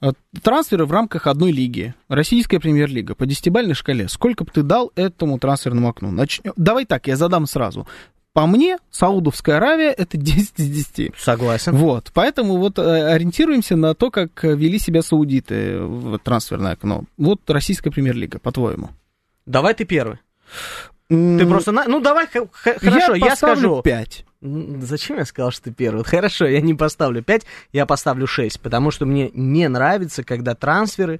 э, 0.03 0.13
Трансферы 0.41 0.85
в 0.85 0.91
рамках 0.91 1.27
одной 1.27 1.51
лиги. 1.51 1.93
Российская 2.09 2.59
премьер-лига. 2.59 3.13
По 3.13 3.27
десятибальной 3.27 3.75
шкале. 3.75 4.09
Сколько 4.09 4.43
бы 4.43 4.49
ты 4.51 4.63
дал 4.63 4.91
этому 4.95 5.37
трансферному 5.37 5.89
окну? 5.89 6.09
Начнем. 6.09 6.53
Давай 6.55 6.85
так, 6.85 7.05
я 7.05 7.15
задам 7.15 7.45
сразу. 7.45 7.87
По 8.33 8.47
мне, 8.47 8.77
Саудовская 8.91 9.57
Аравия 9.57 9.91
это 9.91 10.17
10 10.17 10.53
из 10.59 10.67
10. 10.95 11.13
Согласен. 11.17 11.75
Вот, 11.75 12.11
поэтому 12.13 12.57
вот 12.57 12.79
э, 12.79 13.13
ориентируемся 13.13 13.75
на 13.75 13.93
то, 13.93 14.09
как 14.09 14.43
э, 14.45 14.55
вели 14.55 14.79
себя 14.79 15.01
саудиты 15.01 15.79
в 15.79 16.17
трансферное 16.19 16.73
окно. 16.73 17.03
Вот 17.17 17.41
российская 17.49 17.91
премьер-лига, 17.91 18.39
по-твоему. 18.39 18.89
Давай 19.45 19.73
ты 19.73 19.83
первый. 19.85 20.17
Ты 21.09 21.45
просто... 21.45 21.73
на- 21.73 21.85
Ну, 21.87 21.99
давай, 21.99 22.27
хорошо, 22.27 23.15
я, 23.15 23.25
поставлю 23.31 23.57
скажу. 23.59 23.81
5. 23.81 24.25
М, 24.43 24.81
Зачем 24.81 25.17
я 25.17 25.25
сказал, 25.25 25.51
что 25.51 25.63
ты 25.65 25.71
первый? 25.71 26.05
Хорошо, 26.05 26.45
я 26.47 26.61
не 26.61 26.73
поставлю 26.73 27.21
5, 27.21 27.45
я 27.73 27.85
поставлю 27.85 28.27
6, 28.27 28.61
потому 28.61 28.91
что 28.91 29.05
мне 29.05 29.29
не 29.33 29.67
нравится, 29.67 30.23
когда 30.23 30.55
трансферы 30.55 31.19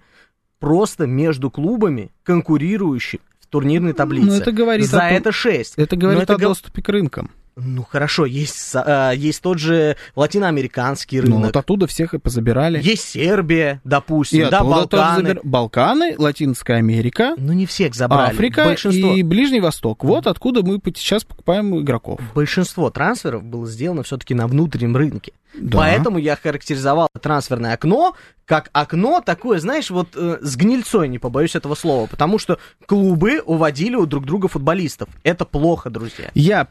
просто 0.59 1.07
между 1.07 1.51
клубами, 1.51 2.09
конкурирующие 2.23 3.19
турнирной 3.51 3.93
таблице. 3.93 4.25
Ну, 4.25 4.33
это 4.33 4.51
говорит 4.51 4.87
За 4.89 4.97
о 5.05 5.09
том- 5.09 5.17
это 5.17 5.31
6. 5.31 5.73
Это 5.77 5.95
говорит 5.95 6.23
это 6.23 6.33
о 6.33 6.37
гов- 6.37 6.49
доступе 6.49 6.81
к 6.81 6.89
рынкам. 6.89 7.29
Ну 7.57 7.83
хорошо, 7.83 8.25
есть, 8.25 8.73
э, 8.73 9.11
есть 9.15 9.41
тот 9.41 9.59
же 9.59 9.97
латиноамериканский 10.15 11.19
Ну, 11.19 11.23
рынок, 11.25 11.45
вот 11.47 11.57
оттуда 11.57 11.87
всех 11.87 12.13
и 12.13 12.17
позабирали. 12.17 12.81
есть 12.81 13.03
Сербия, 13.09 13.81
допустим, 13.83 14.47
И 14.47 14.49
да, 14.49 14.63
Балканы. 14.63 15.29
забир- 15.29 15.39
Балканы, 15.43 16.15
Латинская 16.17 16.75
Америка, 16.75 17.33
Ну 17.37 17.53
не 17.53 17.65
всех 17.65 17.93
забрали, 17.93 18.31
Африка 18.33 18.63
большинство. 18.65 19.13
и 19.13 19.21
Ближний 19.23 19.59
Восток. 19.59 20.03
Вот 20.03 20.27
откуда 20.27 20.63
мы 20.63 20.79
сейчас 20.95 21.23
покупаем 21.23 21.77
игроков. 21.79 22.19
Большинство 22.33 22.89
трансферов 22.89 23.43
было 23.43 23.67
сделано 23.67 24.03
все-таки 24.03 24.33
на 24.33 24.47
внутреннем 24.47 24.95
рынке. 24.95 25.33
Да. 25.53 25.79
Поэтому 25.79 26.17
я 26.17 26.37
характеризовал 26.37 27.09
трансферное 27.21 27.73
окно 27.73 28.15
как 28.45 28.69
окно 28.73 29.21
такое, 29.25 29.59
знаешь, 29.59 29.89
вот 29.89 30.09
э, 30.15 30.39
с 30.41 30.55
гнильцой, 30.57 31.07
не 31.07 31.19
побоюсь 31.19 31.55
этого 31.55 31.75
слова, 31.75 32.05
потому 32.07 32.37
что 32.37 32.57
клубы 32.85 33.41
уводили 33.45 33.95
у 33.95 34.05
друг 34.05 34.25
друга 34.25 34.47
футболистов. 34.49 35.07
Это 35.23 35.45
плохо, 35.45 35.89
друзья. 35.89 36.31
Я 36.33 36.67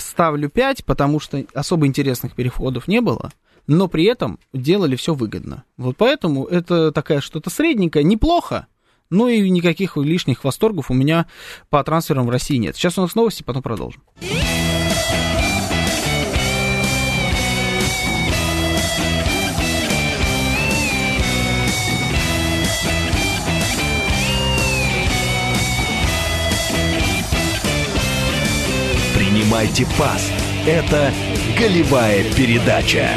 ставлю 0.00 0.48
5, 0.48 0.84
потому 0.84 1.20
что 1.20 1.44
особо 1.54 1.86
интересных 1.86 2.34
переходов 2.34 2.88
не 2.88 3.00
было, 3.00 3.32
но 3.66 3.88
при 3.88 4.04
этом 4.04 4.38
делали 4.52 4.96
все 4.96 5.14
выгодно. 5.14 5.64
Вот 5.76 5.96
поэтому 5.96 6.44
это 6.44 6.92
такая 6.92 7.20
что-то 7.20 7.50
средненькое, 7.50 8.04
неплохо, 8.04 8.66
но 9.10 9.28
и 9.28 9.48
никаких 9.50 9.96
лишних 9.96 10.44
восторгов 10.44 10.90
у 10.90 10.94
меня 10.94 11.26
по 11.68 11.82
трансферам 11.82 12.26
в 12.26 12.30
России 12.30 12.56
нет. 12.56 12.76
Сейчас 12.76 12.98
у 12.98 13.02
нас 13.02 13.14
новости, 13.14 13.42
потом 13.42 13.62
продолжим. 13.62 14.02
Принимайте 29.50 29.84
пас. 29.98 30.30
Это 30.64 31.10
голевая 31.58 32.22
передача. 32.36 33.08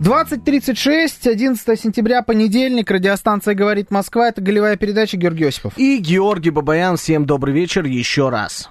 20.36, 0.00 1.30
11 1.30 1.80
сентября, 1.80 2.22
понедельник, 2.22 2.90
радиостанция 2.90 3.54
«Говорит 3.54 3.92
Москва», 3.92 4.26
это 4.26 4.40
голевая 4.40 4.76
передача 4.76 5.16
Георгий 5.16 5.44
Осипов. 5.44 5.74
И 5.76 5.98
Георгий 5.98 6.50
Бабаян, 6.50 6.96
всем 6.96 7.26
добрый 7.26 7.54
вечер 7.54 7.84
еще 7.84 8.28
раз. 8.28 8.68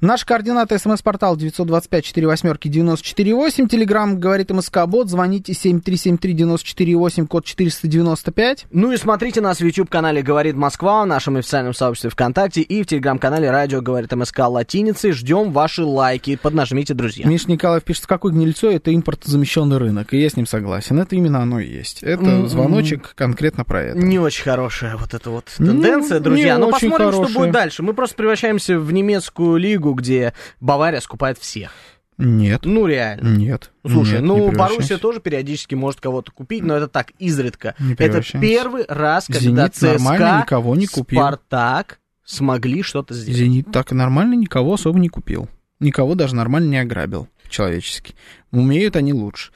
Наш 0.00 0.24
координат 0.24 0.72
смс-портал 0.80 1.36
925-48-94-8, 1.36 3.68
телеграмм 3.68 4.18
«Говорит 4.20 4.50
МСК 4.50 4.86
Бот», 4.86 5.08
звоните 5.08 5.52
7373-94-8, 5.52 7.26
код 7.26 7.44
495. 7.44 8.66
Ну 8.70 8.92
и 8.92 8.96
смотрите 8.96 9.40
нас 9.40 9.58
в 9.60 9.64
YouTube-канале 9.64 10.22
«Говорит 10.22 10.56
Москва», 10.56 11.02
в 11.02 11.06
нашем 11.06 11.36
официальном 11.36 11.74
сообществе 11.74 12.10
ВКонтакте 12.10 12.60
и 12.62 12.82
в 12.82 12.86
телеграм-канале 12.86 13.50
«Радио 13.50 13.80
говорит 13.80 14.12
МСК» 14.12 14.40
латиницей. 14.48 15.12
Ждем 15.12 15.52
ваши 15.52 15.84
лайки, 15.84 16.36
поднажмите, 16.36 16.94
друзья. 16.94 17.26
Миша 17.26 17.50
Николаев 17.50 17.84
пишет, 17.84 18.06
какой 18.06 18.32
гнильцой 18.32 18.74
это 18.76 18.94
импортозамещенный 18.94 19.78
рынок, 19.78 20.12
и 20.14 20.20
я 20.20 20.28
с 20.28 20.36
ним 20.36 20.46
согласен. 20.46 20.98
Это 20.98 21.14
именно 21.16 21.42
оно 21.42 21.60
и 21.60 21.68
есть. 21.68 22.02
Это 22.02 22.22
М-м. 22.24 22.48
звоночек 22.48 23.12
конкретно 23.14 23.64
про 23.64 23.82
это. 23.82 23.98
Не 23.98 24.18
очень 24.18 24.44
хорошая 24.44 24.96
вот 24.96 25.14
эта 25.14 25.30
вот 25.30 25.44
Ну, 25.58 25.66
тенденция, 25.72 26.20
друзья. 26.20 26.54
не 26.54 26.60
Но 26.60 26.70
посмотрим, 26.70 27.08
что 27.10 27.16
хорошая. 27.20 27.36
будет 27.38 27.52
дальше. 27.52 27.82
Мы 27.82 27.94
просто 27.94 28.16
превращаемся 28.16 28.78
в 28.78 28.92
немецкую 28.92 29.43
лигу, 29.56 29.92
где 29.94 30.32
Бавария 30.60 31.00
скупает 31.00 31.38
всех. 31.38 31.70
Нет, 32.16 32.64
Ну, 32.64 32.86
реально. 32.86 33.36
нет. 33.36 33.72
Слушай, 33.84 34.14
нет, 34.14 34.22
не 34.22 34.26
ну. 34.28 34.52
Боруссия 34.52 34.98
тоже 34.98 35.20
периодически 35.20 35.74
может 35.74 36.00
кого-то 36.00 36.30
купить, 36.30 36.62
но 36.62 36.74
это 36.76 36.86
так, 36.86 37.10
изредка. 37.18 37.74
Это 37.98 38.22
первый 38.40 38.84
раз, 38.88 39.26
когда 39.26 39.40
«Зенит» 39.40 39.82
нормально 39.82 40.26
ЦСКА, 40.26 40.42
никого 40.42 40.76
не 40.76 40.86
купил. 40.86 41.20
Спартак 41.20 41.98
смогли 42.24 42.82
что-то 42.82 43.14
сделать. 43.14 43.38
«Зенит» 43.38 43.72
так 43.72 43.90
нормально 43.90 44.34
никого 44.34 44.74
особо 44.74 44.98
не 44.98 45.08
купил. 45.08 45.48
Никого 45.80 46.14
даже 46.14 46.36
нормально 46.36 46.68
не 46.68 46.78
ограбил 46.78 47.28
человечески. 47.48 48.14
Умеют 48.54 48.96
они 48.96 49.12
лучше. 49.12 49.50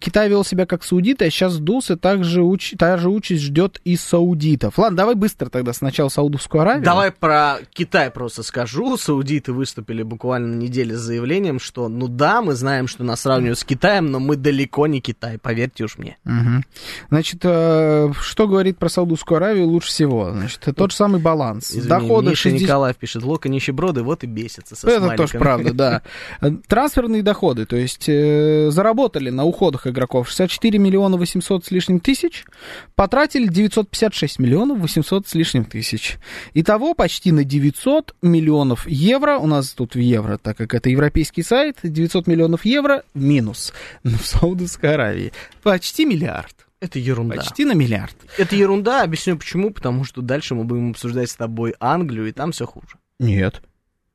Китай 0.00 0.28
вел 0.28 0.44
себя 0.44 0.64
как 0.66 0.82
саудиты, 0.84 1.26
а 1.26 1.30
сейчас 1.30 1.54
сдулся, 1.54 1.96
также 1.96 2.42
уч... 2.42 2.74
та 2.78 2.96
же 2.96 3.10
участь 3.10 3.42
ждет 3.42 3.80
и 3.84 3.96
саудитов. 3.96 4.78
Ладно, 4.78 4.96
давай 4.96 5.14
быстро 5.14 5.50
тогда 5.50 5.72
сначала 5.72 6.08
Саудовскую 6.08 6.62
Аравию. 6.62 6.84
Давай 6.84 7.12
про 7.12 7.58
Китай 7.72 8.10
просто 8.10 8.42
скажу. 8.42 8.96
Саудиты 8.96 9.52
выступили 9.52 10.02
буквально 10.02 10.48
на 10.48 10.56
неделе 10.56 10.96
с 10.96 11.00
заявлением, 11.00 11.60
что 11.60 11.88
ну 11.88 12.08
да, 12.08 12.40
мы 12.40 12.54
знаем, 12.54 12.88
что 12.88 13.04
нас 13.04 13.20
сравнивают 13.20 13.58
с 13.58 13.64
Китаем, 13.64 14.06
но 14.06 14.18
мы 14.18 14.36
далеко 14.36 14.86
не 14.86 15.00
Китай, 15.00 15.38
поверьте 15.38 15.84
уж 15.84 15.98
мне. 15.98 16.16
Мгм. 16.24 16.64
Значит, 17.10 17.40
э, 17.42 18.12
что 18.20 18.48
говорит 18.48 18.78
про 18.78 18.88
Саудовскую 18.88 19.36
Аравию 19.36 19.66
лучше 19.66 19.88
всего? 19.88 20.30
Значит, 20.30 20.66
тот 20.74 20.90
же 20.90 20.96
самый 20.96 21.20
баланс. 21.20 21.70
Извини, 21.70 21.88
Доходы 21.88 22.30
Миша 22.30 22.42
60... 22.44 22.62
Николаев 22.62 22.96
пишет, 22.96 23.22
лока 23.24 23.48
нищеброды, 23.48 24.02
вот 24.02 24.24
и 24.24 24.26
бесится 24.26 24.74
со 24.74 24.86
Это 24.86 24.98
смайликами. 24.98 25.26
тоже 25.26 25.38
правда, 25.38 25.72
да. 25.74 26.02
Э, 26.40 26.50
Трансферные 26.66 27.22
доходы, 27.22 27.66
то 27.66 27.76
есть 27.76 28.08
э, 28.22 28.70
заработали 28.70 29.30
на 29.30 29.44
уходах 29.44 29.86
игроков 29.86 30.28
64 30.28 30.78
миллиона 30.78 31.16
800 31.16 31.64
с 31.64 31.70
лишним 31.70 32.00
тысяч, 32.00 32.44
потратили 32.94 33.46
956 33.46 34.38
миллионов 34.38 34.78
800 34.78 35.28
с 35.28 35.34
лишним 35.34 35.64
тысяч. 35.64 36.18
Итого 36.54 36.94
почти 36.94 37.32
на 37.32 37.44
900 37.44 38.14
миллионов 38.22 38.88
евро, 38.88 39.38
у 39.38 39.46
нас 39.46 39.70
тут 39.70 39.94
в 39.94 39.98
евро, 39.98 40.38
так 40.38 40.56
как 40.56 40.74
это 40.74 40.90
европейский 40.90 41.42
сайт, 41.42 41.78
900 41.82 42.26
миллионов 42.26 42.64
евро 42.64 43.02
минус 43.14 43.72
в 44.04 44.24
Саудовской 44.24 44.94
Аравии. 44.94 45.32
Почти 45.62 46.04
миллиард. 46.04 46.54
Это 46.80 46.98
ерунда. 46.98 47.36
Почти 47.36 47.64
на 47.64 47.74
миллиард. 47.74 48.16
Это 48.38 48.56
ерунда, 48.56 49.02
объясню 49.02 49.36
почему, 49.36 49.70
потому 49.70 50.02
что 50.04 50.20
дальше 50.20 50.56
мы 50.56 50.64
будем 50.64 50.90
обсуждать 50.90 51.30
с 51.30 51.36
тобой 51.36 51.74
Англию, 51.78 52.26
и 52.26 52.32
там 52.32 52.50
все 52.50 52.66
хуже. 52.66 52.96
Нет. 53.20 53.62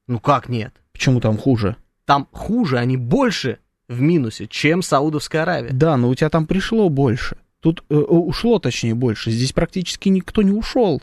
Ну 0.07 0.19
как 0.19 0.49
нет? 0.49 0.73
Почему 0.91 1.21
там 1.21 1.37
хуже? 1.37 1.77
Там 2.05 2.27
хуже, 2.31 2.77
они 2.77 2.97
больше 2.97 3.59
в 3.87 4.01
минусе, 4.01 4.47
чем 4.47 4.81
Саудовская 4.81 5.43
Аравия. 5.43 5.71
Да, 5.71 5.97
но 5.97 6.09
у 6.09 6.15
тебя 6.15 6.29
там 6.29 6.45
пришло 6.45 6.89
больше. 6.89 7.37
Тут 7.61 7.83
э, 7.89 7.95
ушло, 7.95 8.59
точнее, 8.59 8.93
больше. 8.93 9.31
Здесь 9.31 9.53
практически 9.53 10.09
никто 10.09 10.41
не 10.41 10.51
ушел. 10.51 11.01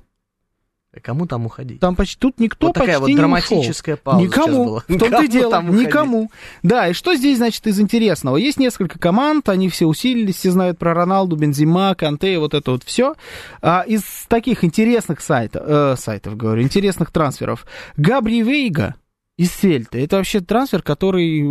А 0.97 1.01
Кому 1.01 1.27
там 1.27 1.47
уходить? 1.47 1.81
Там 1.81 1.97
почти 1.97 2.17
тут 2.17 2.39
никто 2.39 2.69
вот 2.69 2.75
такая 2.75 3.01
почти 3.01 3.01
вот 3.01 3.09
не 3.09 3.17
драматическая 3.17 3.97
ушел. 3.97 4.05
пауза 4.05 4.25
Никому. 4.25 4.47
сейчас 4.47 4.67
была. 4.67 4.81
В 4.87 4.99
том-то 4.99 5.23
и 5.25 5.29
дело. 5.29 5.63
Никому. 5.63 6.31
Да, 6.63 6.89
и 6.89 6.93
что 6.93 7.15
здесь, 7.17 7.39
значит, 7.39 7.67
из 7.67 7.81
интересного? 7.81 8.37
Есть 8.37 8.61
несколько 8.61 8.99
команд, 9.01 9.49
они 9.49 9.69
все 9.69 9.87
усилились, 9.87 10.37
все 10.37 10.53
знают 10.53 10.79
про 10.79 10.95
Роналду, 10.95 11.35
Бензима, 11.35 11.97
Канте, 11.97 12.39
вот 12.39 12.55
это 12.55 12.71
вот 12.71 12.85
все. 12.85 13.15
А, 13.61 13.83
из 13.87 14.03
таких 14.29 14.63
интересных 14.63 15.21
сайтов, 15.21 15.65
э, 15.67 15.97
сайтов, 15.99 16.37
говорю, 16.37 16.63
интересных 16.63 17.11
трансферов. 17.11 17.67
Габри 17.97 18.43
Вейга 18.43 18.95
из 19.37 19.53
Сельты. 19.53 20.05
Это 20.05 20.17
вообще 20.17 20.41
трансфер, 20.41 20.83
который, 20.83 21.43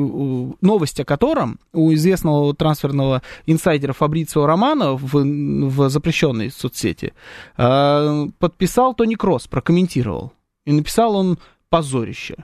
новость 0.61 0.99
о 0.99 1.05
котором 1.05 1.59
у 1.73 1.93
известного 1.93 2.55
трансферного 2.55 3.21
инсайдера 3.45 3.93
Фабрицио 3.93 4.45
Романо 4.45 4.93
в, 4.93 5.13
в 5.13 5.89
запрещенной 5.89 6.49
соцсети 6.49 7.13
э, 7.57 8.27
подписал 8.39 8.93
Тони 8.93 9.15
Кросс, 9.15 9.47
прокомментировал. 9.47 10.31
И 10.65 10.71
написал 10.71 11.15
он 11.17 11.37
позорище. 11.69 12.35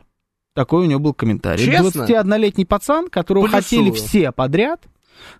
Такой 0.53 0.83
у 0.83 0.89
него 0.89 0.99
был 0.99 1.13
комментарий. 1.13 1.63
Честно? 1.63 2.03
21-летний 2.03 2.65
пацан, 2.65 3.07
которого 3.07 3.43
Плюсую. 3.43 3.61
хотели 3.61 3.91
все 3.91 4.33
подряд, 4.33 4.81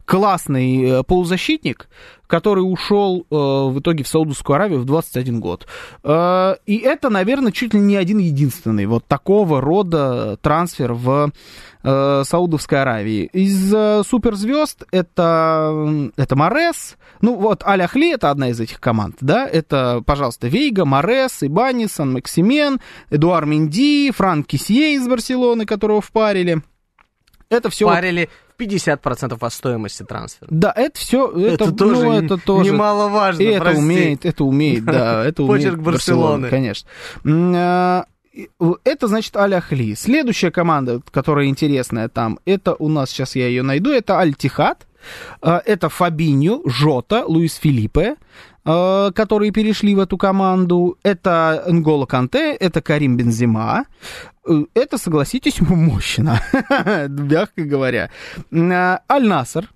классный 0.05 0.83
э, 0.83 1.03
полузащитник, 1.03 1.87
который 2.25 2.61
ушел 2.61 3.21
э, 3.21 3.35
в 3.35 3.79
итоге 3.79 4.03
в 4.03 4.07
Саудовскую 4.07 4.55
Аравию 4.55 4.79
в 4.79 4.85
21 4.85 5.39
год. 5.39 5.67
Э, 6.03 6.55
и 6.65 6.77
это, 6.77 7.09
наверное, 7.09 7.51
чуть 7.51 7.73
ли 7.73 7.79
не 7.79 7.95
один 7.95 8.17
единственный 8.17 8.85
вот 8.85 9.05
такого 9.05 9.61
рода 9.61 10.37
трансфер 10.41 10.93
в 10.93 11.31
э, 11.83 12.23
Саудовской 12.25 12.81
Аравии. 12.81 13.29
Из 13.33 13.73
э, 13.73 14.01
суперзвезд 14.03 14.83
это, 14.91 16.11
это 16.17 16.35
Морес, 16.35 16.97
ну 17.21 17.35
вот 17.35 17.63
Аль 17.63 17.83
Ахли 17.83 18.13
это 18.13 18.31
одна 18.31 18.49
из 18.49 18.59
этих 18.59 18.79
команд, 18.79 19.17
да, 19.21 19.47
это, 19.47 20.01
пожалуйста, 20.05 20.47
Вейга, 20.47 20.85
Морес, 20.85 21.43
Ибани, 21.43 21.85
Сан 21.85 22.13
Максимен, 22.13 22.79
Эдуар 23.09 23.45
Менди, 23.45 24.11
Франк 24.11 24.47
Кисье 24.47 24.95
из 24.95 25.07
Барселоны, 25.07 25.65
которого 25.65 26.01
впарили. 26.01 26.63
Это 27.49 27.69
все 27.69 27.87
Парили 27.87 28.29
50% 28.59 29.37
от 29.39 29.53
стоимости 29.53 30.03
трансфера. 30.03 30.47
да, 30.51 30.73
это 30.75 30.99
все, 30.99 31.29
это, 31.31 31.63
Это 31.65 31.71
тоже 31.73 32.03
ну, 32.03 32.13
это 32.13 32.37
тоже 32.37 32.71
немаловажно, 32.71 33.41
И 33.41 33.45
это 33.45 33.61
прости. 33.61 33.79
умеет, 33.79 34.25
это 34.25 34.43
умеет, 34.43 34.83
да, 34.85 35.25
это 35.25 35.43
умеет 35.43 35.63
Почерк 35.63 35.79
Барселоны. 35.81 36.49
конечно. 36.49 36.89
А, 37.25 38.05
Это, 38.83 39.07
значит, 39.07 39.35
Аль 39.37 39.55
Ахли. 39.55 39.95
Следующая 39.95 40.51
команда, 40.51 41.01
которая 41.11 41.47
интересная 41.47 42.09
там, 42.09 42.39
это 42.45 42.75
у 42.75 42.87
нас, 42.89 43.09
сейчас 43.09 43.35
я 43.35 43.47
ее 43.47 43.63
найду, 43.63 43.91
это 43.91 44.17
Аль-Тихад. 44.19 44.85
А, 45.41 45.61
Это 45.65 45.87
Фабиньо, 45.89 46.61
Жота, 46.65 47.23
Луис 47.25 47.55
Филиппе, 47.55 48.15
которые 48.63 49.51
перешли 49.51 49.95
в 49.95 49.99
эту 49.99 50.17
команду. 50.17 50.97
Это 51.03 51.63
Нголо 51.67 52.05
Канте, 52.05 52.53
это 52.53 52.81
Карим 52.81 53.17
Бензима. 53.17 53.85
Э, 54.47 54.63
Это, 54.73 54.97
согласитесь, 54.97 55.59
мощно, 55.61 56.41
мягко 57.09 57.63
говоря. 57.63 58.09
А, 58.51 59.01
Аль-Наср, 59.09 59.69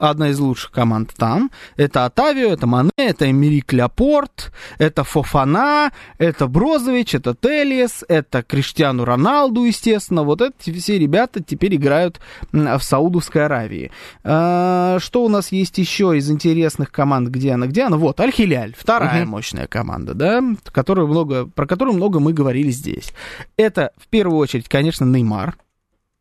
одна 0.00 0.30
из 0.30 0.38
лучших 0.40 0.70
команд 0.72 1.12
там. 1.16 1.50
Это 1.76 2.04
Атавио, 2.06 2.50
это 2.52 2.66
Мане, 2.66 2.90
это 2.96 3.30
Эмерик 3.30 3.72
Ляпорт, 3.72 4.52
это 4.78 5.04
Фофана, 5.04 5.92
это 6.18 6.46
Брозович, 6.48 7.14
это 7.14 7.34
Телес, 7.34 8.04
это 8.08 8.42
Криштиану 8.42 9.04
Роналду, 9.04 9.64
естественно. 9.64 10.22
Вот 10.24 10.40
эти 10.40 10.72
все 10.76 10.98
ребята 10.98 11.42
теперь 11.42 11.76
играют 11.76 12.20
в 12.52 12.80
Саудовской 12.80 13.44
Аравии. 13.44 13.92
А, 14.24 14.98
Что 15.00 15.24
у 15.24 15.28
нас 15.28 15.52
есть 15.52 15.78
еще 15.78 16.16
из 16.16 16.30
интересных 16.30 16.90
команд? 16.90 17.28
Где 17.28 17.52
она? 17.52 17.66
Где 17.66 17.82
она? 17.82 17.96
Вот, 17.96 18.18
Аль-Хиляль, 18.20 18.74
вторая 18.76 19.22
Мгм. 19.22 19.30
мощная 19.30 19.66
команда, 19.66 20.14
да, 20.14 20.42
которую 20.72 21.08
много, 21.08 21.46
про 21.46 21.66
которую 21.66 21.96
много 21.96 22.20
мы 22.20 22.32
говорили 22.32 22.70
здесь. 22.70 23.12
Это, 23.56 23.92
в 23.96 24.08
первую 24.08 24.38
очередь, 24.38 24.68
конечно, 24.68 25.04
Неймар. 25.04 25.56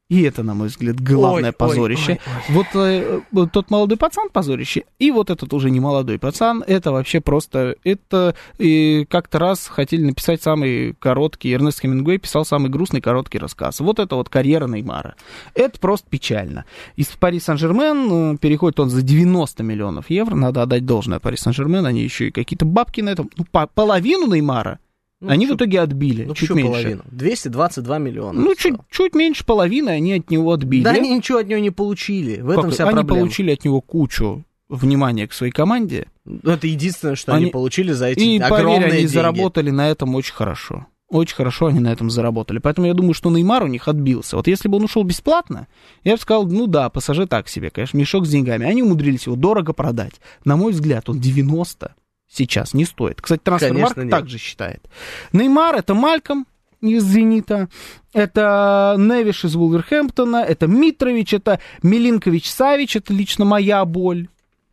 И 0.10 0.24
это, 0.24 0.42
на 0.42 0.56
мой 0.56 0.70
взгляд, 0.70 1.00
главное 1.00 1.44
Ой, 1.44 1.48
ой, 1.50 1.54
позорище. 1.54 2.12
ой, 2.14 2.20
Вот, 2.50 2.66
э, 2.74 3.22
вот 3.32 3.52
тот 3.52 3.70
молодой 3.70 3.96
пацан 3.96 4.30
позорище, 4.34 4.86
и 4.98 5.12
вот 5.12 5.30
этот 5.30 5.54
уже 5.54 5.70
не 5.70 5.80
молодой 5.80 6.18
пацан, 6.18 6.64
это 6.66 6.92
вообще 6.92 7.22
просто, 7.22 7.76
это 7.84 8.34
и 8.58 9.06
как-то 9.08 9.38
раз 9.38 9.68
хотели 9.68 10.04
написать 10.04 10.42
самый 10.42 10.96
короткий, 10.98 11.54
Эрнест 11.54 11.82
Хемингуэй 11.82 12.18
писал 12.18 12.44
самый 12.44 12.70
грустный 12.72 13.02
короткий 13.02 13.38
рассказ. 13.38 13.80
Вот 13.82 14.00
это 14.00 14.16
вот 14.16 14.30
карьера 14.30 14.68
Неймара. 14.68 15.14
Это 15.54 15.80
просто 15.80 16.10
печально. 16.10 16.66
Из 16.96 17.06
Пари 17.08 17.40
Сан-Жермен 17.40 18.34
э, 18.34 18.38
переходит 18.38 18.80
он 18.80 18.90
за 18.90 19.04
90 19.04 19.62
миллионов 19.62 20.10
евро, 20.10 20.34
надо 20.36 20.64
отдать 20.64 20.88
должное 20.88 21.20
Пари 21.20 21.38
Сан-Жермен, 21.38 21.86
они 21.86 22.02
еще 22.02 22.30
и 22.30 22.32
какие-то 22.32 22.66
бабки 22.66 23.02
на 23.02 23.10
этом, 23.10 23.30
ну, 23.38 23.46
по- 23.52 23.68
половину 23.68 24.26
Неймара 24.34 24.80
Ну, 25.22 25.30
они 25.30 25.46
в 25.46 25.50
чё- 25.50 25.56
итоге 25.56 25.82
отбили, 25.82 26.24
Ну, 26.26 26.34
чуть 26.34 26.50
меньше. 26.52 26.72
половину? 26.72 27.04
222 27.12 27.98
миллиона. 27.98 28.40
Ну, 28.40 28.56
чуть, 28.56 28.76
чуть 28.90 29.16
меньше 29.16 29.46
половины 29.46 29.90
они 29.90 30.14
от 30.14 30.30
него 30.32 30.52
отбили. 30.54 30.84
Да 30.84 30.92
они 30.92 31.14
ничего 31.16 31.40
от 31.40 31.48
него 31.48 31.60
не 31.60 31.72
получили. 31.72 32.40
В 32.42 32.50
этом 32.50 32.64
Как- 32.66 32.74
вся 32.74 32.86
они 32.86 32.94
проблема. 32.94 33.20
получили 33.20 33.52
от 33.52 33.66
него 33.66 33.82
кучу 33.82 34.46
внимания 34.70 35.28
к 35.28 35.34
своей 35.34 35.52
команде. 35.52 36.08
Ну, 36.26 36.52
Это 36.52 36.68
единственное, 36.68 37.16
что 37.16 37.34
они, 37.34 37.46
Они- 37.46 37.52
получили 37.52 37.92
за 37.92 38.08
эти 38.08 38.20
И, 38.20 38.38
огромные 38.40 38.76
поверь, 38.78 38.84
они 38.92 38.98
деньги. 39.00 39.12
заработали 39.12 39.70
на 39.72 39.90
этом 39.90 40.16
очень 40.16 40.34
хорошо. 40.34 40.86
Очень 41.10 41.36
хорошо 41.36 41.66
они 41.66 41.80
на 41.80 41.92
этом 41.92 42.12
заработали. 42.12 42.60
Поэтому 42.60 42.86
я 42.86 42.94
думаю, 42.94 43.16
что 43.16 43.32
Неймар 43.32 43.64
у 43.64 43.68
них 43.68 43.88
отбился. 43.88 44.36
Вот 44.38 44.48
если 44.48 44.70
бы 44.70 44.78
он 44.78 44.84
ушел 44.84 45.04
бесплатно, 45.04 45.68
я 46.04 46.14
бы 46.16 46.22
сказал, 46.22 46.46
ну 46.46 46.68
да, 46.68 46.88
пассажир 46.92 47.28
так 47.28 47.50
себе, 47.50 47.72
конечно, 47.72 47.98
мешок 47.98 48.28
с 48.28 48.30
деньгами. 48.30 48.68
Они 48.68 48.84
умудрились 48.84 49.26
его 49.26 49.36
дорого 49.36 49.74
продать. 49.74 50.22
На 50.46 50.56
мой 50.56 50.72
взгляд, 50.72 51.10
он 51.10 51.20
90 51.20 51.96
сейчас 52.30 52.74
не 52.74 52.86
стоит. 52.86 53.22
Кстати, 53.22 53.42
трансфермарк 53.44 53.96
Конечно, 53.96 54.02
нет. 54.02 54.12
также 54.12 54.38
считает. 54.38 54.88
Неймар 55.34 55.76
это 55.76 55.94
Мальком 55.94 56.46
из 56.82 57.04
«Зенита», 57.04 57.68
это 58.14 58.96
Невиш 58.98 59.44
из 59.46 59.56
Вулверхэмптона, 59.56 60.38
это 60.38 60.68
Митрович, 60.68 61.34
это 61.34 61.60
Милинкович 61.84 62.50
Савич, 62.50 62.96
это 62.96 63.14
лично 63.14 63.44
моя 63.46 63.84
боль 63.84 64.30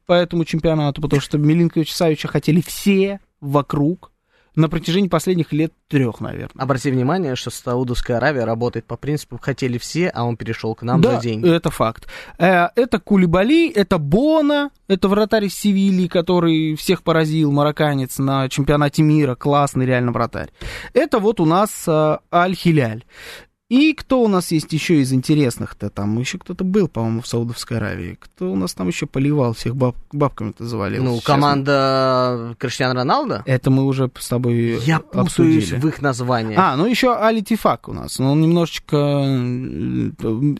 по 0.06 0.12
этому 0.12 0.44
чемпионату, 0.44 1.02
потому 1.02 1.20
что 1.20 1.36
Милинкович 1.36 1.92
Савича 1.92 2.28
хотели 2.28 2.60
все 2.60 3.20
вокруг 3.40 4.12
на 4.56 4.68
протяжении 4.68 5.08
последних 5.08 5.52
лет 5.52 5.72
трех, 5.88 6.20
наверное. 6.20 6.62
Обрати 6.62 6.90
внимание, 6.90 7.36
что 7.36 7.50
Саудовская 7.50 8.16
Аравия 8.16 8.44
работает 8.44 8.86
по 8.86 8.96
принципу 8.96 9.38
«хотели 9.40 9.78
все, 9.78 10.08
а 10.08 10.24
он 10.24 10.36
перешел 10.36 10.74
к 10.74 10.82
нам 10.82 11.00
да, 11.00 11.16
за 11.16 11.20
деньги». 11.20 11.48
это 11.48 11.70
факт. 11.70 12.08
Э, 12.38 12.68
Это 12.74 12.98
Кулибали, 12.98 13.70
это 13.70 13.98
Бона, 13.98 14.70
это 14.88 15.08
вратарь 15.08 15.44
из 15.44 15.54
Севильи, 15.54 16.08
который 16.08 16.74
всех 16.76 17.02
поразил, 17.02 17.52
марокканец 17.52 18.18
на 18.18 18.48
чемпионате 18.48 19.02
мира, 19.02 19.34
классный 19.34 19.86
реально 19.86 20.12
вратарь. 20.12 20.50
Это 20.94 21.18
вот 21.18 21.38
у 21.40 21.44
нас 21.44 21.84
э, 21.86 22.18
Аль-Хиляль. 22.32 23.04
И 23.68 23.94
кто 23.94 24.22
у 24.22 24.28
нас 24.28 24.52
есть 24.52 24.72
еще 24.72 25.00
из 25.00 25.12
интересных-то? 25.12 25.90
Там 25.90 26.16
еще 26.20 26.38
кто-то 26.38 26.62
был, 26.62 26.86
по-моему, 26.86 27.20
в 27.20 27.26
Саудовской 27.26 27.78
Аравии. 27.78 28.16
Кто 28.20 28.52
у 28.52 28.54
нас 28.56 28.74
там 28.74 28.86
еще 28.86 29.06
поливал, 29.06 29.54
всех 29.54 29.74
баб, 29.74 29.96
бабками-то 30.12 30.64
завалил? 30.64 31.02
Ну, 31.02 31.14
Сейчас 31.16 31.24
команда 31.24 32.54
Криштиану 32.60 32.94
Роналдо? 32.94 33.42
мы- 33.44 33.52
Это 33.52 33.70
мы 33.72 33.84
уже 33.84 34.08
с 34.20 34.28
тобой 34.28 34.78
Я 34.84 35.00
путаюсь 35.00 35.26
обсудили. 35.26 35.80
в 35.80 35.88
их 35.88 36.00
названии. 36.00 36.54
А, 36.56 36.76
ну 36.76 36.86
еще 36.86 37.16
Али 37.16 37.42
Тифак 37.42 37.88
у 37.88 37.92
нас. 37.92 38.20
Но 38.20 38.30
он 38.32 38.40
немножечко 38.40 38.96
э, 38.96 40.10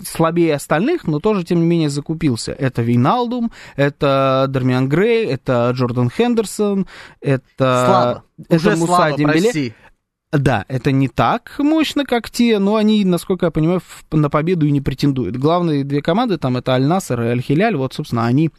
слабее 0.04 0.54
остальных, 0.56 1.06
но 1.06 1.20
тоже, 1.20 1.44
тем 1.44 1.60
не 1.60 1.66
менее, 1.66 1.90
закупился. 1.90 2.50
Это 2.52 2.82
Вейналдум, 2.82 3.52
это 3.76 4.46
Дармиан 4.48 4.88
Грей, 4.88 5.26
это 5.26 5.70
Джордан 5.74 6.10
Хендерсон, 6.10 6.86
это... 7.20 7.84
Слабо. 7.86 8.22
Это 8.38 8.56
Уже 8.56 8.70
Муса 8.76 8.86
слабо, 8.86 9.16
Дембеле. 9.16 9.40
прости. 9.44 9.74
Да, 10.32 10.64
это 10.68 10.90
не 10.90 11.08
так 11.08 11.54
мощно, 11.58 12.04
как 12.04 12.30
те, 12.30 12.58
но 12.58 12.74
они, 12.74 13.04
насколько 13.04 13.46
я 13.46 13.50
понимаю, 13.52 13.80
на 14.10 14.28
победу 14.28 14.66
и 14.66 14.72
не 14.72 14.80
претендуют. 14.80 15.36
Главные 15.36 15.84
две 15.84 16.02
команды 16.02 16.36
там 16.36 16.56
это 16.56 16.72
Аль-Насер 16.72 17.22
и 17.22 17.26
Аль-Хиляль, 17.26 17.76
вот, 17.76 17.94
собственно, 17.94 18.26
они 18.26 18.50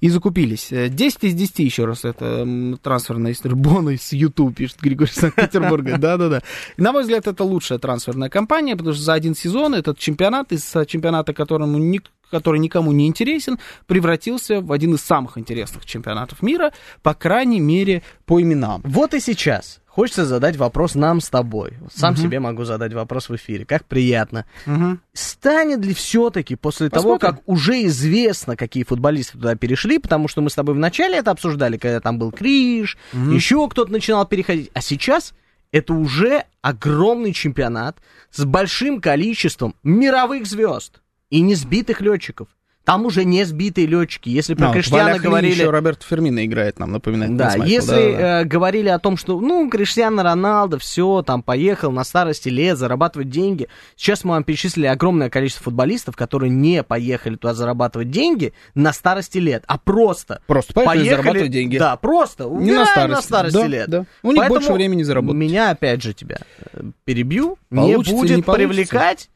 и 0.00 0.10
закупились. 0.10 0.70
Э, 0.70 0.90
10 0.90 1.24
из 1.24 1.34
10 1.34 1.58
еще 1.60 1.86
раз, 1.86 2.04
это 2.04 2.46
трансферная 2.82 3.32
история. 3.32 3.54
Бона 3.56 3.90
из 3.90 4.12
YouTube, 4.12 4.54
пишет 4.54 4.80
Григорий 4.82 5.10
Санкт-Петербурга. 5.10 5.96
Да-да-да. 5.98 6.42
На 6.76 6.92
мой 6.92 7.02
взгляд, 7.02 7.26
это 7.26 7.42
лучшая 7.42 7.78
трансферная 7.78 8.28
кампания, 8.28 8.76
потому 8.76 8.94
что 8.94 9.02
за 9.02 9.14
один 9.14 9.34
сезон 9.34 9.74
этот 9.74 9.98
чемпионат 9.98 10.52
из 10.52 10.76
э, 10.76 10.84
чемпионата, 10.84 11.32
которому 11.32 11.78
ник- 11.78 12.10
который 12.30 12.60
никому 12.60 12.92
не 12.92 13.06
интересен, 13.06 13.58
превратился 13.86 14.60
в 14.60 14.72
один 14.72 14.94
из 14.94 15.00
самых 15.00 15.38
интересных 15.38 15.86
чемпионатов 15.86 16.42
мира, 16.42 16.72
по 17.02 17.14
крайней 17.14 17.60
мере, 17.60 18.02
по 18.26 18.40
именам. 18.40 18.82
Вот 18.84 19.14
и 19.14 19.20
сейчас 19.20 19.80
хочется 19.94 20.24
задать 20.24 20.56
вопрос 20.56 20.96
нам 20.96 21.20
с 21.20 21.30
тобой. 21.30 21.74
Сам 21.94 22.16
себе 22.16 22.40
могу 22.40 22.64
задать 22.64 22.92
вопрос 22.92 23.28
в 23.28 23.36
эфире. 23.36 23.64
Как 23.64 23.84
приятно. 23.84 24.44
Мгм. 24.66 25.00
Станет 25.12 25.84
ли 25.84 25.94
все-таки 25.94 26.56
после 26.56 26.90
того, 26.90 27.14
Посмотрим. 27.14 27.36
как 27.36 27.48
уже 27.48 27.84
известно, 27.84 28.56
какие 28.56 28.82
футболисты 28.82 29.34
туда 29.34 29.54
перешли, 29.54 29.98
потому 29.98 30.26
что 30.26 30.42
мы 30.42 30.50
с 30.50 30.54
тобой 30.54 30.74
вначале 30.74 31.18
это 31.18 31.30
обсуждали, 31.30 31.76
когда 31.76 32.00
там 32.00 32.18
был 32.18 32.32
Криш, 32.32 32.98
еще 33.12 33.68
кто-то 33.68 33.92
начинал 33.92 34.26
переходить, 34.26 34.70
а 34.74 34.80
сейчас 34.80 35.32
это 35.70 35.92
уже 35.94 36.44
огромный 36.60 37.32
чемпионат 37.32 37.98
с 38.32 38.44
большим 38.44 39.00
количеством 39.00 39.76
мировых 39.84 40.46
звезд 40.46 41.00
и 41.34 41.40
не 41.40 41.56
сбитых 41.56 42.00
летчиков. 42.00 42.46
Там 42.84 43.06
уже 43.06 43.24
не 43.24 43.44
сбитые 43.44 43.86
летчики. 43.86 44.28
Если 44.28 44.52
про 44.54 44.66
А, 44.66 44.68
вот 44.68 44.74
Криштиану 44.74 45.02
Валя 45.04 45.14
Хли 45.18 45.24
говорили... 45.26 45.52
еще 45.54 45.70
Роберто 45.70 46.04
Фермино 46.06 46.44
играет 46.44 46.78
нам, 46.78 46.92
напоминает. 46.92 47.34
Да, 47.34 47.46
Майкл, 47.48 47.64
если 47.64 47.90
да-да-да. 48.12 48.40
э, 48.42 48.44
говорили 48.44 48.88
о 48.90 48.98
том, 48.98 49.16
что, 49.16 49.40
ну, 49.40 49.68
Криштиано 49.70 50.22
Роналдо, 50.22 50.78
все, 50.78 51.22
там, 51.22 51.42
поехал 51.42 51.90
на 51.92 52.04
старости 52.04 52.50
лет 52.50 52.76
зарабатывать 52.78 53.30
деньги. 53.30 53.68
Сейчас 53.96 54.22
мы 54.22 54.32
вам 54.32 54.44
перечислили 54.44 54.84
огромное 54.86 55.30
количество 55.30 55.64
футболистов, 55.64 56.14
которые 56.14 56.50
не 56.50 56.82
поехали 56.84 57.36
туда 57.36 57.54
зарабатывать 57.54 58.10
деньги 58.10 58.52
на 58.74 58.92
старости 58.92 59.38
лет, 59.38 59.64
а 59.66 59.78
просто 59.78 60.42
Просто 60.46 60.74
поехали 60.74 61.08
зарабатывать 61.08 61.50
деньги. 61.50 61.78
Да, 61.78 61.96
просто 61.96 62.44
Не 62.44 62.72
на 62.72 62.84
старости. 62.84 63.16
на 63.16 63.22
старости 63.22 63.56
Да, 63.56 63.66
лет. 63.66 63.88
да. 63.88 64.04
У 64.22 64.28
них 64.30 64.40
Поэтому 64.40 64.60
больше 64.60 64.72
времени 64.74 65.02
заработать. 65.02 65.40
Меня, 65.40 65.70
опять 65.70 66.02
же, 66.02 66.12
тебя 66.12 66.36
э, 66.74 66.82
перебью. 67.04 67.56
Получится 67.70 68.14
не 68.14 68.20
будет 68.20 68.36
не 68.36 68.42
получится? 68.42 68.68
привлекать 68.68 69.30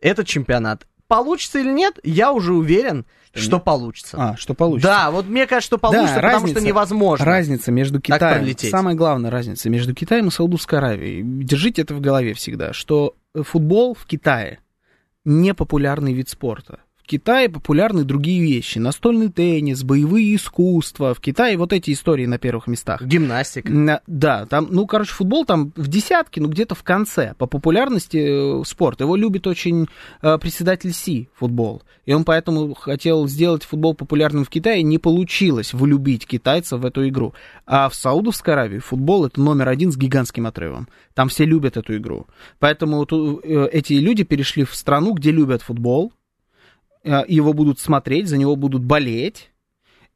этот 0.00 0.28
чемпионат. 0.28 0.86
Получится 1.08 1.58
или 1.58 1.70
нет, 1.70 1.98
я 2.02 2.32
уже 2.32 2.54
уверен, 2.54 3.04
что 3.34 3.60
получится. 3.60 4.16
А, 4.18 4.36
что 4.36 4.54
получится. 4.54 4.88
Да, 4.88 5.10
вот 5.10 5.26
мне 5.26 5.46
кажется, 5.46 5.66
что 5.66 5.78
получится, 5.78 6.14
Да, 6.16 6.20
потому 6.22 6.34
разница- 6.42 6.58
что 6.60 6.66
невозможно. 6.66 7.24
Разница 7.26 7.72
между 7.72 8.00
Китаем, 8.00 8.56
самая 8.58 8.94
главная 8.94 9.30
разница 9.30 9.68
между 9.70 9.94
Китаем 9.94 10.28
и 10.28 10.30
Саудовской 10.30 10.78
Аравией. 10.78 11.22
Держите 11.24 11.82
это 11.82 11.94
в 11.94 12.00
голове 12.00 12.32
всегда, 12.34 12.72
что 12.72 13.16
футбол 13.34 13.94
в 13.94 14.06
Китае 14.06 14.60
не 15.24 15.52
популярный 15.54 16.12
вид 16.12 16.28
спорта. 16.28 16.80
В 17.04 17.06
Китае 17.06 17.50
популярны 17.50 18.02
другие 18.02 18.40
вещи. 18.40 18.78
Настольный 18.78 19.28
теннис, 19.28 19.84
боевые 19.84 20.36
искусства. 20.36 21.12
В 21.12 21.20
Китае 21.20 21.58
вот 21.58 21.74
эти 21.74 21.92
истории 21.92 22.24
на 22.24 22.38
первых 22.38 22.66
местах. 22.66 23.02
Гимнастика. 23.02 23.70
На- 23.70 24.00
Да, 24.06 24.46
там, 24.46 24.68
ну, 24.70 24.86
короче, 24.86 25.12
футбол 25.12 25.44
там 25.44 25.70
в 25.76 25.86
десятке, 25.88 26.40
ну, 26.40 26.48
где-то 26.48 26.74
в 26.74 26.82
конце. 26.82 27.34
По 27.36 27.46
популярности 27.46 28.62
э, 28.62 28.64
спорт. 28.64 29.02
Его 29.02 29.16
любит 29.16 29.46
очень 29.46 29.86
э, 30.22 30.38
председатель 30.38 30.94
Си, 30.94 31.28
футбол. 31.34 31.82
И 32.06 32.14
он 32.14 32.24
поэтому 32.24 32.72
хотел 32.72 33.28
сделать 33.28 33.64
футбол 33.64 33.92
популярным 33.94 34.46
в 34.46 34.48
Китае. 34.48 34.82
Не 34.82 34.96
получилось 34.96 35.74
влюбить 35.74 36.26
китайцев 36.26 36.80
в 36.80 36.86
эту 36.86 37.06
игру. 37.06 37.34
А 37.66 37.90
в 37.90 37.94
Саудовской 37.94 38.54
Аравии 38.54 38.78
футбол 38.78 39.26
это 39.26 39.42
номер 39.42 39.68
один 39.68 39.92
с 39.92 39.98
гигантским 39.98 40.46
отрывом. 40.46 40.88
Там 41.12 41.28
все 41.28 41.44
любят 41.44 41.76
эту 41.76 41.98
игру. 41.98 42.28
Поэтому 42.60 42.96
вот, 42.96 43.12
э, 43.12 43.68
эти 43.72 43.92
люди 43.92 44.24
перешли 44.24 44.64
в 44.64 44.74
страну, 44.74 45.12
где 45.12 45.32
любят 45.32 45.60
футбол. 45.60 46.10
Э, 47.04 47.24
Его 47.28 47.52
будут 47.52 47.78
смотреть, 47.78 48.28
за 48.28 48.36
него 48.36 48.56
будут 48.56 48.82
болеть. 48.82 49.50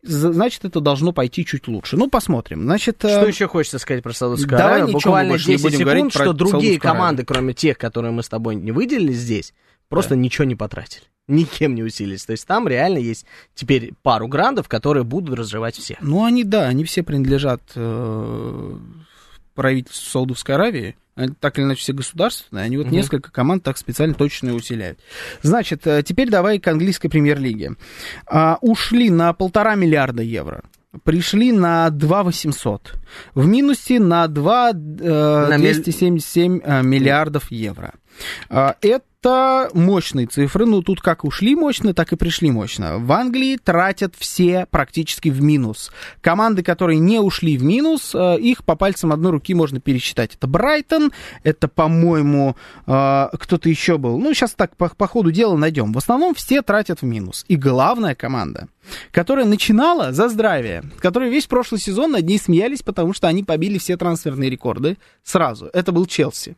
Значит, 0.02 0.64
это 0.64 0.80
должно 0.80 1.12
пойти 1.12 1.44
чуть 1.44 1.66
лучше. 1.66 1.96
Ну, 1.96 2.08
посмотрим. 2.08 2.62
Значит, 2.62 3.04
э, 3.04 3.08
Что 3.08 3.26
еще 3.26 3.48
хочется 3.48 3.78
сказать 3.78 4.02
про 4.02 4.12
Саудовскую 4.12 4.56
давай 4.56 4.76
Аравию? 4.76 4.92
Буквально 4.94 5.30
больше 5.30 5.48
не 5.50 5.56
10 5.56 5.64
будем 5.64 5.78
секунд, 5.78 6.12
что 6.12 6.32
другие 6.32 6.78
команды, 6.78 7.24
кроме 7.24 7.52
тех, 7.52 7.78
которые 7.78 8.12
мы 8.12 8.22
с 8.22 8.28
тобой 8.28 8.54
не 8.54 8.70
выделили 8.70 9.12
здесь, 9.12 9.54
просто 9.88 10.14
ничего 10.14 10.44
не 10.44 10.54
потратили. 10.54 11.04
Никем 11.28 11.74
не 11.74 11.82
усилились. 11.82 12.24
То 12.24 12.32
есть 12.32 12.46
там 12.46 12.68
реально 12.68 12.98
есть 12.98 13.26
теперь 13.54 13.92
пару 14.02 14.28
грандов, 14.28 14.68
которые 14.68 15.04
будут 15.04 15.38
разрывать 15.38 15.76
всех. 15.76 15.98
Ну, 16.00 16.24
они, 16.24 16.44
да, 16.44 16.68
они 16.68 16.84
все 16.84 17.02
принадлежат 17.02 17.60
э, 17.74 18.76
правительству 19.54 20.10
Саудовской 20.10 20.54
Аравии. 20.54 20.96
Они 21.18 21.34
так 21.38 21.58
или 21.58 21.64
иначе 21.66 21.80
все 21.80 21.92
государственные. 21.92 22.64
Они 22.64 22.76
вот 22.76 22.86
Мгм. 22.86 22.94
несколько 22.94 23.32
команд 23.32 23.64
так 23.64 23.76
специально 23.76 24.14
точно 24.14 24.54
усиляют. 24.54 25.00
Значит, 25.42 25.84
э, 25.86 26.02
теперь 26.04 26.30
давай 26.30 26.60
к 26.60 26.68
английской 26.68 27.08
премьер-лиге. 27.08 27.72
А, 28.26 28.56
ушли 28.60 29.10
на 29.10 29.32
полтора 29.32 29.74
миллиарда 29.74 30.22
евро. 30.22 30.62
Пришли 31.02 31.50
на 31.52 31.90
2 31.90 32.22
800. 32.22 32.94
В 33.34 33.46
минусе 33.46 33.98
на 33.98 34.26
2 34.28 34.72
На 34.72 35.56
миль- 35.58 35.74
277 35.82 36.60
э, 36.62 36.82
миллиардов 36.82 37.50
евро. 37.50 37.94
А, 38.48 38.76
Это 39.20 39.68
мощные 39.74 40.28
цифры, 40.28 40.64
ну 40.64 40.80
тут 40.80 41.00
как 41.00 41.24
ушли 41.24 41.56
мощно, 41.56 41.92
так 41.92 42.12
и 42.12 42.16
пришли 42.16 42.52
мощно. 42.52 42.98
В 42.98 43.10
Англии 43.10 43.56
тратят 43.56 44.14
все 44.16 44.66
практически 44.70 45.28
в 45.28 45.42
минус. 45.42 45.90
Команды, 46.20 46.62
которые 46.62 47.00
не 47.00 47.18
ушли 47.18 47.58
в 47.58 47.64
минус, 47.64 48.14
э, 48.14 48.38
их 48.38 48.64
по 48.64 48.76
пальцам 48.76 49.10
одной 49.10 49.32
руки 49.32 49.54
можно 49.54 49.80
пересчитать. 49.80 50.36
Это 50.36 50.46
Брайтон, 50.46 51.10
это, 51.42 51.66
по-моему, 51.66 52.54
э, 52.86 53.28
кто-то 53.32 53.68
еще 53.68 53.98
был. 53.98 54.20
Ну, 54.20 54.32
сейчас 54.34 54.52
так 54.52 54.76
по, 54.76 54.88
по 54.88 55.08
ходу 55.08 55.32
дела 55.32 55.56
найдем. 55.56 55.92
В 55.92 55.98
основном 55.98 56.32
все 56.36 56.62
тратят 56.62 57.02
в 57.02 57.04
минус. 57.04 57.44
И 57.48 57.56
главная 57.56 58.14
команда, 58.14 58.68
которая 59.10 59.46
начинала 59.46 60.12
за 60.12 60.28
здравие, 60.28 60.84
которая 61.00 61.28
весь 61.28 61.48
прошлый 61.48 61.80
сезон 61.80 62.12
над 62.12 62.24
ней 62.24 62.38
смеялись, 62.38 62.82
потому 62.82 63.12
что 63.14 63.26
они 63.26 63.42
побили 63.42 63.78
все 63.78 63.96
трансферные 63.96 64.48
рекорды 64.48 64.96
сразу. 65.24 65.68
Это 65.72 65.90
был 65.90 66.06
Челси 66.06 66.54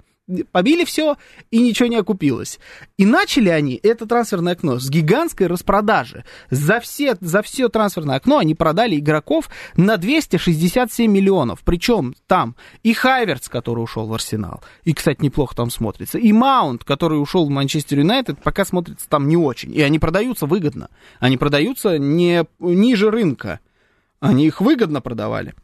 побили 0.51 0.85
все, 0.85 1.17
и 1.51 1.59
ничего 1.59 1.89
не 1.89 1.97
окупилось. 1.97 2.59
И 2.97 3.07
начали 3.07 3.49
они 3.49 3.79
это 3.83 4.07
трансферное 4.07 4.55
окно 4.55 4.79
с 4.79 4.89
гигантской 4.89 5.47
распродажи. 5.47 6.25
За 6.51 6.81
все, 6.81 7.17
за 7.21 7.43
все 7.43 7.69
трансферное 7.69 8.17
окно 8.17 8.39
они 8.39 8.55
продали 8.55 8.97
игроков 8.99 9.49
на 9.77 9.97
267 9.97 11.11
миллионов. 11.11 11.61
Причем 11.65 12.15
там 12.27 12.57
и 12.83 12.93
Хайверц, 12.93 13.49
который 13.49 13.81
ушел 13.81 14.07
в 14.07 14.15
Арсенал, 14.15 14.63
и, 14.85 14.93
кстати, 14.93 15.23
неплохо 15.23 15.55
там 15.55 15.71
смотрится, 15.71 16.19
и 16.19 16.33
Маунт, 16.33 16.85
который 16.85 17.21
ушел 17.21 17.47
в 17.47 17.51
Манчестер 17.51 17.99
Юнайтед, 17.99 18.43
пока 18.43 18.65
смотрится 18.65 19.09
там 19.09 19.29
не 19.29 19.37
очень. 19.37 19.75
И 19.75 19.81
они 19.83 19.99
продаются 19.99 20.47
выгодно. 20.47 20.89
Они 21.19 21.37
продаются 21.37 21.99
не 21.99 22.45
ниже 22.59 23.11
рынка. 23.11 23.61
Они 24.21 24.47
их 24.47 24.61
выгодно 24.61 25.01
продавали. 25.01 25.55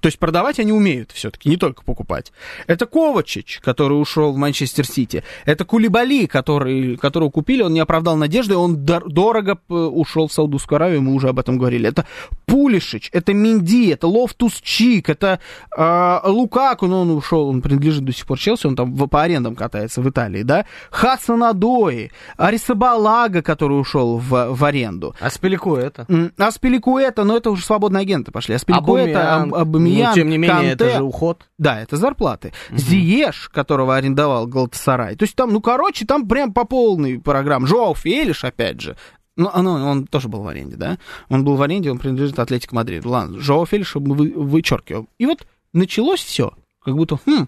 То 0.00 0.06
есть 0.06 0.18
продавать 0.18 0.58
они 0.58 0.72
умеют 0.72 1.10
все-таки, 1.12 1.48
не 1.48 1.56
только 1.56 1.82
покупать. 1.82 2.32
Это 2.66 2.86
Ковачич, 2.86 3.60
который 3.62 3.94
ушел 3.94 4.32
в 4.32 4.36
Манчестер 4.36 4.86
Сити. 4.86 5.22
Это 5.44 5.64
Кулибали, 5.64 6.26
который, 6.26 6.96
которого 6.96 7.30
купили, 7.30 7.62
он 7.62 7.72
не 7.72 7.80
оправдал 7.80 8.16
надежды, 8.16 8.56
он 8.56 8.76
дор- 8.76 9.08
дорого 9.08 9.58
ушел 9.68 10.28
в 10.28 10.32
Саудовскую 10.32 10.76
Аравию, 10.76 11.02
мы 11.02 11.12
уже 11.14 11.28
об 11.28 11.38
этом 11.38 11.58
говорили. 11.58 11.88
Это 11.88 12.06
Пулишич, 12.46 13.10
это 13.12 13.32
Минди, 13.34 13.90
это 13.90 14.06
Лофтус 14.06 14.60
Чик, 14.60 15.08
это 15.08 15.40
э, 15.76 16.18
Лукаку, 16.24 16.86
но 16.86 17.02
он 17.02 17.10
ушел, 17.10 17.48
он 17.48 17.62
принадлежит 17.62 18.04
до 18.04 18.12
сих 18.12 18.26
пор 18.26 18.38
Челси, 18.38 18.66
он 18.66 18.76
там 18.76 18.94
в- 18.94 19.06
по 19.08 19.22
арендам 19.22 19.54
катается 19.56 20.00
в 20.00 20.08
Италии, 20.08 20.42
да? 20.42 20.64
Хасан 20.90 21.42
Адои, 21.42 22.10
Арисабалага, 22.56 23.42
который 23.42 23.74
ушел 23.80 24.18
в, 24.18 24.52
в 24.54 24.64
аренду. 24.64 25.14
А 25.20 25.30
Спилику 25.30 25.76
это? 25.76 26.06
М, 26.08 26.32
Аспиликуэта, 26.38 27.24
но 27.24 27.36
это 27.36 27.50
уже 27.50 27.64
свободные 27.64 28.02
агенты 28.02 28.30
пошли. 28.32 28.54
Аспиликуэта, 28.54 29.34
Абумян. 29.36 29.54
Аб- 29.54 29.66
Абумян, 29.86 30.08
Ну, 30.10 30.14
тем 30.14 30.28
не 30.30 30.38
менее, 30.38 30.56
Канте. 30.56 30.72
это 30.72 30.90
же 30.96 31.02
уход. 31.02 31.46
Да, 31.58 31.80
это 31.80 31.96
зарплаты. 31.96 32.52
Зиеш, 32.72 33.48
которого 33.52 33.96
арендовал 33.96 34.46
Галтасарай. 34.46 35.16
То 35.16 35.24
есть 35.24 35.34
там, 35.36 35.52
ну, 35.52 35.60
короче, 35.60 36.04
там 36.06 36.28
прям 36.28 36.52
по 36.52 36.64
полной 36.64 37.18
программе. 37.20 37.66
Жоау 37.66 37.94
Фелиш, 37.94 38.44
опять 38.44 38.80
же. 38.80 38.96
Ну, 39.36 39.50
ну, 39.54 39.70
он 39.72 40.06
тоже 40.06 40.28
был 40.28 40.42
в 40.42 40.48
аренде, 40.48 40.76
да? 40.76 40.98
Он 41.28 41.44
был 41.44 41.56
в 41.56 41.62
аренде, 41.62 41.90
он 41.90 41.98
принадлежит 41.98 42.38
Атлетико 42.38 42.74
Мадриду. 42.74 43.10
Ладно, 43.10 43.38
Жоау 43.40 43.66
Фелиша 43.66 44.00
мы 44.00 44.14
вы, 44.14 44.32
вычеркиваем. 44.34 45.08
И 45.18 45.26
вот 45.26 45.46
началось 45.74 46.20
все, 46.20 46.52
как 46.82 46.94
будто, 46.96 47.18
хм, 47.26 47.46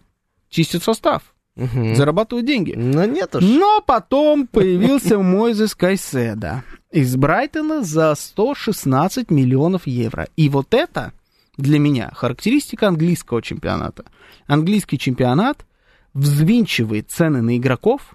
чистит 0.51 0.83
состав. 0.83 1.23
зарабатывают 1.57 2.47
деньги. 2.47 2.75
Но 2.77 3.05
нет 3.05 3.35
уж. 3.35 3.43
Но 3.43 3.81
потом 3.85 4.47
появился 4.47 5.19
Мойзес 5.23 5.75
Кайседа 5.75 6.63
из 6.93 7.17
Брайтона 7.17 7.83
за 7.83 8.15
116 8.15 9.31
миллионов 9.31 9.87
евро. 9.87 10.29
И 10.37 10.49
вот 10.49 10.73
это 10.75 11.13
для 11.59 11.79
меня 11.79 12.11
характеристика 12.15 12.89
английского 12.89 13.43
чемпионата. 13.43 14.05
Английский 14.47 14.99
чемпионат 14.99 15.67
взвинчивает 16.15 17.11
цены 17.11 17.43
на 17.43 17.59
игроков 17.59 18.15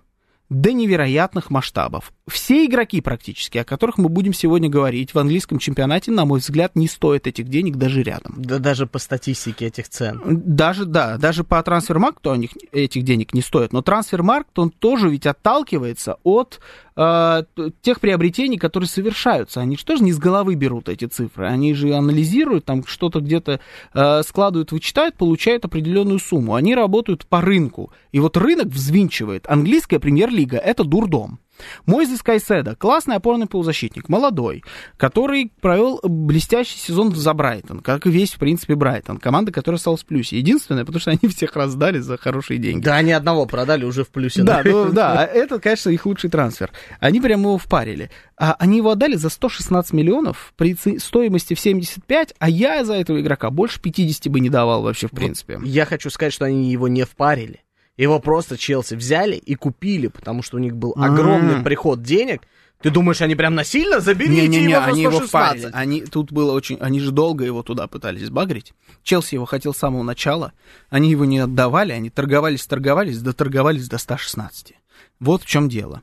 до 0.50 0.72
невероятных 0.72 1.50
масштабов. 1.50 2.14
Все 2.28 2.66
игроки 2.66 3.02
практически, 3.02 3.58
о 3.58 3.64
которых 3.64 3.98
мы 3.98 4.08
будем 4.08 4.34
сегодня 4.34 4.70
говорить 4.70 5.14
в 5.14 5.20
английском 5.20 5.58
чемпионате, 5.58 6.12
на 6.12 6.26
мой 6.26 6.40
взгляд, 6.40 6.76
не 6.76 6.88
стоят 6.88 7.28
этих 7.28 7.48
денег 7.48 7.78
даже 7.78 8.04
рядом. 8.04 8.36
Да 8.38 8.60
даже 8.60 8.86
по 8.86 9.00
статистике 9.00 9.68
этих 9.68 9.90
цен. 9.90 10.22
Даже, 10.26 10.86
да, 10.86 11.18
даже 11.18 11.44
по 11.44 11.62
трансфермаркту 11.64 12.32
они 12.32 12.50
этих 12.72 13.04
денег 13.04 13.34
не 13.34 13.42
стоят. 13.42 13.74
Но 13.74 13.82
трансфермаркт, 13.82 14.58
он 14.60 14.70
тоже 14.70 15.10
ведь 15.10 15.26
отталкивается 15.26 16.18
от 16.24 16.60
э, 16.96 17.44
тех 17.82 18.00
приобретений, 18.00 18.58
которые 18.58 18.88
совершаются. 18.88 19.62
Они 19.62 19.78
же 19.78 19.86
тоже 19.86 20.04
не 20.04 20.12
с 20.12 20.18
головы 20.18 20.56
берут 20.56 20.90
эти 20.90 21.06
цифры. 21.06 21.48
Они 21.48 21.74
же 21.74 21.94
анализируют, 21.94 22.66
там 22.66 22.86
что-то 22.86 23.20
где-то 23.20 23.60
э, 23.94 24.24
складывают, 24.24 24.72
вычитают, 24.72 25.16
получают 25.16 25.66
определенную 25.66 26.20
сумму. 26.20 26.56
Они 26.56 26.76
работают 26.76 27.26
по 27.26 27.42
рынку. 27.42 27.92
И 28.12 28.20
вот 28.20 28.38
рынок 28.38 28.68
взвинчивает. 28.68 29.46
Английская 29.48 30.00
премьер-лига– 30.00 30.58
это 30.64 30.84
дурдом. 30.84 31.40
Мойзес 31.86 32.22
Кайседа, 32.22 32.76
классный 32.76 33.16
опорный 33.16 33.48
полузащитник, 33.48 34.10
молодой, 34.10 34.64
который 34.98 35.52
провел 35.62 36.00
блестящий 36.04 36.78
сезон 36.78 37.14
за 37.14 37.34
Брайтон, 37.34 37.80
как 37.80 38.06
и 38.06 38.12
весь, 38.12 38.34
в 38.34 38.40
принципе, 38.40 38.76
Брайтон. 38.76 39.18
Команда, 39.18 39.52
которая 39.52 39.78
осталась 39.78 40.04
в 40.04 40.06
плюсе. 40.06 40.38
Единственное, 40.38 40.86
потому 40.86 41.00
что 41.00 41.12
они 41.12 41.32
всех 41.32 41.56
раздали 41.56 42.00
за 42.00 42.18
хорошие 42.18 42.58
деньги. 42.58 42.84
Да, 42.84 42.96
они 42.96 43.12
одного 43.12 43.46
продали 43.46 43.86
уже 43.86 44.04
в 44.04 44.10
плюсе. 44.10 44.44
Да, 44.44 44.62
ну, 44.64 44.92
да, 44.92 45.26
это, 45.26 45.60
конечно, 45.60 45.90
их 45.90 46.06
лучший 46.06 46.30
трансфер. 46.30 46.72
Они 47.00 47.22
прямо 47.22 47.44
его 47.44 47.58
впарили. 47.58 48.10
А 48.38 48.56
они 48.60 48.78
его 48.78 48.92
отдали 48.92 49.16
за 49.16 49.30
116 49.30 49.94
миллионов 49.94 50.54
при 50.58 50.76
стоимости 50.98 51.54
в 51.54 51.60
75, 51.60 52.34
а 52.40 52.50
я 52.50 52.84
за 52.84 52.96
этого 52.96 53.22
игрока 53.22 53.50
больше 53.52 53.80
50 53.80 54.28
бы 54.32 54.40
не 54.40 54.50
давал 54.50 54.82
вообще, 54.82 55.08
в 55.08 55.12
принципе. 55.12 55.58
Вот 55.58 55.68
я 55.68 55.86
хочу 55.86 56.10
сказать, 56.10 56.34
что 56.34 56.46
они 56.46 56.72
его 56.72 56.88
не 56.88 57.04
впарили. 57.04 57.62
Его 57.98 58.20
просто 58.20 58.58
Челси 58.58 58.96
взяли 58.96 59.36
и 59.36 59.56
купили, 59.56 60.08
потому 60.08 60.42
что 60.42 60.58
у 60.58 60.60
них 60.60 60.76
был 60.76 60.94
огромный 60.96 61.56
А-а-а. 61.56 61.64
приход 61.64 62.02
денег. 62.02 62.42
Ты 62.82 62.90
думаешь, 62.90 63.22
они 63.22 63.36
прям 63.36 63.56
насильно 63.56 64.02
заберите 64.02 64.42
не, 64.42 64.60
не, 64.60 64.66
не, 64.66 64.74
его 64.74 64.84
они 64.84 65.04
его 65.04 65.20
впарили. 65.22 65.70
Они 65.72 66.02
тут 66.02 66.34
было 66.34 66.52
очень, 66.52 66.78
они 66.82 67.00
же 67.00 67.12
долго 67.12 67.46
его 67.46 67.64
туда 67.64 67.88
пытались 67.88 68.26
сбагрить. 68.28 68.74
Челси 69.04 69.36
его 69.36 69.46
хотел 69.46 69.74
с 69.74 69.78
самого 69.78 70.04
начала. 70.04 70.52
Они 70.90 71.10
его 71.10 71.24
не 71.24 71.40
отдавали, 71.40 71.94
они 71.94 72.10
торговались, 72.10 72.66
торговались, 72.66 73.22
доторговались 73.22 73.88
до 73.88 73.98
116. 73.98 74.74
Вот 75.22 75.44
в 75.44 75.46
чем 75.46 75.70
дело. 75.70 76.02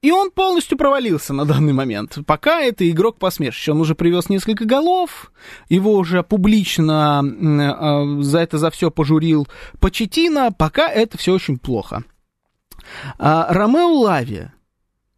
И 0.00 0.12
он 0.12 0.30
полностью 0.30 0.78
провалился 0.78 1.34
на 1.34 1.44
данный 1.44 1.72
момент. 1.72 2.18
Пока 2.24 2.60
это 2.60 2.88
игрок 2.88 3.18
посмешище. 3.18 3.72
Он 3.72 3.80
уже 3.80 3.96
привез 3.96 4.28
несколько 4.28 4.64
голов, 4.64 5.32
его 5.68 5.94
уже 5.94 6.22
публично 6.22 7.22
э, 7.24 8.22
за 8.22 8.38
это 8.38 8.58
за 8.58 8.70
все 8.70 8.92
пожурил 8.92 9.48
Почетина. 9.80 10.52
Пока 10.52 10.88
это 10.88 11.18
все 11.18 11.34
очень 11.34 11.58
плохо. 11.58 12.04
А, 13.18 13.52
Ромео 13.52 13.92
Лави 13.92 14.52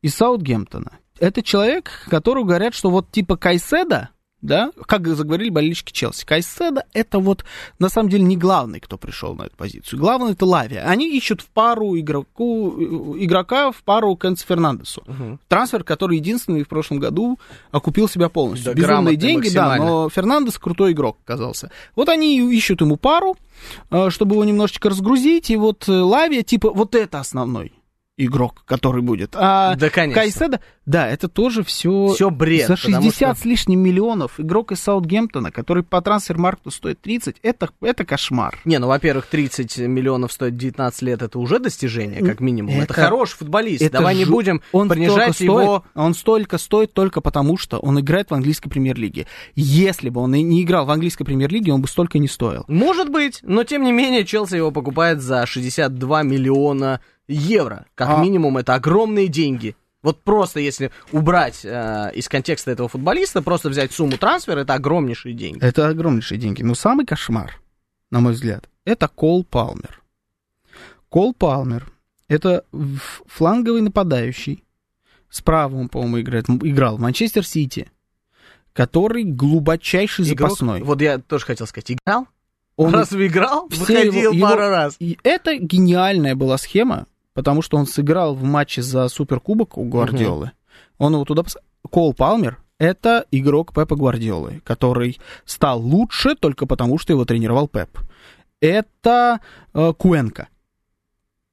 из 0.00 0.14
Саутгемптона. 0.14 0.92
Это 1.18 1.42
человек, 1.42 2.06
которого 2.08 2.44
говорят, 2.44 2.74
что 2.74 2.88
вот 2.88 3.10
типа 3.10 3.36
Кайседа, 3.36 4.10
да, 4.42 4.72
как 4.86 5.06
заговорили 5.06 5.50
болельщики 5.50 5.92
Челси. 5.92 6.24
Кайседа 6.24 6.84
это 6.92 7.18
вот 7.18 7.44
на 7.78 7.88
самом 7.88 8.08
деле 8.08 8.24
не 8.24 8.36
главный, 8.36 8.80
кто 8.80 8.96
пришел 8.96 9.34
на 9.34 9.44
эту 9.44 9.56
позицию. 9.56 9.98
Главный 9.98 10.32
это 10.32 10.46
Лавия. 10.46 10.84
Они 10.86 11.16
ищут 11.16 11.42
в 11.42 11.46
пару 11.46 11.98
игроку, 11.98 12.76
игрока 13.18 13.70
в 13.70 13.82
пару 13.82 14.16
Кэнс 14.16 14.42
Фернандесу. 14.42 15.02
Угу. 15.06 15.38
Трансфер, 15.48 15.84
который 15.84 16.16
единственный 16.16 16.62
в 16.62 16.68
прошлом 16.68 16.98
году 16.98 17.38
окупил 17.70 18.08
себя 18.08 18.28
полностью. 18.28 18.74
Да, 18.74 18.80
Безумные 18.80 19.16
деньги, 19.16 19.50
да, 19.50 19.76
но 19.76 20.08
Фернандес 20.08 20.58
крутой 20.58 20.92
игрок 20.92 21.18
оказался. 21.24 21.70
Вот 21.94 22.08
они 22.08 22.38
ищут 22.52 22.80
ему 22.80 22.96
пару, 22.96 23.36
э, 23.90 24.10
чтобы 24.10 24.34
его 24.34 24.44
немножечко 24.44 24.88
разгрузить, 24.90 25.50
и 25.50 25.56
вот 25.56 25.86
Лавия, 25.86 26.42
типа, 26.42 26.70
вот 26.70 26.94
это 26.94 27.20
основной 27.20 27.72
игрок, 28.24 28.62
который 28.66 29.02
будет. 29.02 29.34
А 29.34 29.74
да, 29.76 29.90
конечно. 29.90 30.20
Кайседа, 30.20 30.60
да, 30.86 31.08
это 31.08 31.28
тоже 31.28 31.62
все... 31.62 32.08
Все 32.08 32.30
бред. 32.30 32.66
За 32.66 32.76
60 32.76 33.12
что... 33.12 33.34
с 33.34 33.44
лишним 33.44 33.80
миллионов 33.80 34.40
игрок 34.40 34.72
из 34.72 34.80
Саутгемптона, 34.80 35.50
который 35.50 35.82
по 35.82 36.00
трансфер-маркту 36.00 36.70
стоит 36.70 37.00
30, 37.00 37.36
это, 37.42 37.70
это 37.80 38.04
кошмар. 38.04 38.58
Не, 38.64 38.78
ну, 38.78 38.88
во-первых, 38.88 39.26
30 39.26 39.78
миллионов 39.78 40.32
стоит 40.32 40.56
19 40.56 41.02
лет, 41.02 41.22
это 41.22 41.38
уже 41.38 41.58
достижение, 41.58 42.22
как 42.22 42.40
минимум. 42.40 42.74
Это, 42.74 42.84
это 42.84 42.94
хороший 42.94 43.36
футболист. 43.36 43.82
Это 43.82 43.98
Давай 43.98 44.14
ж... 44.14 44.18
не 44.18 44.24
будем 44.24 44.62
он 44.72 44.88
принижать 44.88 45.40
его... 45.40 45.60
Стоит, 45.60 45.82
он 45.94 46.14
столько 46.14 46.58
стоит 46.58 46.92
только 46.92 47.20
потому, 47.20 47.56
что 47.56 47.78
он 47.78 48.00
играет 48.00 48.30
в 48.30 48.34
английской 48.34 48.68
премьер-лиге. 48.68 49.26
Если 49.54 50.08
бы 50.08 50.20
он 50.20 50.32
не 50.32 50.62
играл 50.62 50.86
в 50.86 50.90
английской 50.90 51.24
премьер-лиге, 51.24 51.72
он 51.72 51.82
бы 51.82 51.88
столько 51.88 52.18
не 52.18 52.28
стоил. 52.28 52.64
Может 52.68 53.10
быть, 53.10 53.40
но 53.42 53.64
тем 53.64 53.82
не 53.82 53.92
менее 53.92 54.24
Челси 54.24 54.56
его 54.56 54.70
покупает 54.70 55.20
за 55.20 55.46
62 55.46 56.22
миллиона 56.22 57.00
евро. 57.30 57.86
Как 57.94 58.08
а... 58.10 58.22
минимум, 58.22 58.58
это 58.58 58.74
огромные 58.74 59.28
деньги. 59.28 59.76
Вот 60.02 60.22
просто 60.22 60.60
если 60.60 60.90
убрать 61.12 61.60
э, 61.62 62.10
из 62.14 62.28
контекста 62.28 62.70
этого 62.70 62.88
футболиста, 62.88 63.42
просто 63.42 63.68
взять 63.68 63.92
сумму 63.92 64.16
трансфера, 64.16 64.60
это 64.60 64.74
огромнейшие 64.74 65.34
деньги. 65.34 65.62
Это 65.62 65.88
огромнейшие 65.88 66.38
деньги. 66.38 66.62
Но 66.62 66.74
самый 66.74 67.04
кошмар, 67.04 67.60
на 68.10 68.20
мой 68.20 68.32
взгляд, 68.32 68.68
это 68.86 69.08
Кол 69.08 69.44
Палмер. 69.44 70.02
Кол 71.10 71.34
Палмер– 71.34 71.92
это 72.28 72.64
фланговый 73.26 73.82
нападающий. 73.82 74.64
Справа 75.28 75.76
он, 75.76 75.88
по-моему, 75.88 76.20
играет, 76.20 76.48
играл 76.48 76.96
в 76.96 77.00
Манчестер 77.00 77.46
Сити, 77.46 77.90
который 78.72 79.24
глубочайший 79.24 80.24
Игрок, 80.24 80.50
запасной. 80.50 80.82
Вот 80.82 81.00
я 81.02 81.18
тоже 81.18 81.44
хотел 81.44 81.66
сказать, 81.66 81.92
играл? 81.92 82.26
Он 82.76 82.94
Разве 82.94 83.26
играл? 83.26 83.68
Выходил 83.68 84.32
его, 84.32 84.46
пару 84.48 84.62
его, 84.62 84.70
раз. 84.70 84.96
И 84.98 85.18
это 85.22 85.56
гениальная 85.56 86.34
была 86.34 86.56
схема, 86.56 87.06
потому 87.34 87.62
что 87.62 87.76
он 87.76 87.86
сыграл 87.86 88.34
в 88.34 88.42
матче 88.42 88.82
за 88.82 89.08
Суперкубок 89.08 89.78
у 89.78 89.84
Гвардиолы. 89.84 90.46
Угу. 90.46 90.52
Он 90.98 91.14
его 91.14 91.24
туда... 91.24 91.42
Кол 91.90 92.14
Палмер— 92.14 92.58
это 92.78 93.24
игрок 93.30 93.74
Пепа 93.74 93.96
Гвардиолы, 93.96 94.60
который 94.64 95.18
стал 95.44 95.80
лучше 95.80 96.34
только 96.34 96.66
потому, 96.66 96.98
что 96.98 97.12
его 97.12 97.24
тренировал 97.24 97.68
Пеп. 97.68 97.98
Это 98.60 99.40
э, 99.72 99.92
Куэнка. 99.96 100.48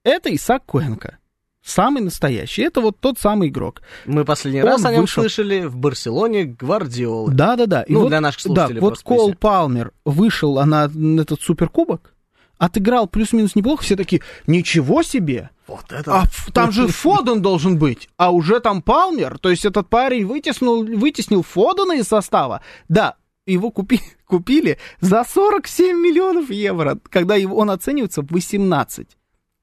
Это 0.04 0.34
Исаак 0.36 0.66
Куэнка. 0.66 1.18
Самый 1.64 2.02
настоящий. 2.02 2.62
Это 2.62 2.80
вот 2.80 2.98
тот 3.00 3.20
самый 3.20 3.50
игрок. 3.50 3.82
Мы 4.06 4.24
последний 4.24 4.62
он 4.62 4.68
раз 4.68 4.86
о 4.86 4.92
нем 4.92 5.02
вышел... 5.02 5.24
слышали 5.24 5.66
в 5.66 5.76
Барселоне 5.76 6.46
Гвардиолы. 6.46 7.34
Да-да-да. 7.34 7.84
Ну, 7.90 8.02
вот, 8.02 8.08
для 8.08 8.22
наших 8.22 8.42
слушателей. 8.42 8.80
Да, 8.80 8.86
вот 8.86 9.00
Кол 9.00 9.34
Палмер 9.34 9.92
вышел 10.06 10.64
на 10.66 10.86
этот 11.22 11.42
суперкубок, 11.42 12.14
отыграл 12.58 13.08
плюс-минус 13.08 13.56
неплохо, 13.56 13.84
все 13.84 13.96
такие, 13.96 14.22
ничего 14.46 15.04
себе! 15.04 15.50
Вот 15.68 15.92
это... 15.92 16.22
А 16.22 16.24
там 16.54 16.72
же 16.72 16.88
Фоден 16.88 17.42
должен 17.42 17.78
быть, 17.78 18.10
а 18.18 18.32
уже 18.32 18.60
там 18.60 18.82
Палмер, 18.82 19.38
то 19.40 19.50
есть 19.50 19.66
этот 19.66 19.90
парень 19.90 20.26
вытеснил, 20.26 20.84
вытеснил 20.84 21.44
Фодена 21.44 21.94
из 21.94 22.08
состава. 22.08 22.62
Да, 22.88 23.16
его 23.46 23.72
купи, 23.72 24.02
купили 24.26 24.78
за 25.02 25.24
47 25.24 25.98
миллионов 25.98 26.50
евро, 26.50 26.98
когда 27.10 27.36
его, 27.36 27.58
он 27.58 27.70
оценивается 27.72 28.22
в 28.22 28.32
18. 28.32 29.08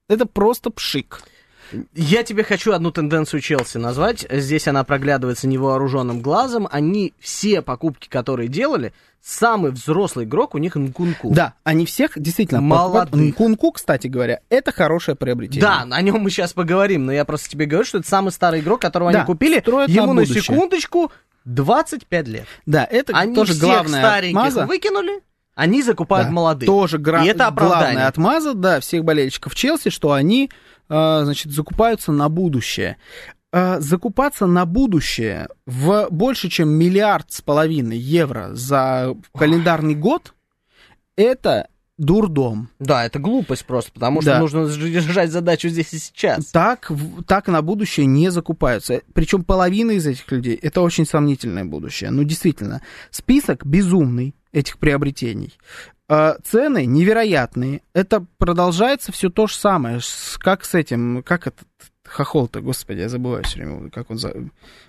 Это 0.07 0.25
просто 0.25 0.69
пшик. 0.69 1.23
Я 1.93 2.23
тебе 2.23 2.43
хочу 2.43 2.73
одну 2.73 2.91
тенденцию 2.91 3.41
Челси 3.41 3.77
назвать. 3.77 4.25
Здесь 4.29 4.67
она 4.67 4.83
проглядывается 4.83 5.47
невооруженным 5.47 6.21
глазом. 6.21 6.67
Они 6.71 7.13
все 7.19 7.63
покупки, 7.63 8.07
которые 8.07 8.49
делали, 8.49 8.93
самый 9.25 9.71
взрослый 9.71 10.25
игрок 10.25 10.53
у 10.53 10.59
них 10.59 10.75
Нкунку. 10.75 11.31
Да, 11.33 11.55
они 11.63 11.85
всех 11.85 12.11
действительно 12.15 12.61
молодых. 12.61 13.19
Нкунку, 13.19 13.71
кстати 13.71 14.07
говоря, 14.07 14.41
это 14.49 14.71
хорошее 14.71 15.15
приобретение. 15.15 15.61
Да, 15.61 15.85
о 15.89 16.01
нем 16.01 16.21
мы 16.21 16.29
сейчас 16.29 16.53
поговорим, 16.53 17.05
но 17.05 17.11
я 17.11 17.25
просто 17.25 17.49
тебе 17.49 17.65
говорю, 17.65 17.85
что 17.85 17.97
это 17.97 18.07
самый 18.07 18.31
старый 18.31 18.59
игрок, 18.59 18.81
которого 18.81 19.11
да, 19.11 19.19
они 19.19 19.25
купили. 19.25 19.63
Ему 19.87 20.13
на, 20.13 20.21
на 20.21 20.25
секундочку 20.25 21.11
25 21.45 22.27
лет. 22.27 22.45
Да, 22.65 22.87
это 22.89 23.13
они 23.17 23.33
тоже 23.35 23.55
главное. 23.55 23.99
стареньких 23.99 24.37
отмаза. 24.37 24.65
выкинули. 24.67 25.21
Они 25.55 25.81
закупают 25.81 26.27
да, 26.27 26.33
молодых. 26.33 26.67
Тоже 26.67 26.97
гра- 26.97 27.23
и 27.23 27.27
это 27.27 27.49
главная 27.49 28.07
отмаза, 28.07 28.53
да, 28.53 28.79
всех 28.81 29.05
болельщиков 29.05 29.55
Челси, 29.55 29.89
что 29.89 30.11
они 30.11 30.51
а, 30.89 31.23
значит, 31.23 31.51
закупаются 31.51 32.11
на 32.11 32.29
будущее. 32.29 32.97
А, 33.57 33.79
закупаться 33.79 34.47
на 34.47 34.65
будущее 34.65 35.47
в 35.65 36.09
больше, 36.11 36.49
чем 36.49 36.67
миллиард 36.67 37.31
с 37.31 37.41
половиной 37.41 37.97
евро 37.97 38.49
за 38.51 39.15
календарный 39.33 39.95
год, 39.95 40.33
это 41.15 41.69
дурдом. 41.97 42.67
Да, 42.79 43.05
это 43.05 43.17
глупость 43.17 43.65
просто, 43.65 43.93
потому 43.93 44.21
что 44.21 44.31
Да. 44.31 44.39
нужно 44.39 44.65
решать 44.65 45.31
задачу 45.31 45.69
здесь 45.69 45.93
и 45.93 45.99
сейчас. 45.99 46.47
Так, 46.47 46.91
так 47.27 47.47
на 47.47 47.61
будущее 47.61 48.07
не 48.07 48.29
закупаются. 48.29 48.99
Причем 49.13 49.45
половина 49.45 49.91
из 49.91 50.05
этих 50.05 50.29
людей 50.33 50.59
это 50.61 50.81
очень 50.81 51.05
сомнительное 51.05 51.63
будущее. 51.63 52.11
Ну, 52.11 52.25
действительно, 52.25 52.81
список 53.09 53.65
безумный 53.65 54.35
этих 54.51 54.77
приобретений. 54.79 55.57
А, 56.09 56.35
Цены 56.43 56.85
невероятные. 56.85 57.83
Это 57.93 58.25
продолжается 58.37 59.13
все 59.13 59.29
то 59.29 59.47
же 59.47 59.55
самое. 59.55 60.01
Как 60.39 60.65
с 60.65 60.75
этим, 60.75 61.23
как 61.23 61.47
этот 61.47 61.65
хохол-то, 62.07 62.61
господи, 62.61 62.99
я 62.99 63.09
забываю 63.09 63.43
все 63.43 63.57
время, 63.57 63.89
как 63.89 64.09
он 64.09 64.17
за... 64.17 64.33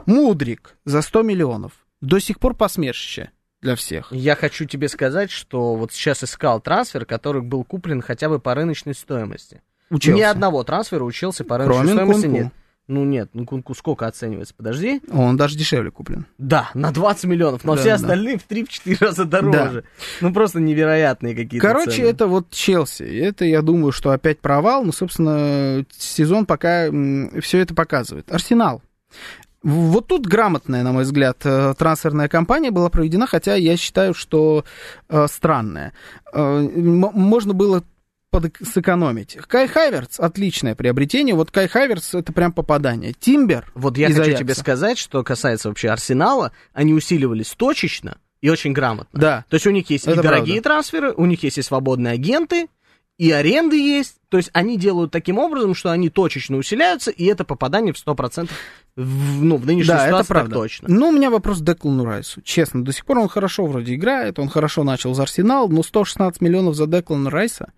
Мудрик 0.07 0.77
за 0.85 1.03
100 1.03 1.23
миллионов. 1.23 1.73
До 2.01 2.19
сих 2.19 2.39
пор 2.39 2.55
посмешище 2.55 3.31
для 3.63 3.75
всех. 3.75 4.13
Я 4.13 4.37
хочу 4.37 4.65
тебе 4.67 4.89
сказать, 4.89 5.31
что 5.31 5.75
вот 5.75 5.93
сейчас 5.93 6.23
искал 6.23 6.61
трансфер, 6.61 7.05
который 7.07 7.43
был 7.43 7.65
куплен 7.65 8.03
хотя 8.03 8.29
бы 8.29 8.39
по 8.39 8.55
рыночной 8.55 8.95
стоимости. 8.95 9.63
Учился. 9.91 10.17
Ни 10.19 10.23
одного 10.23 10.63
трансфера 10.65 11.05
учился 11.05 11.45
по 11.45 11.59
рыночной 11.59 11.83
Кроме 11.83 11.93
стоимости 11.95 12.27
Нкунку. 12.27 12.45
нет. 12.45 12.53
Ну 12.89 13.05
нет, 13.05 13.31
ну 13.33 13.45
Кунку 13.45 13.75
сколько 13.75 14.07
оценивается? 14.07 14.55
Подожди. 14.57 15.01
Он 15.11 15.37
даже 15.37 15.57
дешевле 15.57 15.91
куплен. 15.91 16.27
Да, 16.39 16.71
на 16.75 16.93
20 16.93 17.25
миллионов, 17.25 17.65
но 17.65 17.75
Да, 17.75 17.81
все 17.81 17.89
да. 17.91 17.95
остальные 17.97 18.39
в 18.39 18.47
3-4 18.49 18.97
раза 19.05 19.25
дороже. 19.25 19.85
Ну 20.21 20.33
просто 20.33 20.61
невероятные 20.61 21.35
какие-то 21.35 21.67
Короче, 21.67 21.91
цены. 21.91 22.07
это 22.07 22.27
вот 22.29 22.51
Челси. 22.51 23.03
Это, 23.03 23.45
я 23.45 23.63
думаю, 23.63 23.91
что 23.91 24.11
опять 24.11 24.39
провал. 24.41 24.85
Но, 24.85 24.93
собственно, 24.93 25.85
сезон 25.99 26.47
пока 26.47 26.89
все 27.41 27.59
это 27.59 27.75
показывает. 27.75 28.31
Арсенал. 28.31 28.83
Вот 29.63 30.07
тут 30.07 30.27
грамотная, 30.27 30.85
на 30.85 30.93
мой 30.93 31.03
взгляд, 31.03 31.39
э, 31.45 31.75
трансферная 31.77 32.29
кампания 32.29 32.71
была 32.71 32.89
проведена, 32.89 33.27
хотя 33.27 33.57
я 33.57 33.77
считаю, 33.77 34.15
что 34.15 34.65
э, 35.09 35.27
странная. 35.29 35.93
Э, 36.33 36.61
можно 36.63 37.53
было 37.53 37.83
сэкономить. 38.63 39.37
Кай 39.49 39.69
Хайверц 39.69 40.19
отличное 40.21 40.75
приобретение. 40.75 41.35
Вот 41.35 41.51
Кай 41.51 41.69
Хайверц 41.69 42.15
это 42.15 42.33
прям 42.33 42.53
попадание. 42.53 43.13
Тимбер. 43.19 43.71
Вот 43.75 43.97
я 43.99 44.09
хочу 44.09 44.23
Аякса. 44.23 44.39
тебе 44.39 44.55
сказать, 44.55 44.99
что 44.99 45.23
касается 45.23 45.69
вообще 45.69 45.89
Арсенала, 45.91 46.53
они 46.73 46.95
усиливались 46.95 47.51
точечно 47.57 48.19
и 48.41 48.51
очень 48.51 48.73
грамотно. 48.73 49.19
Да. 49.19 49.45
То 49.49 49.55
есть 49.55 49.67
у 49.67 49.71
них 49.71 49.89
есть 49.91 50.07
Это 50.07 50.21
и 50.21 50.23
дорогие 50.23 50.61
правда. 50.63 50.69
трансферы, 50.83 51.13
у 51.13 51.25
них 51.27 51.43
есть 51.43 51.59
и 51.59 51.63
свободные 51.63 52.13
агенты, 52.15 52.69
и 53.19 53.31
аренды 53.31 53.77
есть. 53.77 54.17
То 54.29 54.37
есть 54.37 54.51
они 54.53 54.77
делают 54.77 55.11
таким 55.11 55.39
образом, 55.39 55.75
что 55.75 55.91
они 55.91 56.11
точечно 56.11 56.59
усиляются, 56.59 57.11
и 57.11 57.25
это 57.25 57.45
попадание 57.45 57.95
в 57.95 57.97
100% 58.07 58.51
в, 58.97 59.43
ну, 59.43 59.57
в 59.57 59.65
нынешней 59.67 59.89
Да, 59.89 60.07
ситуации 60.07 60.25
это 60.25 60.35
правда. 60.35 60.55
точно. 60.55 60.89
Ну, 60.91 61.09
у 61.09 61.13
меня 61.13 61.31
вопрос 61.31 61.61
к 61.61 61.65
Деклану 61.65 62.05
Райсу. 62.05 62.41
Честно, 62.43 62.85
до 62.85 62.93
сих 62.93 63.05
пор 63.07 63.19
он 63.19 63.29
хорошо 63.29 63.65
вроде 63.67 63.95
играет, 63.95 64.39
он 64.39 64.49
хорошо 64.49 64.85
начал 64.85 65.15
за 65.15 65.23
Арсенал, 65.23 65.69
но 65.69 65.83
116 65.83 66.41
миллионов 66.43 66.75
за 66.77 66.87
Деклана 66.87 67.31
Райса. 67.31 67.73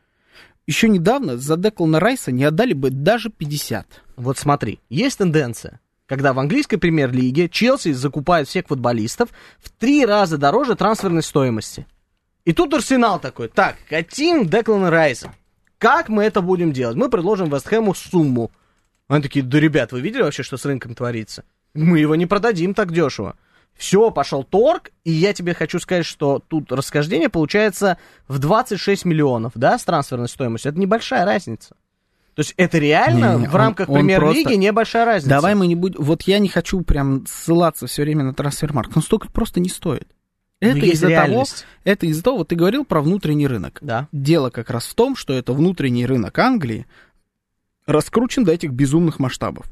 Еще 0.69 0.91
недавно 0.91 1.39
за 1.39 1.57
Деклана 1.57 1.99
Райса 1.99 2.31
не 2.31 2.45
отдали 2.45 2.75
бы 2.75 2.91
даже 2.91 3.31
50. 3.31 4.03
Вот 4.17 4.37
смотри, 4.37 4.81
есть 4.91 5.17
тенденция, 5.17 5.81
когда 6.05 6.35
в 6.35 6.39
английской 6.39 6.77
премьер-лиге 6.77 7.49
Челси 7.49 7.93
закупает 7.93 8.49
всех 8.49 8.67
футболистов 8.67 9.31
в 9.59 9.71
три 9.71 10.05
раза 10.05 10.37
дороже 10.37 10.77
трансферной 10.77 11.23
стоимости. 11.23 11.87
И 12.45 12.53
тут 12.53 12.75
Арсенал 12.75 13.19
такой, 13.19 13.49
так, 13.49 13.77
хотим 13.89 14.47
Деклана 14.47 14.91
Райса. 14.91 15.33
Как 15.79 16.11
мы 16.11 16.25
это 16.25 16.43
будем 16.43 16.75
делать? 16.75 16.97
Мы 16.97 17.09
предложим 17.09 17.49
Вестхэму 17.49 17.95
сумму. 17.95 18.51
Они 19.09 19.23
такие, 19.23 19.43
да, 19.43 19.59
ребят, 19.59 19.93
вы 19.93 20.03
видели 20.03 20.21
вообще, 20.21 20.43
что 20.43 20.59
с 20.59 20.67
рынком 20.67 20.95
творится? 20.95 21.45
Мы 21.73 21.99
его 21.99 22.15
не 22.15 22.27
продадим 22.27 22.75
так 22.75 22.93
дешево. 22.93 23.37
Все, 23.79 24.11
пошел 24.11 24.43
торг, 24.43 24.91
и 25.05 25.13
я 25.13 25.33
тебе 25.33 25.55
хочу 25.55 25.79
сказать, 25.79 26.05
что 26.05 26.41
тут 26.41 26.73
расхождение 26.73 27.29
получается 27.29 27.97
в 28.27 28.41
26 28.41 29.05
миллионов, 29.05 29.53
да, 29.55 29.79
с 29.79 29.85
трансферной 29.85 30.29
стоимостью. 30.29 30.73
Это 30.73 30.81
небольшая 30.81 31.25
разница. 31.25 31.77
То 32.35 32.41
есть 32.41 32.55
это 32.57 32.79
реально 32.79 33.37
Не-не, 33.37 33.49
в 33.49 33.55
рамках 33.55 33.87
премьер-лиги 33.87 34.43
просто- 34.43 34.59
небольшая 34.59 35.05
разница. 35.05 35.31
Давай 35.31 35.55
мы 35.55 35.69
не 35.69 35.77
будем... 35.77 36.03
Вот 36.03 36.23
я 36.23 36.41
не 36.41 36.49
хочу 36.49 36.83
прям 36.83 37.25
ссылаться 37.27 37.87
все 37.87 38.03
время 38.03 38.25
на 38.25 38.35
трансфермаркт. 38.35 38.97
Он 38.97 39.03
столько 39.03 39.31
просто 39.31 39.61
не 39.61 39.69
стоит. 39.69 40.09
Это 40.61 40.79
из-за 40.87 41.09
того, 41.09 41.45
это 41.85 42.07
из-за 42.07 42.23
того, 42.25 42.39
вот 42.39 42.49
ты 42.49 42.57
говорил 42.57 42.85
про 42.85 43.01
внутренний 43.01 43.47
рынок. 43.47 43.79
Да. 43.81 44.09
Дело 44.11 44.51
как 44.51 44.71
раз 44.71 44.87
в 44.87 44.95
том, 44.95 45.15
что 45.15 45.33
это 45.33 45.53
внутренний 45.53 46.05
рынок 46.05 46.37
Англии 46.37 46.87
раскручен 47.87 48.43
до 48.43 48.53
этих 48.53 48.73
безумных 48.73 49.21
масштабов. 49.21 49.67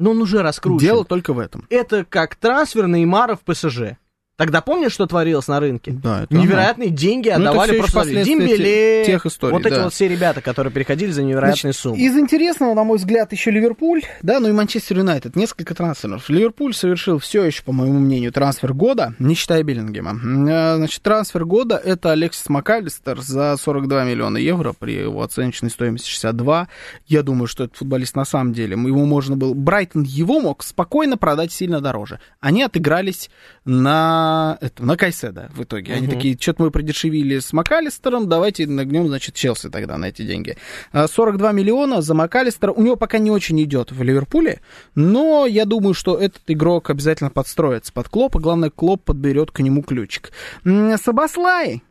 Но 0.00 0.12
он 0.12 0.22
уже 0.22 0.42
раскручен. 0.42 0.78
Дело 0.78 1.04
только 1.04 1.34
в 1.34 1.38
этом. 1.38 1.66
Это 1.68 2.06
как 2.06 2.34
трансфер 2.34 2.88
Неймара 2.88 3.36
в 3.36 3.40
ПСЖ. 3.42 3.98
Тогда 4.40 4.62
помнишь, 4.62 4.92
что 4.92 5.06
творилось 5.06 5.48
на 5.48 5.60
рынке? 5.60 5.90
Да, 5.92 6.22
это 6.22 6.34
Невероятные 6.34 6.88
деньги 6.88 7.28
Ну, 7.28 7.34
отдавали 7.34 7.76
еще 7.76 7.92
просто 7.92 8.24
Дембеле. 8.24 9.04
те- 9.04 9.04
тех 9.04 9.26
историй, 9.26 9.52
Вот 9.52 9.66
эти 9.66 9.74
да. 9.74 9.84
вот 9.84 9.92
все 9.92 10.08
ребята, 10.08 10.40
которые 10.40 10.72
переходили 10.72 11.10
за 11.10 11.22
невероятные 11.22 11.60
Значит, 11.74 11.78
суммы. 11.78 11.98
Из 11.98 12.16
интересного, 12.16 12.72
на 12.72 12.82
мой 12.82 12.96
взгляд, 12.96 13.30
еще 13.32 13.50
Ливерпуль, 13.50 14.00
да, 14.22 14.40
ну 14.40 14.48
и 14.48 14.52
Манчестер 14.52 14.96
Юнайтед. 14.96 15.36
Несколько 15.36 15.74
трансферов. 15.74 16.30
Ливерпуль 16.30 16.72
совершил 16.72 17.18
все 17.18 17.44
еще, 17.44 17.62
по 17.64 17.72
моему 17.72 17.98
мнению, 17.98 18.32
трансфер 18.32 18.72
года, 18.72 19.12
не 19.18 19.34
считая 19.34 19.62
Биллингема. 19.62 20.12
Э, 20.50 20.76
Значит, 20.76 21.02
трансфер 21.02 21.44
года 21.44 21.76
это 21.76 22.12
Алексис 22.12 22.48
МакАлистер 22.48 23.20
за 23.20 23.58
42 23.58 24.04
миллиона 24.04 24.38
евро 24.38 24.72
при 24.72 24.92
его 24.94 25.22
оценочной 25.22 25.68
стоимости 25.68 26.08
62. 26.08 26.66
Я 27.06 27.22
думаю, 27.22 27.46
что 27.46 27.64
этот 27.64 27.76
футболист 27.76 28.16
на 28.16 28.24
самом 28.24 28.54
деле, 28.54 28.72
ему 28.72 29.04
можно 29.04 29.36
было... 29.36 29.52
Брайтон 29.52 30.04
его 30.04 30.40
мог 30.40 30.62
спокойно 30.62 31.18
продать 31.18 31.52
сильно 31.52 31.82
дороже. 31.82 32.20
Они 32.40 32.62
отыгрались 32.62 33.28
на, 33.66 34.29
это, 34.60 34.84
на 34.84 34.96
Кайседа 34.96 35.50
в 35.54 35.62
итоге. 35.62 35.94
Они 35.94 36.06
такие, 36.06 36.36
что-то 36.38 36.64
мы 36.64 36.70
продешевили 36.70 37.38
с 37.38 37.52
МакАлистером, 37.52 38.28
давайте 38.28 38.66
нагнем, 38.66 39.08
значит, 39.08 39.34
Челси 39.34 39.70
тогда 39.70 39.98
на 39.98 40.06
эти 40.06 40.22
деньги. 40.22 40.56
А, 40.92 41.08
42 41.08 41.52
миллиона 41.52 42.02
за 42.02 42.14
МакАлистера. 42.14 42.72
У 42.72 42.82
него 42.82 42.96
пока 42.96 43.18
не 43.18 43.30
очень 43.30 43.62
идет 43.62 43.92
в 43.92 44.02
Ливерпуле, 44.02 44.60
но 44.94 45.46
я 45.46 45.64
думаю, 45.64 45.94
что 45.94 46.16
этот 46.18 46.42
игрок 46.48 46.90
обязательно 46.90 47.30
подстроится 47.30 47.92
под 47.92 48.08
Клопа. 48.08 48.38
Главное, 48.38 48.70
Клоп 48.70 49.04
подберет 49.04 49.50
к 49.50 49.60
нему 49.60 49.82
ключик. 49.82 50.32
Сабаслай 50.64 51.82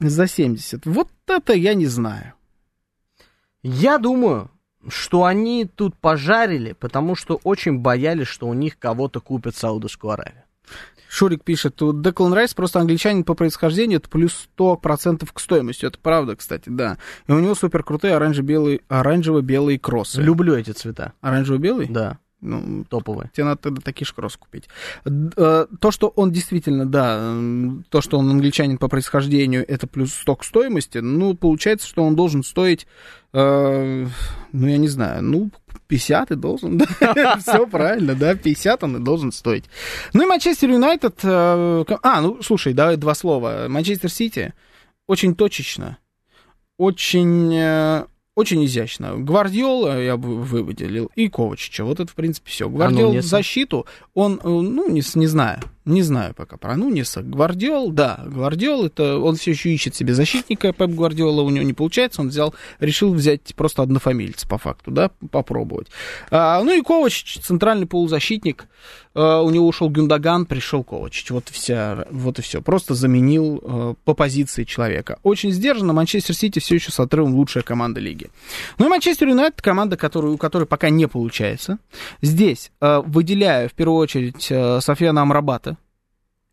за 0.00 0.26
70. 0.26 0.86
Вот 0.86 1.08
это 1.26 1.52
я 1.52 1.74
не 1.74 1.86
знаю. 1.86 2.34
Я 3.62 3.98
думаю, 3.98 4.50
что 4.88 5.24
они 5.24 5.64
тут 5.64 5.96
пожарили, 5.96 6.72
потому 6.72 7.14
что 7.14 7.40
очень 7.44 7.78
боялись, 7.78 8.26
что 8.26 8.48
у 8.48 8.54
них 8.54 8.78
кого-то 8.78 9.20
купят 9.20 9.56
Саудовскую 9.56 10.12
Аравию. 10.12 10.41
Шурик 11.12 11.44
пишет, 11.44 11.74
Деклан 11.78 12.32
Райс 12.32 12.54
просто 12.54 12.80
англичанин 12.80 13.24
по 13.24 13.34
происхождению, 13.34 13.98
это 13.98 14.08
плюс 14.08 14.48
100% 14.58 15.28
к 15.30 15.40
стоимости. 15.40 15.84
Это 15.84 15.98
правда, 15.98 16.36
кстати, 16.36 16.70
да. 16.70 16.96
И 17.26 17.32
у 17.32 17.38
него 17.38 17.54
супер 17.54 17.82
крутые 17.82 18.14
оранжево-белые, 18.14 18.80
оранжево-белые 18.88 19.78
кроссы. 19.78 20.22
Люблю 20.22 20.56
эти 20.56 20.70
цвета. 20.70 21.12
Оранжево-белый? 21.20 21.88
Да, 21.88 22.18
Ну, 22.44 22.84
топовые. 22.88 23.30
тебе 23.32 23.44
надо 23.44 23.62
тогда 23.62 23.80
такие 23.80 24.04
же 24.04 24.12
кроссы 24.12 24.36
купить. 24.36 24.68
Э, 25.04 25.66
То, 25.80 25.90
что 25.92 26.08
он 26.08 26.32
действительно, 26.32 26.86
да, 26.86 27.36
то, 27.88 28.00
что 28.00 28.18
он 28.18 28.28
англичанин 28.30 28.78
по 28.78 28.88
происхождению, 28.88 29.64
это 29.66 29.86
плюс 29.86 30.12
100 30.12 30.36
к 30.36 30.44
стоимости, 30.44 30.98
ну, 30.98 31.34
получается, 31.34 31.86
что 31.86 32.02
он 32.02 32.16
должен 32.16 32.42
стоить, 32.42 32.88
э, 33.32 34.06
ну, 34.52 34.66
я 34.66 34.76
не 34.76 34.88
знаю, 34.88 35.22
ну, 35.22 35.50
50 35.86 36.32
и 36.32 36.34
должен, 36.34 36.78
да, 37.00 37.36
все 37.36 37.64
правильно, 37.66 38.16
да, 38.16 38.34
50 38.34 38.82
он 38.82 38.96
и 38.96 39.04
должен 39.04 39.30
стоить. 39.30 39.66
Ну 40.12 40.24
и 40.24 40.26
Манчестер 40.26 40.70
Юнайтед, 40.70 41.20
э, 41.22 41.84
а, 42.02 42.20
ну, 42.20 42.42
слушай, 42.42 42.72
давай 42.74 42.96
два 42.96 43.14
слова. 43.14 43.66
Манчестер 43.68 44.10
Сити 44.10 44.52
очень 45.06 45.36
точечно, 45.36 45.98
очень, 46.76 47.54
э, 47.54 48.06
очень 48.34 48.64
изящно. 48.64 49.16
Гвардиола 49.16 50.00
я 50.00 50.16
бы 50.16 50.42
выделил 50.42 51.10
и 51.14 51.28
Ковачича. 51.28 51.84
Вот 51.84 52.00
это, 52.00 52.10
в 52.10 52.14
принципе, 52.14 52.50
все. 52.50 52.68
Гвардиол 52.68 53.10
в 53.10 53.12
Нунеса? 53.12 53.28
защиту, 53.28 53.86
он, 54.14 54.40
э, 54.42 54.48
ну, 54.48 54.88
не, 54.88 55.02
не 55.14 55.26
знаю, 55.26 55.60
не 55.84 56.02
знаю 56.02 56.34
пока 56.34 56.56
про 56.56 56.76
Нунеса. 56.76 57.22
Гвардиол, 57.22 57.90
да, 57.90 58.20
Гвардиол, 58.26 58.86
это 58.86 59.18
он 59.18 59.36
все 59.36 59.50
еще 59.50 59.70
ищет 59.70 59.94
себе 59.94 60.14
защитника, 60.14 60.72
Пеп 60.72 60.90
Гвардиола 60.90 61.42
у 61.42 61.50
него 61.50 61.64
не 61.64 61.72
получается, 61.72 62.20
он 62.20 62.28
взял, 62.28 62.54
решил 62.78 63.12
взять 63.12 63.54
просто 63.56 63.82
однофамильца 63.82 64.46
по 64.46 64.58
факту, 64.58 64.90
да, 64.90 65.10
попробовать. 65.30 65.88
А, 66.30 66.62
ну 66.62 66.72
и 66.72 66.82
Ковачич, 66.82 67.40
центральный 67.40 67.86
полузащитник, 67.86 68.66
а, 69.14 69.42
у 69.42 69.50
него 69.50 69.66
ушел 69.66 69.90
Гюндаган, 69.90 70.46
пришел 70.46 70.84
Ковачич, 70.84 71.30
вот, 71.30 71.48
вся, 71.48 72.06
вот 72.10 72.38
и 72.38 72.42
все, 72.42 72.62
просто 72.62 72.94
заменил 72.94 73.60
э, 73.62 73.94
по 74.04 74.14
позиции 74.14 74.64
человека. 74.64 75.18
Очень 75.22 75.52
сдержанно, 75.52 75.92
Манчестер 75.92 76.34
Сити 76.34 76.58
все 76.58 76.76
еще 76.76 76.92
с 76.92 77.00
отрывом 77.00 77.34
лучшая 77.34 77.62
команда 77.62 78.00
лиги. 78.00 78.28
Ну 78.78 78.86
и 78.86 78.88
Манчестер 78.88 79.28
Юнайтед, 79.28 79.60
команда, 79.60 79.96
которую, 79.96 80.34
у 80.34 80.38
которой 80.38 80.64
пока 80.64 80.90
не 80.90 81.06
получается. 81.06 81.78
Здесь 82.22 82.70
э, 82.80 83.02
выделяю 83.04 83.68
в 83.68 83.72
первую 83.72 83.98
очередь 83.98 84.46
э, 84.50 84.80
Софьяна 84.80 85.22
Амрабата, 85.22 85.71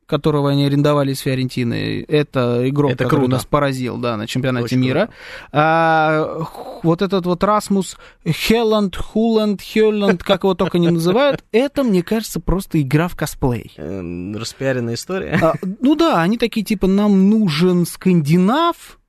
которого 0.10 0.50
они 0.50 0.66
арендовали 0.66 1.14
из 1.14 1.20
Фиорентины. 1.20 2.04
Это 2.08 2.68
игрок, 2.68 2.92
Это 2.92 3.04
который 3.06 3.22
круто. 3.22 3.32
нас 3.34 3.46
поразил, 3.46 3.98
да, 3.98 4.18
на 4.18 4.28
чемпионате 4.28 4.66
Очень 4.66 4.80
мира. 4.80 5.00
круто. 5.06 5.14
А, 5.54 6.46
вот 6.84 7.02
этот 7.02 7.26
вот 7.26 7.44
Расмус 7.44 7.98
Хелланд, 8.26 8.96
Хуланд, 8.96 9.62
Хелланд, 9.62 10.24
как 10.24 10.44
его 10.44 10.56
только 10.56 10.80
не 10.80 10.90
называют, 10.90 11.44
это, 11.52 11.84
мне 11.84 12.04
кажется, 12.04 12.40
просто 12.40 12.82
игра 12.82 13.08
в 13.08 13.16
косплей. 13.16 13.72
Эм, 13.78 14.36
распиаренная 14.36 14.96
история. 14.96 15.40
А, 15.42 15.54
ну 15.80 15.96
да, 15.96 16.22
они 16.22 16.38
такие 16.38 16.66
типа, 16.66 16.88
нам 16.88 17.30
нужен 17.30 17.86
скандинав, 17.86 19.00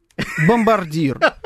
бомбардир. 0.47 1.19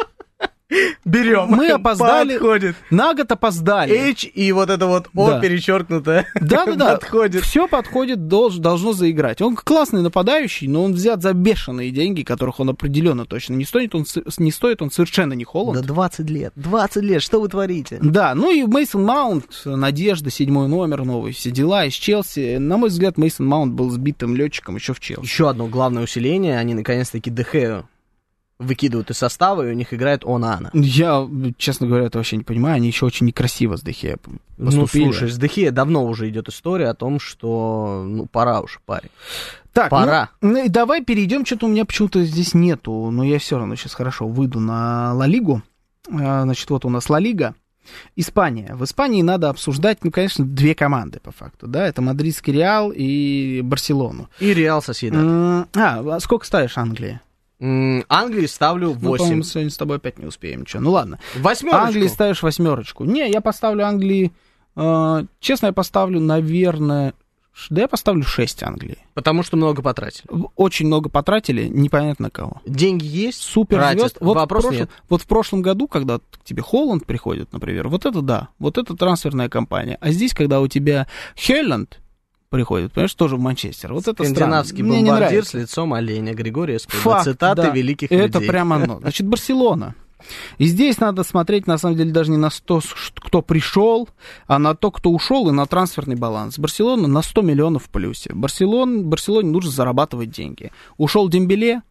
Берем. 1.05 1.47
Мы 1.49 1.69
опоздали. 1.71 2.33
Подходит. 2.35 2.77
На 2.91 3.15
год 3.15 3.31
опоздали. 3.33 3.95
H 4.11 4.27
и 4.33 4.53
вот 4.53 4.71
это 4.71 4.87
вот 4.87 5.09
О 5.15 5.31
Да. 5.31 5.41
перечеркнутое. 5.41 6.27
Да-да-да. 6.41 6.95
Подходит. 6.97 7.43
Все 7.45 7.69
подходит, 7.69 8.19
долж- 8.21 8.59
должно 8.59 8.93
заиграть. 8.93 9.41
Он 9.43 9.57
классный 9.57 10.03
нападающий, 10.03 10.69
но 10.69 10.85
он 10.85 10.93
взят 10.95 11.23
за 11.23 11.33
бешеные 11.33 11.91
деньги, 11.91 12.23
которых 12.23 12.61
он 12.61 12.71
определенно 12.71 13.27
точно 13.27 13.55
не 13.55 13.65
стоит. 13.65 13.95
Он, 13.95 14.05
не 14.39 14.51
стоит, 14.53 14.83
он 14.83 14.91
совершенно 14.91 15.33
не 15.35 15.45
Да 15.45 15.51
Холланд. 15.51 15.87
20 15.87 16.31
лет. 16.31 16.53
20 16.57 17.03
лет. 17.03 17.23
Что 17.23 17.41
вы 17.41 17.49
творите? 17.49 17.99
Да, 18.03 18.35
ну 18.35 18.51
и 18.51 18.65
Мейсон 18.65 19.05
Маунт, 19.05 19.45
Надежда, 19.65 20.31
седьмой 20.31 20.69
номер 20.69 21.05
новый, 21.05 21.33
все 21.33 21.51
дела 21.51 21.85
из 21.85 21.93
Челси. 21.95 22.57
На 22.59 22.77
мой 22.77 22.89
взгляд, 22.89 23.17
Мейсон 23.19 23.47
Маунт 23.47 23.73
был 23.75 23.91
сбитым 23.91 24.37
летчиком 24.37 24.77
еще 24.77 24.95
в 24.95 25.01
Челси. 25.01 25.25
Еще 25.25 25.49
одно 25.49 25.67
главное 25.67 26.03
усиление. 26.05 26.59
Они 26.59 26.75
наконец-таки 26.75 27.31
Дехею 27.31 27.89
выкидывают 28.59 29.11
из 29.11 29.19
состава, 29.19 29.67
и 29.67 29.71
у 29.71 29.75
них 29.75 29.93
играет 29.93 30.25
Онана. 30.25 30.71
Я, 30.73 31.29
честно 31.59 31.87
говоря, 31.87 32.07
это 32.07 32.19
вообще 32.19 32.37
не 32.37 32.45
понимаю. 32.45 32.77
Они 32.77 32.87
еще 32.87 33.07
очень 33.07 33.27
некрасиво 33.27 33.77
с 33.77 33.83
Дехе 33.83 34.17
Ну, 34.57 34.67
поступили. 34.67 35.05
слушай, 35.05 35.29
с 35.31 35.37
Дехея 35.37 35.71
давно 35.73 36.05
уже 36.07 36.29
идет 36.29 36.49
история 36.49 36.89
о 36.89 36.95
том, 36.95 37.19
что, 37.19 38.05
ну, 38.07 38.27
пора 38.27 38.61
уж, 38.61 38.81
парень. 38.87 39.11
Так, 39.73 39.91
Пора. 39.91 40.31
Ну, 40.41 40.51
ну 40.53 40.69
давай 40.69 41.05
перейдем. 41.05 41.45
Что-то 41.45 41.67
у 41.67 41.69
меня 41.69 41.85
почему-то 41.85 42.23
здесь 42.23 42.55
нету, 42.55 43.11
но 43.11 43.25
я 43.25 43.41
все 43.41 43.59
равно 43.59 43.75
сейчас 43.75 43.95
хорошо 43.95 44.29
выйду 44.29 44.61
на 44.61 45.13
Ла 45.15 45.27
Лигу. 45.27 45.63
А, 46.13 46.43
Значит, 46.45 46.71
вот 46.71 46.85
у 46.85 46.89
нас 46.91 47.11
Ла 47.11 47.19
Лига. 47.19 47.55
Испания. 48.17 48.75
В 48.75 48.85
Испании 48.85 49.21
надо 49.23 49.51
обсуждать, 49.51 50.05
ну, 50.05 50.11
конечно, 50.11 50.45
две 50.45 50.75
команды 50.75 51.21
по 51.21 51.33
факту, 51.33 51.67
да, 51.67 51.87
это 51.87 52.01
Мадридский 52.01 52.53
Реал 52.53 52.93
и 52.95 53.61
Барселону. 53.63 54.31
И 54.41 54.55
Реал 54.55 54.81
Соседа. 54.81 55.19
А, 55.21 55.67
а 55.75 56.21
сколько 56.21 56.47
ставишь 56.47 56.79
Англии? 56.79 57.21
Англии 58.09 58.47
ставлю 58.47 58.89
Ну, 58.89 58.95
по-моему, 58.95 59.37
8. 59.37 59.43
сегодня 59.43 59.71
с 59.71 59.77
тобой 59.77 59.97
опять 59.97 60.19
не 60.19 60.27
успеем. 60.27 60.61
Ничего. 60.63 60.83
Ну 60.83 60.91
ладно. 60.93 61.19
Восьмерочку. 61.37 61.87
Англии 61.87 62.07
ставишь 62.09 62.43
восьмерочку. 62.43 63.05
Не, 63.05 63.31
я 63.31 63.41
поставлю 63.41 63.87
Англии. 63.87 64.33
э, 64.77 65.25
честно, 65.41 65.67
я 65.67 65.73
поставлю, 65.73 66.21
наверное. 66.21 67.15
Да 67.71 67.83
я 67.83 67.89
поставлю 67.89 68.25
6 68.25 68.65
Англии. 68.65 68.99
Потому 69.15 69.45
что 69.45 69.57
много 69.57 69.81
потратили. 69.81 70.27
Очень 70.57 70.87
много 70.89 71.09
потратили, 71.09 71.69
непонятно 71.69 72.29
кого. 72.29 72.61
Деньги 72.67 73.05
есть, 73.07 73.41
Супер 73.41 73.77
тратят. 73.79 74.17
Вот, 74.19 74.35
в 74.35 74.41
Вопрос 74.41 74.63
прошлом, 74.65 74.81
нет. 74.81 74.91
вот 75.09 75.23
в 75.23 75.27
прошлом 75.29 75.63
году, 75.63 75.87
когда 75.87 76.19
к 76.19 76.23
тебе 76.43 76.63
Холланд 76.63 77.07
приходит, 77.07 77.53
например, 77.53 77.87
вот 77.87 78.07
это 78.07 78.23
да, 78.23 78.49
вот 78.59 78.77
это 78.77 78.97
трансферная 78.97 79.49
кампания. 79.49 79.99
А 80.01 80.11
здесь, 80.11 80.35
когда 80.35 80.61
у 80.61 80.67
тебя 80.67 81.07
Хелланд 81.37 82.01
приходит, 82.55 82.93
понимаешь, 82.93 83.15
тоже 83.15 83.35
в 83.35 83.41
Манчестер. 83.41 83.93
Вот 83.93 84.07
это 84.07 84.13
странно. 84.13 84.35
Скандинавский 84.37 84.83
Мне 84.85 85.03
не 85.03 85.11
бомбардир 85.11 85.29
нравится. 85.31 85.51
с 85.51 85.55
лицом 85.55 85.93
оленя 85.93 86.35
Григория 86.35 86.79
Скоба. 86.79 87.01
Факт, 87.01 87.25
Цитаты 87.25 87.63
да. 87.63 87.71
великих 87.71 88.13
Это 88.13 88.39
людей. 88.39 88.49
прямо 88.49 88.77
оно. 88.77 88.99
Значит, 89.01 89.27
Барселона. 89.27 89.97
И 90.59 90.67
здесь 90.67 90.99
надо 90.99 91.25
смотреть, 91.25 91.67
на 91.67 91.79
самом 91.79 91.97
деле, 91.97 92.13
даже 92.13 92.31
не 92.31 92.37
на 92.37 92.51
то, 92.51 92.81
кто 93.17 93.43
пришел, 93.43 94.09
а 94.47 94.61
на 94.61 94.77
то, 94.77 94.93
кто 94.93 95.11
ушел, 95.11 95.49
и 95.49 95.53
на 95.53 95.67
трансферный 95.67 96.15
баланс. 96.15 96.57
Барселона 96.57 97.09
на 97.09 97.23
100 97.23 97.43
миллионов 97.43 97.87
в 97.87 97.89
плюсе. 97.89 98.31
Барселон, 98.33 99.05
Барселоне 99.05 99.51
нужно 99.51 99.73
зарабатывать 99.73 100.31
деньги. 100.31 100.71
Ушел 100.97 101.29
Дембеле, 101.29 101.83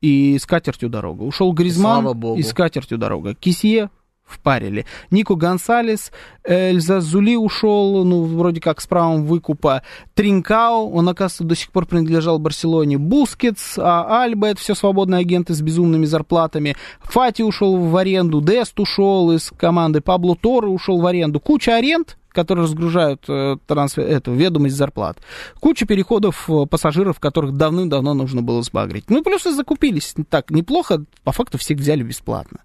и 0.00 0.38
скатертью 0.40 0.88
дорога. 0.88 1.22
Ушел 1.22 1.52
Гризман, 1.52 2.20
и 2.36 2.42
скатертью 2.42 2.98
дорога. 2.98 3.34
Кисье 3.34 3.90
впарили. 4.32 4.86
Нико 5.10 5.34
Гонсалес, 5.34 6.12
Эззальзули 6.44 7.36
ушел, 7.36 8.04
ну, 8.04 8.24
вроде 8.24 8.60
как 8.60 8.80
с 8.80 8.86
правом 8.86 9.24
выкупа. 9.24 9.82
Тринкау, 10.14 10.90
он, 10.90 11.08
оказывается, 11.08 11.44
до 11.44 11.54
сих 11.54 11.70
пор 11.70 11.86
принадлежал 11.86 12.38
Барселоне. 12.38 12.98
Бускетс, 12.98 13.78
а 13.78 14.22
Альба, 14.22 14.48
это 14.48 14.60
все 14.60 14.74
свободные 14.74 15.20
агенты 15.20 15.54
с 15.54 15.60
безумными 15.60 16.04
зарплатами. 16.06 16.76
Фати 17.00 17.42
ушел 17.42 17.76
в 17.76 17.96
аренду, 17.96 18.40
Дест 18.40 18.78
ушел 18.80 19.32
из 19.32 19.50
команды, 19.56 20.00
Пабло 20.00 20.36
Торре 20.36 20.68
ушел 20.68 21.00
в 21.00 21.06
аренду. 21.06 21.40
Куча 21.40 21.76
аренд, 21.76 22.16
которые 22.32 22.64
разгружают 22.64 23.24
э, 23.28 23.56
трансфер, 23.66 24.04
эту 24.04 24.32
ведомость 24.32 24.76
зарплат. 24.76 25.18
Куча 25.60 25.86
переходов 25.86 26.48
э, 26.48 26.66
пассажиров, 26.66 27.20
которых 27.20 27.56
давным-давно 27.56 28.14
нужно 28.14 28.42
было 28.42 28.62
сбагрить. 28.62 29.10
Ну, 29.10 29.22
плюс 29.22 29.46
и 29.46 29.52
закупились 29.52 30.14
так 30.28 30.50
неплохо, 30.50 31.04
по 31.24 31.32
факту 31.32 31.58
всех 31.58 31.78
взяли 31.78 32.02
бесплатно. 32.02 32.60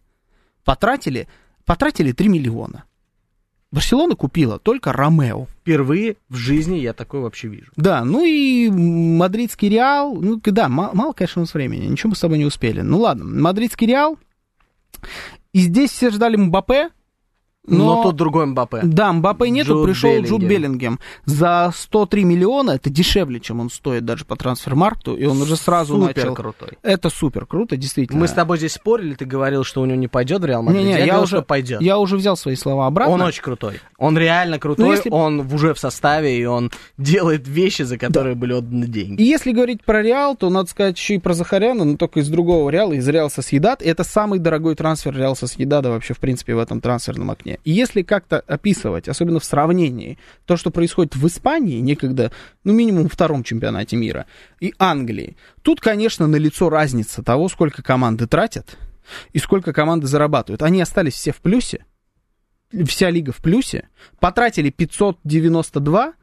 Потратили, 0.64 1.28
потратили 1.66 2.12
3 2.12 2.28
миллиона. 2.30 2.86
Барселона 3.72 4.16
купила 4.16 4.58
только 4.58 4.94
Ромео. 4.94 5.48
Впервые 5.62 6.16
в 6.30 6.36
жизни 6.36 6.78
я 6.78 6.94
такое 6.94 7.22
вообще 7.22 7.50
вижу. 7.50 7.72
Да, 7.76 8.06
ну 8.06 8.24
и 8.24 8.70
мадридский 8.70 9.68
Реал, 9.68 10.16
ну 10.16 10.40
да, 10.44 10.70
ма- 10.70 10.92
мало, 10.94 11.12
конечно, 11.14 11.42
у 11.42 11.44
нас 11.44 11.54
времени, 11.54 11.86
ничего 11.86 12.12
мы 12.12 12.16
с 12.16 12.20
тобой 12.22 12.38
не 12.38 12.46
успели. 12.46 12.82
Ну 12.82 13.00
ладно, 13.00 13.26
мадридский 13.26 13.88
Реал, 13.88 14.18
и 15.52 15.60
здесь 15.60 15.92
все 15.92 16.10
ждали 16.10 16.38
Мбаппе, 16.38 16.90
Но, 17.68 17.96
но... 17.96 18.04
тут 18.04 18.16
другой 18.16 18.46
Мбаппе. 18.46 18.82
Да, 18.84 19.12
Мбаппе 19.12 19.50
нету, 19.50 19.74
Джуд 19.74 19.86
пришел 19.86 20.10
Джуд 20.22 20.42
Беллингем. 20.42 20.48
Беллингем. 20.48 21.00
За 21.26 21.72
103 21.76 22.24
миллиона, 22.24 22.72
это 22.72 22.90
дешевле, 22.90 23.40
чем 23.40 23.60
он 23.60 23.70
стоит 23.70 24.06
даже 24.06 24.26
по 24.26 24.36
трансфермаркту, 24.36 25.16
и 25.16 25.26
он 25.26 25.42
уже 25.42 25.56
сразу 25.56 25.96
Супер 25.96 26.16
начал... 26.16 26.36
крутой. 26.36 26.70
Это 26.84 27.10
супер 27.10 27.46
круто, 27.46 27.76
действительно. 27.78 28.20
Мы 28.20 28.28
с 28.28 28.32
тобой 28.32 28.58
здесь 28.58 28.74
спорили, 28.74 29.16
ты 29.16 29.26
говорил, 29.26 29.64
что 29.64 29.82
у 29.82 29.86
него 29.86 29.98
не 29.98 30.08
пойдет 30.08 30.42
в 30.42 30.46
Реал 30.46 30.64
Мадрид. 30.64 30.84
Не-не, 30.84 30.92
я, 30.94 31.00
я 31.00 31.06
говорил, 31.14 31.24
уже- 31.24 31.42
пойдет. 31.42 31.82
Я 31.82 31.98
уже 31.98 32.18
взял 32.18 32.38
свои 32.38 32.56
слова 32.56 32.88
обратно. 32.88 33.14
Он 33.14 33.22
очень 33.22 33.42
крутой. 33.42 33.80
Он 33.98 34.18
реально 34.18 34.60
крутой, 34.60 34.86
Ну, 34.86 34.92
если- 34.92 35.10
он 35.10 35.40
уже 35.52 35.74
в 35.74 35.80
составе, 35.80 36.38
и 36.40 36.46
он 36.46 36.72
делает 36.98 37.48
вещи, 37.48 37.84
за 37.84 37.98
которые 37.98 38.36
были 38.36 38.54
отданы 38.54 38.86
деньги. 38.88 39.22
И 39.22 39.26
если 39.26 39.52
говорить 39.52 39.84
про 39.84 40.02
Реал, 40.02 40.36
то 40.36 40.50
надо 40.50 40.70
сказать 40.70 40.98
еще 40.98 41.16
и 41.16 41.20
про 41.20 41.34
Захаряна, 41.34 41.84
но 41.86 41.98
только 41.98 42.20
из 42.20 42.30
другого 42.30 42.70
Реала, 42.70 42.94
из 42.94 43.08
Реал 43.08 43.30
Сосьедад. 43.30 43.82
Это 43.82 44.04
самый 44.04 44.40
дорогой 44.40 44.76
трансфер 44.76 45.16
Реал 45.16 45.36
Сосьедада 45.36 45.90
вообще, 45.90 46.14
в 46.14 46.20
принципе, 46.20 46.56
в 46.56 46.60
этом 46.60 46.82
трансферном 46.82 47.32
окне. 47.32 47.55
И 47.64 47.72
если 47.72 48.02
как-то 48.02 48.40
описывать, 48.40 49.08
особенно 49.08 49.40
в 49.40 49.46
сравнении, 49.46 50.18
то, 50.46 50.58
что 50.58 50.72
происходит 50.72 51.16
в 51.16 51.26
Испании, 51.28 51.80
некогда, 51.80 52.32
ну, 52.64 52.74
минимум 52.74 53.10
втором 53.10 53.44
чемпионате 53.44 53.96
мира, 53.96 54.26
и 54.60 54.74
Англии, 54.78 55.38
тут, 55.62 55.82
конечно, 55.82 56.28
налицо 56.28 56.70
разница 56.70 57.24
того, 57.24 57.50
сколько 57.50 57.84
команды 57.84 58.28
тратят 58.28 58.78
и 59.34 59.40
сколько 59.40 59.74
команды 59.74 60.08
зарабатывают. 60.08 60.62
Они 60.62 60.82
остались 60.82 61.14
все 61.14 61.32
в 61.32 61.38
плюсе, 61.38 61.86
вся 62.86 63.10
лига 63.10 63.32
в 63.32 63.38
плюсе, 63.38 63.90
потратили 64.20 64.70
592, 64.70 66.14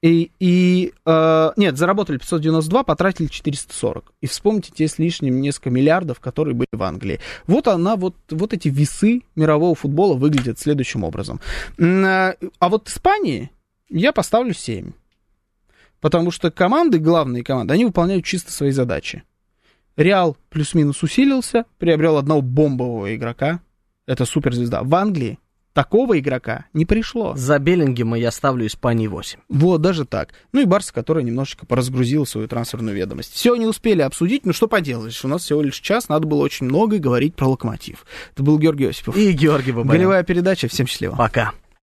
и, 0.00 0.30
и 0.38 0.92
э, 1.04 1.50
нет, 1.56 1.76
заработали 1.76 2.18
592, 2.18 2.84
потратили 2.84 3.26
440. 3.26 4.12
И 4.20 4.26
вспомните 4.26 4.70
те 4.72 4.86
с 4.86 4.98
лишним 4.98 5.40
несколько 5.40 5.70
миллиардов, 5.70 6.20
которые 6.20 6.54
были 6.54 6.68
в 6.70 6.82
Англии. 6.82 7.18
Вот 7.46 7.66
она, 7.66 7.96
вот, 7.96 8.14
вот 8.30 8.52
эти 8.52 8.68
весы 8.68 9.22
мирового 9.34 9.74
футбола 9.74 10.14
выглядят 10.14 10.58
следующим 10.58 11.02
образом. 11.02 11.40
А 11.80 12.34
а 12.58 12.68
вот 12.68 12.88
Испании 12.88 13.50
я 13.88 14.12
поставлю 14.12 14.54
7. 14.54 14.92
Потому 16.00 16.30
что 16.30 16.50
команды, 16.50 16.98
главные 16.98 17.42
команды, 17.42 17.74
они 17.74 17.84
выполняют 17.84 18.24
чисто 18.24 18.52
свои 18.52 18.70
задачи. 18.70 19.24
Реал 19.96 20.36
плюс-минус 20.48 21.02
усилился, 21.02 21.64
приобрел 21.78 22.18
одного 22.18 22.40
бомбового 22.40 23.16
игрока. 23.16 23.60
Это 24.06 24.24
суперзвезда. 24.24 24.84
В 24.84 24.94
Англии 24.94 25.40
такого 25.78 26.18
игрока 26.18 26.64
не 26.72 26.84
пришло. 26.84 27.36
За 27.36 27.60
Беллингема 27.60 28.18
я 28.18 28.32
ставлю 28.32 28.66
Испании 28.66 29.06
8. 29.06 29.38
Вот, 29.48 29.80
даже 29.80 30.04
так. 30.04 30.30
Ну 30.50 30.60
и 30.60 30.64
Барса, 30.64 30.92
которая 30.92 31.22
немножечко 31.22 31.66
поразгрузила 31.66 32.24
свою 32.24 32.48
трансферную 32.48 32.96
ведомость. 32.96 33.32
Все 33.32 33.54
не 33.54 33.64
успели 33.64 34.02
обсудить, 34.02 34.44
ну 34.44 34.52
что 34.52 34.66
поделаешь, 34.66 35.24
у 35.24 35.28
нас 35.28 35.42
всего 35.42 35.62
лишь 35.62 35.78
час, 35.78 36.08
надо 36.08 36.26
было 36.26 36.42
очень 36.42 36.66
много 36.66 36.98
говорить 36.98 37.36
про 37.36 37.46
локомотив. 37.46 38.06
Это 38.34 38.42
был 38.42 38.58
Георгий 38.58 38.86
Осипов. 38.86 39.16
И 39.16 39.30
Георгий 39.30 39.70
Бабаян. 39.70 39.88
Голевая 39.88 40.24
передача, 40.24 40.66
всем 40.66 40.88
счастливо. 40.88 41.14
Пока. 41.14 41.52